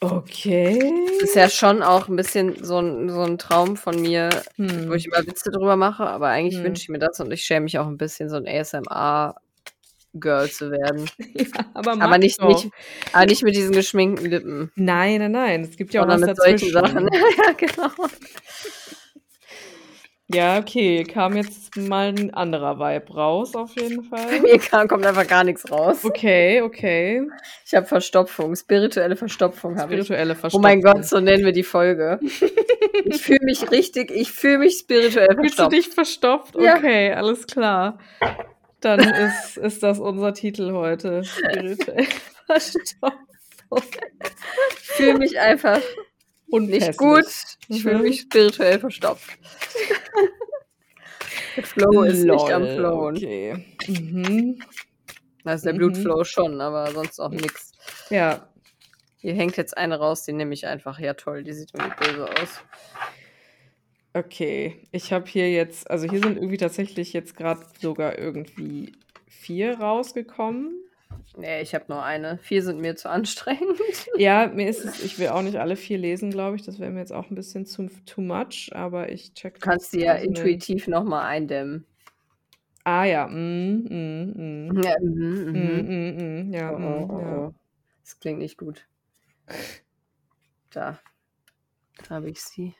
[0.00, 0.92] Okay.
[1.20, 4.90] Das ist ja schon auch ein bisschen so ein, so ein Traum von mir, Hm.
[4.90, 6.64] wo ich immer Witze drüber mache, aber eigentlich Hm.
[6.64, 8.46] wünsche ich mir das und ich schäme mich auch ein bisschen, so ein
[10.16, 11.08] ASMR-Girl zu werden.
[11.34, 12.48] ja, aber, Aber nicht, doch.
[12.48, 12.68] nicht,
[13.12, 14.70] aber nicht mit diesen geschminkten Lippen.
[14.74, 15.60] Nein, nein, nein.
[15.62, 17.08] Es gibt ja auch sondern was mit solchen dazwischen.
[17.08, 17.08] Sachen.
[17.46, 17.90] ja, genau.
[20.28, 21.04] Ja, okay.
[21.04, 24.40] Kam jetzt mal ein anderer Vibe raus, auf jeden Fall.
[24.42, 26.04] Mir kam, kommt einfach gar nichts raus.
[26.04, 27.28] Okay, okay.
[27.64, 30.00] Ich habe Verstopfung, spirituelle Verstopfung habe ich.
[30.04, 30.62] Spirituelle Oh Verstopfung.
[30.62, 32.18] mein Gott, so nennen wir die Folge.
[33.04, 35.72] ich fühle mich richtig, ich fühle mich spirituell Fühlst du verstopft.
[35.72, 36.54] dich verstopft?
[36.58, 36.76] Ja.
[36.76, 37.98] Okay, alles klar.
[38.86, 41.24] Dann ist, ist das unser Titel heute.
[41.24, 42.06] Spirituell
[42.46, 44.00] verstopft.
[44.80, 45.80] Ich fühle mich einfach
[46.48, 47.24] Und nicht gut.
[47.66, 48.02] Ich fühle Mhm.
[48.02, 49.38] mich spirituell verstopft.
[51.56, 53.16] Der Flow ist nicht am Lol, Flowen.
[53.16, 53.64] Okay.
[53.88, 54.62] Mhm.
[55.44, 55.78] Also der Mhm.
[55.78, 57.72] Blutflow schon, aber sonst auch nix.
[58.10, 58.48] Ja.
[59.16, 61.00] Hier hängt jetzt eine raus, die nehme ich einfach.
[61.00, 62.60] Ja, toll, die sieht irgendwie böse aus.
[64.16, 68.92] Okay, ich habe hier jetzt, also hier sind irgendwie tatsächlich jetzt gerade sogar irgendwie
[69.28, 70.72] vier rausgekommen.
[71.36, 72.38] Nee, ich habe nur eine.
[72.38, 73.78] Vier sind mir zu anstrengend.
[74.16, 76.62] Ja, mir ist es, ich will auch nicht alle vier lesen, glaube ich.
[76.62, 79.56] Das wäre mir jetzt auch ein bisschen zu too much, aber ich check.
[79.56, 81.84] Du kannst die ja intuitiv nochmal eindämmen.
[82.84, 84.82] Ah ja, mm, mm, mm.
[84.82, 85.86] Ja, mhm, Mm, mhm.
[85.88, 87.38] mm, mm, ja, Oh, mm, oh, oh, ja.
[87.48, 87.54] oh.
[88.02, 88.86] Das klingt nicht gut.
[90.70, 90.98] Da.
[92.08, 92.74] Da habe ich sie.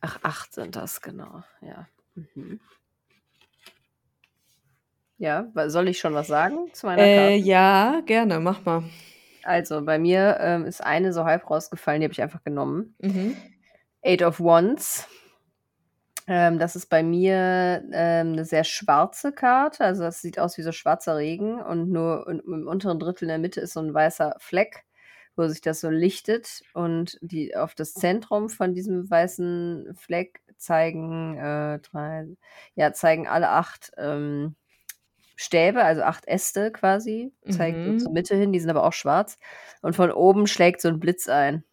[0.00, 1.42] Ach, acht sind das, genau.
[1.60, 1.88] Ja.
[2.14, 2.60] Mhm.
[5.18, 7.44] Ja, soll ich schon was sagen zu meiner Äh, Karte?
[7.44, 8.84] ja, gerne, mach mal.
[9.42, 12.94] Also, bei mir ähm, ist eine so halb rausgefallen, die habe ich einfach genommen.
[13.00, 13.36] Mhm.
[14.02, 15.08] Eight of Wands.
[16.28, 19.82] Ähm, das ist bei mir ähm, eine sehr schwarze Karte.
[19.84, 23.28] Also das sieht aus wie so schwarzer Regen und nur un- im unteren Drittel in
[23.28, 24.84] der Mitte ist so ein weißer Fleck,
[25.38, 26.62] wo sich das so lichtet.
[26.74, 32.26] Und die auf das Zentrum von diesem weißen Fleck zeigen äh, drei,
[32.74, 34.56] ja, zeigen alle acht ähm,
[35.36, 37.98] Stäbe, also acht Äste quasi, zeigen Mhm.
[37.98, 39.38] zur Mitte hin, die sind aber auch schwarz.
[39.82, 41.64] Und von oben schlägt so ein Blitz ein.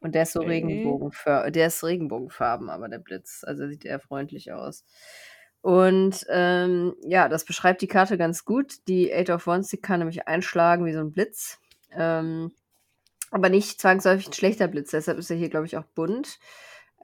[0.00, 0.48] Und der ist so Okay.
[0.48, 4.84] Regenbogenfarben, der ist Regenbogenfarben, aber der Blitz, also sieht eher freundlich aus.
[5.62, 8.86] Und ähm, ja, das beschreibt die Karte ganz gut.
[8.86, 11.58] Die Eight of Wands, die kann nämlich einschlagen wie so ein Blitz.
[11.92, 12.52] Ähm,
[13.30, 14.90] aber nicht zwangsläufig ein schlechter Blitz.
[14.90, 16.38] Deshalb ist er hier, glaube ich, auch bunt.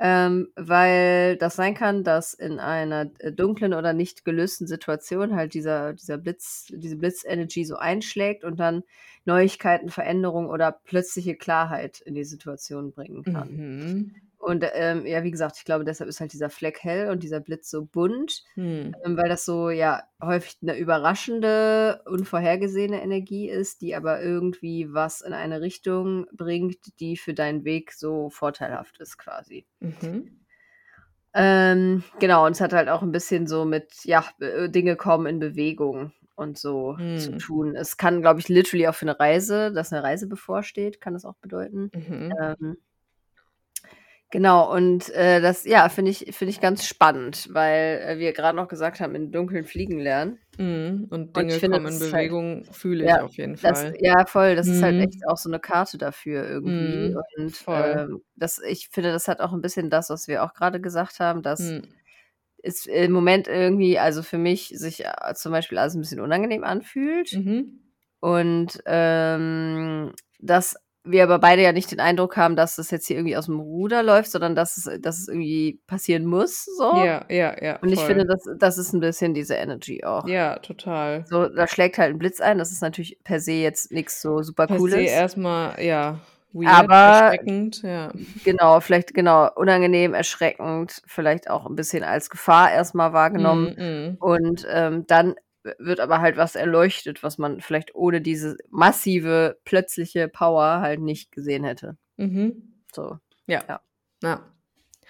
[0.03, 5.53] Ähm, weil das sein kann, dass in einer äh, dunklen oder nicht gelösten Situation halt
[5.53, 8.83] dieser, dieser Blitz, diese Blitzenergy so einschlägt und dann
[9.27, 13.53] Neuigkeiten, Veränderungen oder plötzliche Klarheit in die Situation bringen kann.
[13.53, 14.15] Mhm.
[14.41, 17.41] Und ähm, ja, wie gesagt, ich glaube, deshalb ist halt dieser Fleck hell und dieser
[17.41, 18.95] Blitz so bunt, Hm.
[19.05, 25.21] ähm, weil das so ja häufig eine überraschende, unvorhergesehene Energie ist, die aber irgendwie was
[25.21, 29.67] in eine Richtung bringt, die für deinen Weg so vorteilhaft ist quasi.
[29.81, 30.41] Mhm.
[31.35, 35.27] Ähm, genau, und es hat halt auch ein bisschen so mit, ja, äh, Dinge kommen
[35.27, 37.39] in Bewegung und so zu Hm.
[37.39, 37.77] tun.
[37.77, 41.25] Es kann, glaube ich, literally auch für eine Reise, dass eine Reise bevorsteht, kann das
[41.25, 41.93] auch bedeuten.
[41.95, 42.79] Mhm.
[44.33, 48.55] Genau, und äh, das, ja, finde ich, finde ich ganz spannend, weil äh, wir gerade
[48.57, 50.39] noch gesagt haben, in Dunkeln fliegen lernen.
[50.57, 51.09] Mhm.
[51.11, 53.83] Und Und Dinge finde, kommen in das halt, Bewegung, fühle ich ja, auf jeden das,
[53.83, 53.95] Fall.
[54.01, 55.01] ja, voll, das ist halt Mhm.
[55.01, 57.11] echt auch so eine Karte dafür irgendwie.
[57.11, 57.17] Mhm.
[57.39, 60.81] Und ähm, das, ich finde, das hat auch ein bisschen das, was wir auch gerade
[60.81, 61.83] gesagt haben, dass Hm.
[62.63, 66.63] es im Moment irgendwie, also für mich, sich äh, zum Beispiel alles ein bisschen unangenehm
[66.63, 67.33] anfühlt.
[67.33, 67.81] Mhm.
[68.21, 73.17] Und ähm, dass wir aber beide ja nicht den Eindruck haben, dass das jetzt hier
[73.17, 76.67] irgendwie aus dem Ruder läuft, sondern dass es, dass es irgendwie passieren muss.
[76.77, 76.95] So.
[76.97, 78.37] Ja, ja, ja, Und ich finde, voll.
[78.45, 80.27] das, das ist ein bisschen diese Energy auch.
[80.27, 81.25] Ja, total.
[81.27, 82.59] So, da schlägt halt ein Blitz ein.
[82.59, 85.11] Das ist natürlich per se jetzt nichts so super Per se Cooles.
[85.11, 86.19] erstmal, ja,
[86.53, 88.13] weird, Aber erschreckend, ja.
[88.45, 93.75] genau, vielleicht genau unangenehm, erschreckend, vielleicht auch ein bisschen als Gefahr erstmal wahrgenommen.
[93.79, 94.17] Mhm, mhm.
[94.19, 95.35] Und ähm, dann
[95.79, 101.33] wird aber halt was erleuchtet, was man vielleicht ohne diese massive, plötzliche Power halt nicht
[101.33, 101.97] gesehen hätte.
[102.17, 102.83] Mhm.
[102.93, 103.63] So, Ja.
[103.69, 103.81] ja.
[104.23, 104.47] Ja.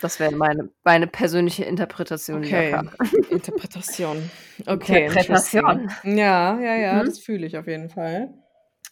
[0.01, 2.81] Das wäre meine, meine persönliche Interpretation Okay.
[3.31, 4.31] Interpretation.
[4.67, 5.91] Okay, Interpretation.
[6.05, 7.07] Ja, ja, ja, Mhm.
[7.07, 8.33] das fühle ich auf jeden Fall.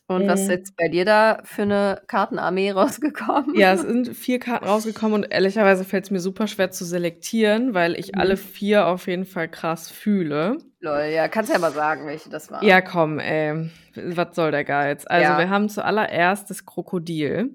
[0.09, 0.53] Und was ist Mhm.
[0.53, 3.55] jetzt bei dir da für eine Kartenarmee rausgekommen?
[3.55, 7.75] Ja, es sind vier Karten rausgekommen und ehrlicherweise fällt es mir super schwer zu selektieren,
[7.75, 8.21] weil ich Mhm.
[8.21, 10.59] alle vier auf jeden Fall krass fühle.
[10.81, 12.65] Lol, ja, kannst ja mal sagen, welche das waren.
[12.65, 13.71] Ja, komm, ey.
[13.97, 15.05] Was soll der Geiz?
[15.07, 15.39] Also, Ja.
[15.39, 17.55] wir haben zuallererst das Krokodil.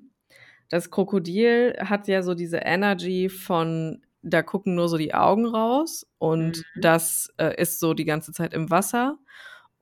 [0.70, 6.06] Das Krokodil hat ja so diese Energy von, da gucken nur so die Augen raus
[6.18, 6.82] und Mhm.
[6.82, 9.18] das äh, ist so die ganze Zeit im Wasser.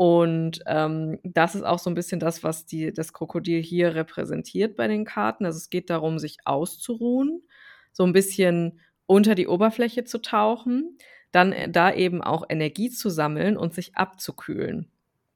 [0.02, 4.76] Und ähm, das ist auch so ein bisschen das, was die, das Krokodil hier repräsentiert
[4.76, 5.46] bei den Karten.
[5.46, 7.44] Also es geht darum, sich auszuruhen,
[7.92, 10.98] so ein bisschen unter die Oberfläche zu tauchen,
[11.32, 14.90] dann äh, da eben auch Energie zu sammeln und sich abzukühlen.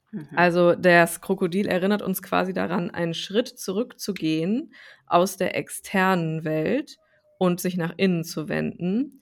[0.09, 0.29] Mhm.
[0.35, 4.73] Also das Krokodil erinnert uns quasi daran, einen Schritt zurückzugehen
[5.05, 6.97] aus der externen Welt
[7.37, 9.21] und sich nach innen zu wenden.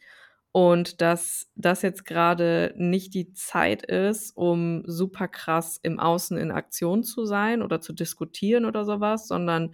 [0.53, 6.51] Und dass das jetzt gerade nicht die Zeit ist, um super krass im Außen in
[6.51, 9.73] Aktion zu sein oder zu diskutieren oder sowas, sondern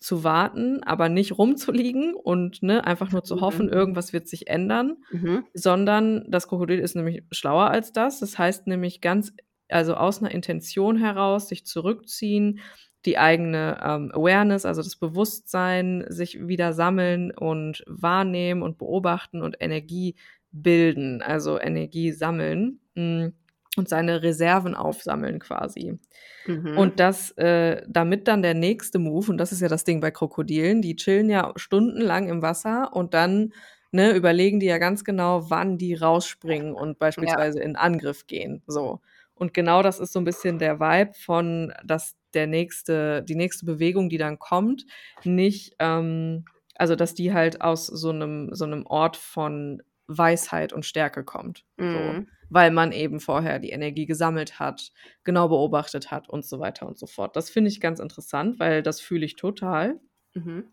[0.00, 3.72] zu warten, aber nicht rumzuliegen und ne, einfach nur zu hoffen, Mhm.
[3.72, 5.46] irgendwas wird sich ändern, Mhm.
[5.54, 8.20] sondern das Krokodil ist nämlich schlauer als das.
[8.20, 9.32] Das heißt nämlich ganz,
[9.68, 12.60] also aus einer Intention heraus sich zurückziehen,
[13.04, 19.56] die eigene ähm, Awareness, also das Bewusstsein, sich wieder sammeln und wahrnehmen und beobachten und
[19.60, 20.16] Energie
[20.50, 23.28] bilden, also Energie sammeln mm,
[23.76, 25.98] und seine Reserven aufsammeln quasi.
[26.46, 26.76] Mhm.
[26.76, 30.10] Und das, äh, damit dann der nächste Move, und das ist ja das Ding bei
[30.10, 33.52] Krokodilen, die chillen ja stundenlang im Wasser und dann
[33.92, 37.64] ne, überlegen die ja ganz genau, wann die rausspringen und beispielsweise ja.
[37.64, 38.62] in Angriff gehen.
[38.66, 39.00] So.
[39.34, 43.66] Und genau das ist so ein bisschen der Vibe von, dass der nächste, die nächste
[43.66, 44.86] Bewegung, die dann kommt,
[45.24, 46.44] nicht, ähm,
[46.74, 51.64] also dass die halt aus so einem, so einem Ort von Weisheit und Stärke kommt.
[51.76, 51.92] Mhm.
[51.92, 52.26] So.
[52.50, 54.92] Weil man eben vorher die Energie gesammelt hat,
[55.22, 57.36] genau beobachtet hat und so weiter und so fort.
[57.36, 60.00] Das finde ich ganz interessant, weil das fühle ich total.
[60.34, 60.64] Mhm.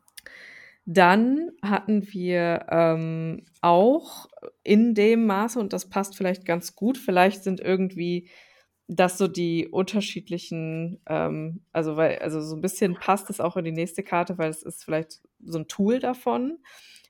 [0.86, 4.28] Dann hatten wir ähm, auch
[4.64, 8.30] in dem Maße, und das passt vielleicht ganz gut, vielleicht sind irgendwie
[8.88, 13.66] das so die unterschiedlichen, ähm, also weil, also so ein bisschen passt es auch in
[13.66, 16.60] die nächste Karte, weil es ist vielleicht so ein Tool davon,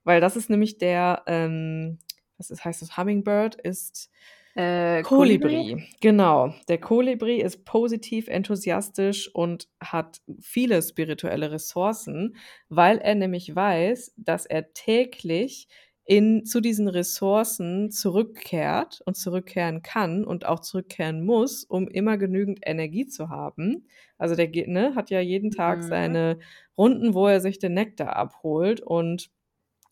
[0.04, 2.00] weil das ist nämlich der, ähm,
[2.38, 4.10] was ist, heißt das, Hummingbird ist
[4.56, 5.50] äh, Kolibri.
[5.50, 5.88] Kolibri.
[6.00, 6.54] Genau.
[6.70, 12.38] Der Kolibri ist positiv, enthusiastisch und hat viele spirituelle Ressourcen,
[12.70, 15.68] weil er nämlich weiß, dass er täglich
[16.06, 22.60] in, zu diesen Ressourcen zurückkehrt und zurückkehren kann und auch zurückkehren muss, um immer genügend
[22.64, 23.88] Energie zu haben.
[24.20, 25.88] Also der ne, hat ja jeden Tag mhm.
[25.88, 26.40] seine
[26.78, 29.32] Runden, wo er sich den Nektar abholt und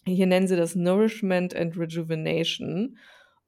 [0.06, 2.98] hier nennen sie das Nourishment and Rejuvenation.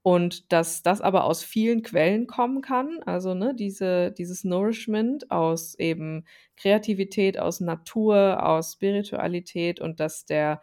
[0.01, 5.73] Und dass das aber aus vielen Quellen kommen kann, also ne, diese, dieses Nourishment aus
[5.75, 6.25] eben
[6.57, 10.61] Kreativität, aus Natur, aus Spiritualität und dass der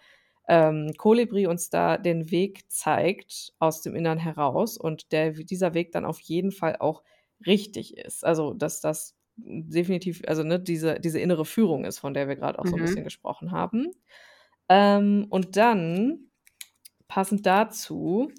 [0.48, 5.92] ähm, Kolibri uns da den Weg zeigt aus dem Innern heraus und der, dieser Weg
[5.92, 7.02] dann auf jeden Fall auch
[7.46, 8.24] richtig ist.
[8.24, 12.58] Also, dass das definitiv, also ne, diese, diese innere Führung ist, von der wir gerade
[12.58, 12.68] auch mhm.
[12.68, 12.84] so ein mhm.
[12.86, 13.90] bisschen gesprochen haben.
[14.68, 16.30] Ähm, und dann,
[17.08, 18.30] passend dazu,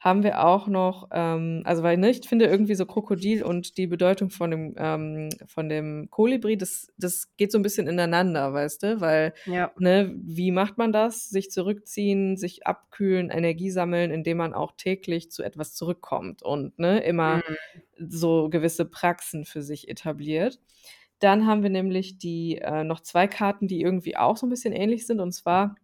[0.00, 3.88] haben wir auch noch, ähm, also weil ne, ich finde irgendwie so Krokodil und die
[3.88, 8.82] Bedeutung von dem ähm, von dem Kolibri, das das geht so ein bisschen ineinander, weißt
[8.84, 9.72] du, weil ja.
[9.78, 11.28] ne, wie macht man das?
[11.28, 17.00] Sich zurückziehen, sich abkühlen, Energie sammeln, indem man auch täglich zu etwas zurückkommt und ne
[17.00, 18.08] immer mhm.
[18.08, 20.60] so gewisse Praxen für sich etabliert.
[21.18, 24.72] Dann haben wir nämlich die äh, noch zwei Karten, die irgendwie auch so ein bisschen
[24.72, 25.74] ähnlich sind und zwar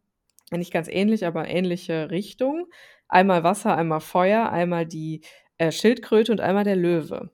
[0.52, 2.66] nicht ganz ähnlich, aber ähnliche Richtung.
[3.08, 5.22] Einmal Wasser, einmal Feuer, einmal die
[5.58, 7.30] äh, Schildkröte und einmal der Löwe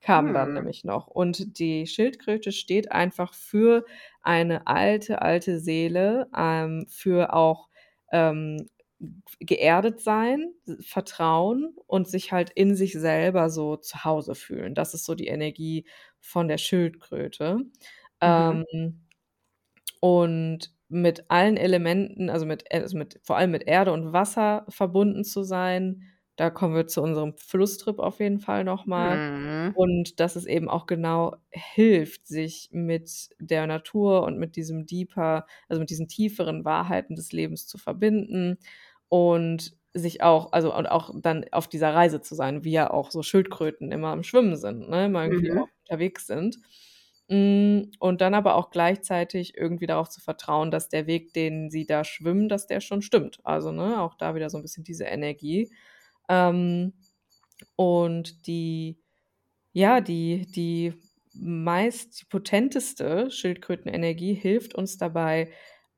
[0.00, 0.34] kamen hm.
[0.34, 1.06] dann nämlich noch.
[1.08, 3.84] Und die Schildkröte steht einfach für
[4.22, 7.68] eine alte, alte Seele, ähm, für auch
[8.12, 8.68] ähm,
[9.40, 14.74] geerdet sein, Vertrauen und sich halt in sich selber so zu Hause fühlen.
[14.74, 15.86] Das ist so die Energie
[16.20, 17.56] von der Schildkröte.
[17.56, 17.70] Mhm.
[18.20, 19.00] Ähm,
[20.00, 25.24] und mit allen Elementen, also mit, also mit vor allem mit Erde und Wasser verbunden
[25.24, 26.02] zu sein.
[26.36, 29.30] Da kommen wir zu unserem Flusstrip auf jeden Fall nochmal.
[29.30, 29.72] Mhm.
[29.76, 35.46] Und dass es eben auch genau hilft, sich mit der Natur und mit diesem deeper,
[35.68, 38.58] also mit diesen tieferen Wahrheiten des Lebens zu verbinden
[39.08, 43.12] und sich auch, also und auch dann auf dieser Reise zu sein, wie ja auch
[43.12, 45.06] so Schildkröten immer am Schwimmen sind, ne?
[45.06, 45.58] Immer irgendwie mhm.
[45.58, 46.58] auch unterwegs sind.
[47.28, 51.86] Hm, und dann aber auch gleichzeitig irgendwie darauf zu vertrauen, dass der Weg, den sie
[51.86, 53.38] da schwimmen, dass der schon stimmt.
[53.44, 55.70] Also, ne, auch da wieder so ein bisschen diese Energie.
[56.28, 56.92] Ähm,
[57.76, 58.98] und die
[59.72, 60.94] ja, die die
[61.34, 65.50] meist die potenteste Schildkrötenenergie hilft uns dabei,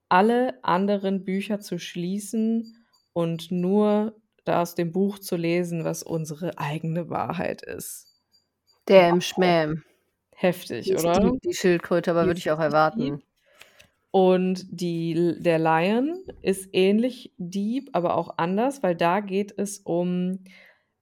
[0.08, 6.58] alle anderen Bücher zu schließen und nur da aus dem Buch zu lesen, was unsere
[6.58, 8.06] eigene Wahrheit ist.
[8.86, 9.84] Damn Schmäm.
[10.38, 11.18] Heftig, die oder?
[11.18, 13.22] Die, die Schildkröte, aber würde ich auch erwarten.
[14.10, 20.44] Und die, der Lion ist ähnlich deep, aber auch anders, weil da geht es um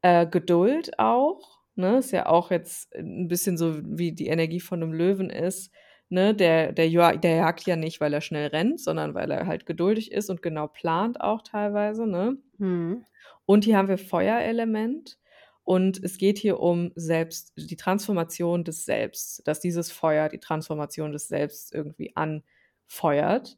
[0.02, 1.58] äh, Geduld auch.
[1.74, 1.98] Ne?
[1.98, 5.72] Ist ja auch jetzt ein bisschen so, wie die Energie von einem Löwen ist.
[6.08, 6.34] Ne?
[6.34, 10.12] Der, der, der jagt ja nicht, weil er schnell rennt, sondern weil er halt geduldig
[10.12, 12.06] ist und genau plant auch teilweise.
[12.06, 12.38] Ne?
[12.58, 13.04] Hm.
[13.46, 15.18] Und hier haben wir Feuerelement.
[15.64, 21.12] Und es geht hier um Selbst, die Transformation des Selbst, dass dieses Feuer die Transformation
[21.12, 23.56] des Selbst irgendwie anfeuert.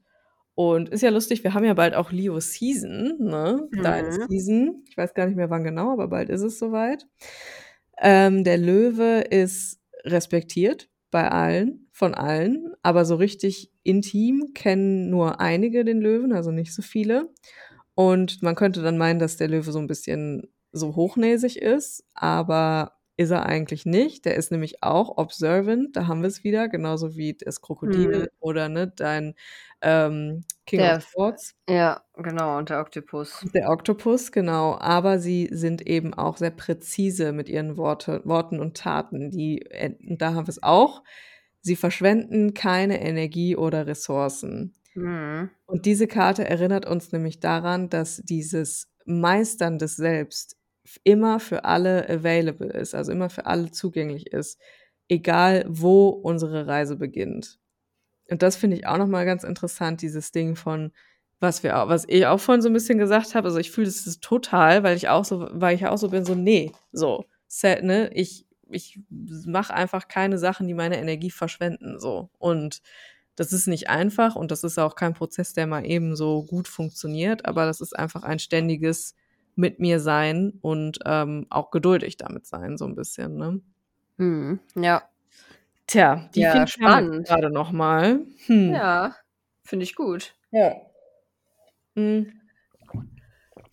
[0.54, 3.68] Und ist ja lustig, wir haben ja bald auch Leo Season, ne?
[3.70, 3.84] Mhm.
[4.08, 4.84] Ist Season.
[4.88, 7.06] Ich weiß gar nicht mehr wann genau, aber bald ist es soweit.
[7.98, 15.40] Ähm, der Löwe ist respektiert bei allen, von allen, aber so richtig intim kennen nur
[15.40, 17.32] einige den Löwen, also nicht so viele.
[17.94, 22.92] Und man könnte dann meinen, dass der Löwe so ein bisschen so hochnäsig ist, aber
[23.16, 24.24] ist er eigentlich nicht.
[24.26, 28.26] Der ist nämlich auch observant, da haben wir es wieder, genauso wie das Krokodil mhm.
[28.40, 29.34] oder ne, dein
[29.80, 31.54] ähm, King der, of Swords.
[31.68, 33.44] Ja, genau, und der Oktopus.
[33.54, 34.76] Der Oktopus, genau.
[34.78, 39.30] Aber sie sind eben auch sehr präzise mit ihren Worte, Worten und Taten.
[39.30, 39.64] Die,
[40.06, 41.02] und da haben wir es auch.
[41.62, 44.74] Sie verschwenden keine Energie oder Ressourcen.
[44.94, 45.50] Mhm.
[45.66, 50.56] Und diese Karte erinnert uns nämlich daran, dass dieses Meistern des Selbst
[51.04, 54.60] immer für alle available ist, also immer für alle zugänglich ist,
[55.08, 57.58] egal wo unsere Reise beginnt.
[58.30, 60.92] Und das finde ich auch nochmal ganz interessant, dieses Ding von,
[61.40, 63.86] was wir auch, was ich auch vorhin so ein bisschen gesagt habe, also ich fühle
[63.86, 67.84] das total, weil ich auch so, weil ich auch so bin, so, nee, so, set,
[67.84, 72.30] ne, ich, ich mache einfach keine Sachen, die meine Energie verschwenden, so.
[72.38, 72.82] Und
[73.36, 76.68] das ist nicht einfach und das ist auch kein Prozess, der mal eben so gut
[76.68, 79.14] funktioniert, aber das ist einfach ein ständiges
[79.56, 83.60] mit mir sein und ähm, auch geduldig damit sein, so ein bisschen, ne?
[84.18, 84.60] Mhm.
[84.74, 85.02] Ja.
[85.86, 87.26] Tja, die Ja, finde ich spannend.
[87.26, 88.20] gerade noch mal.
[88.46, 88.72] Hm.
[88.72, 89.14] Ja,
[89.64, 90.34] finde ich gut.
[90.50, 90.74] Ja.
[91.94, 92.32] Hm.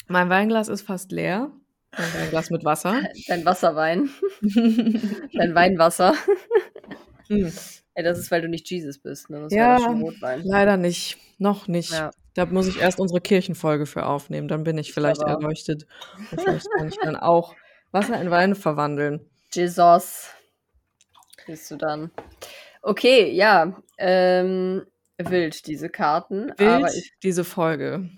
[0.07, 1.51] Mein Weinglas ist fast leer.
[1.97, 3.01] Mein Weinglas mit Wasser.
[3.27, 4.09] Dein Wasserwein,
[5.33, 6.13] dein Weinwasser.
[7.27, 7.51] Hm.
[7.95, 9.41] Ey, das ist, weil du nicht Jesus bist, ne?
[9.41, 9.77] Das Ja.
[9.77, 10.41] Rotwein.
[10.43, 11.17] Leider nicht.
[11.37, 11.91] Noch nicht.
[11.91, 12.11] Ja.
[12.35, 14.47] Da muss ich erst unsere Kirchenfolge für aufnehmen.
[14.47, 15.85] Dann bin ich vielleicht aber erleuchtet.
[16.31, 17.55] Und vielleicht kann ich dann auch
[17.91, 19.21] Wasser in Wein verwandeln.
[19.51, 20.29] Jesus.
[21.45, 22.09] Bist du dann.
[22.81, 23.73] Okay, ja.
[23.97, 24.83] Ähm,
[25.17, 26.51] wild, diese Karten.
[26.53, 28.09] Aber Wild, ich diese Folge.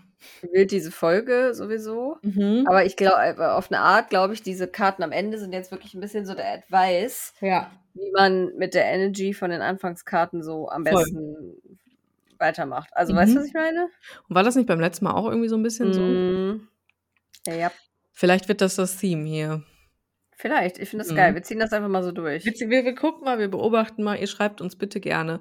[0.41, 2.17] wild diese Folge sowieso.
[2.21, 2.65] Mhm.
[2.67, 5.93] Aber ich glaube, auf eine Art, glaube ich, diese Karten am Ende sind jetzt wirklich
[5.93, 7.69] ein bisschen so der Advice, Ja.
[7.95, 10.93] wie man mit der Energy von den Anfangskarten so am Voll.
[11.03, 11.79] besten
[12.39, 12.89] weitermacht.
[12.93, 13.39] Also, weißt du, Mhm.
[13.41, 13.89] was ich meine?
[14.27, 16.01] Und war das nicht beim letzten Mal auch irgendwie so ein bisschen so?
[16.01, 16.67] Mm.
[17.47, 17.71] Ja, ja,
[18.13, 19.63] Vielleicht wird das das Theme hier.
[20.37, 20.79] vielleicht.
[20.79, 21.17] Ich finde das Mhm.
[21.17, 21.33] geil.
[21.35, 22.43] Wir ziehen das einfach mal so durch.
[22.45, 24.17] Wir, wir, wir gucken mal, wir beobachten mal.
[24.19, 25.39] Ihr schreibt uns bitte gerne,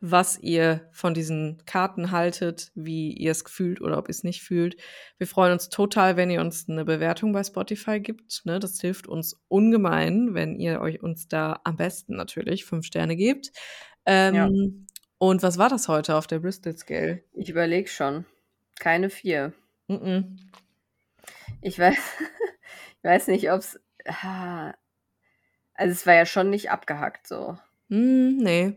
[0.00, 4.42] was ihr von diesen Karten haltet, wie ihr es fühlt oder ob ihr es nicht
[4.42, 4.76] fühlt.
[5.18, 8.42] Wir freuen uns total, wenn ihr uns eine Bewertung bei Spotify gibt.
[8.44, 8.60] Ne?
[8.60, 13.50] Das hilft uns ungemein, wenn ihr euch uns da am besten natürlich fünf Sterne gebt.
[14.04, 14.48] Ähm, Ja.
[15.18, 17.22] Und was war das heute auf der Bristol Scale?
[17.32, 18.26] Ich überlege schon.
[18.78, 19.52] Keine vier.
[19.88, 20.38] Mhm.
[21.62, 21.96] Ich weiß,
[22.98, 23.80] ich weiß nicht, ob es.
[25.74, 27.58] Also, es war ja schon nicht abgehackt so.
[27.88, 28.74] Mm, nee.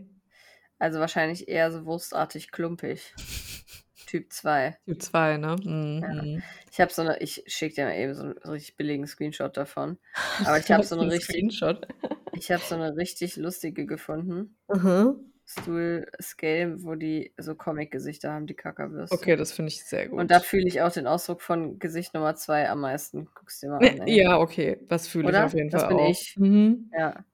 [0.79, 3.13] Also, wahrscheinlich eher so wurstartig klumpig.
[4.07, 4.75] Typ 2.
[4.85, 5.55] Typ 2, ne?
[5.61, 6.01] Mhm.
[6.01, 6.23] Ja.
[6.23, 6.43] mhm.
[6.71, 9.99] Ich habe so eine, ich schicke dir mal eben so einen richtig billigen Screenshot davon.
[10.45, 11.85] Aber ich habe so eine Ein richtig, Screenshot.
[12.33, 14.57] ich habe so eine richtig lustige gefunden.
[14.67, 15.28] Mhm.
[15.49, 19.15] Stool Scale, wo die so Comic-Gesichter haben, die Kackerwürste.
[19.15, 20.19] Okay, das finde ich sehr gut.
[20.19, 23.27] Und da fühle ich auch den Ausdruck von Gesicht Nummer 2 am meisten.
[23.33, 24.01] Guck's dir mal an.
[24.07, 24.21] Ey.
[24.21, 26.09] Ja, okay, das fühle ich auf jeden Das Fall bin auch.
[26.09, 26.35] ich.
[26.37, 26.91] Mhm.
[26.95, 27.25] Ja,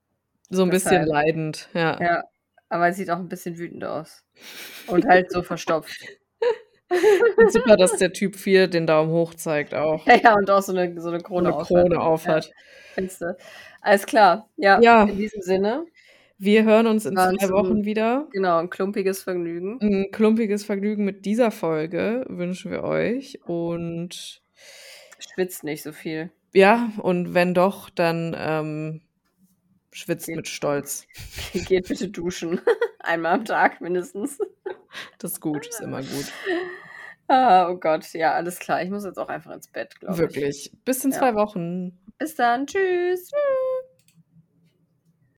[0.50, 1.10] So ein bisschen Deshalb.
[1.10, 2.00] leidend, ja.
[2.02, 2.24] ja.
[2.70, 4.24] Aber es sieht auch ein bisschen wütend aus.
[4.88, 6.00] Und halt so verstopft.
[7.38, 10.06] Und super, dass der Typ 4 den Daumen hoch zeigt auch.
[10.08, 12.02] Ja, ja, und auch so eine, so eine So Krone, eine auf Krone hat.
[12.04, 12.52] aufhat.
[12.96, 13.38] Ja, du.
[13.82, 14.50] Alles klar.
[14.56, 15.04] Ja, Ja.
[15.04, 15.86] in diesem Sinne,
[16.38, 18.28] Wir hören uns in War zwei Wochen ein- wieder.
[18.32, 19.80] genau, ein klumpiges Vergnügen.
[19.82, 23.40] Ein klumpiges Vergnügen mit dieser Folge wünschen wir euch.
[23.46, 24.42] Und
[25.20, 26.32] Schwitzt nicht so viel.
[26.54, 29.02] ja, und wenn doch, dann ähm,
[29.92, 30.36] schwitzt Geht.
[30.36, 31.08] mit Stolz.
[31.54, 32.60] Geht bitte duschen.
[33.00, 34.38] Einmal am Tag mindestens.
[35.20, 36.32] Das ist gut, ist immer gut.
[37.28, 38.14] Ah, oh Gott.
[38.14, 38.82] Ja, alles klar.
[38.84, 40.20] Ich muss jetzt auch einfach ins Bett, glaube ich.
[40.20, 40.72] Wirklich.
[40.86, 41.18] Bis in Ja.
[41.20, 41.98] zwei Wochen.
[42.18, 42.68] Bis dann.
[42.68, 43.32] Tschüss.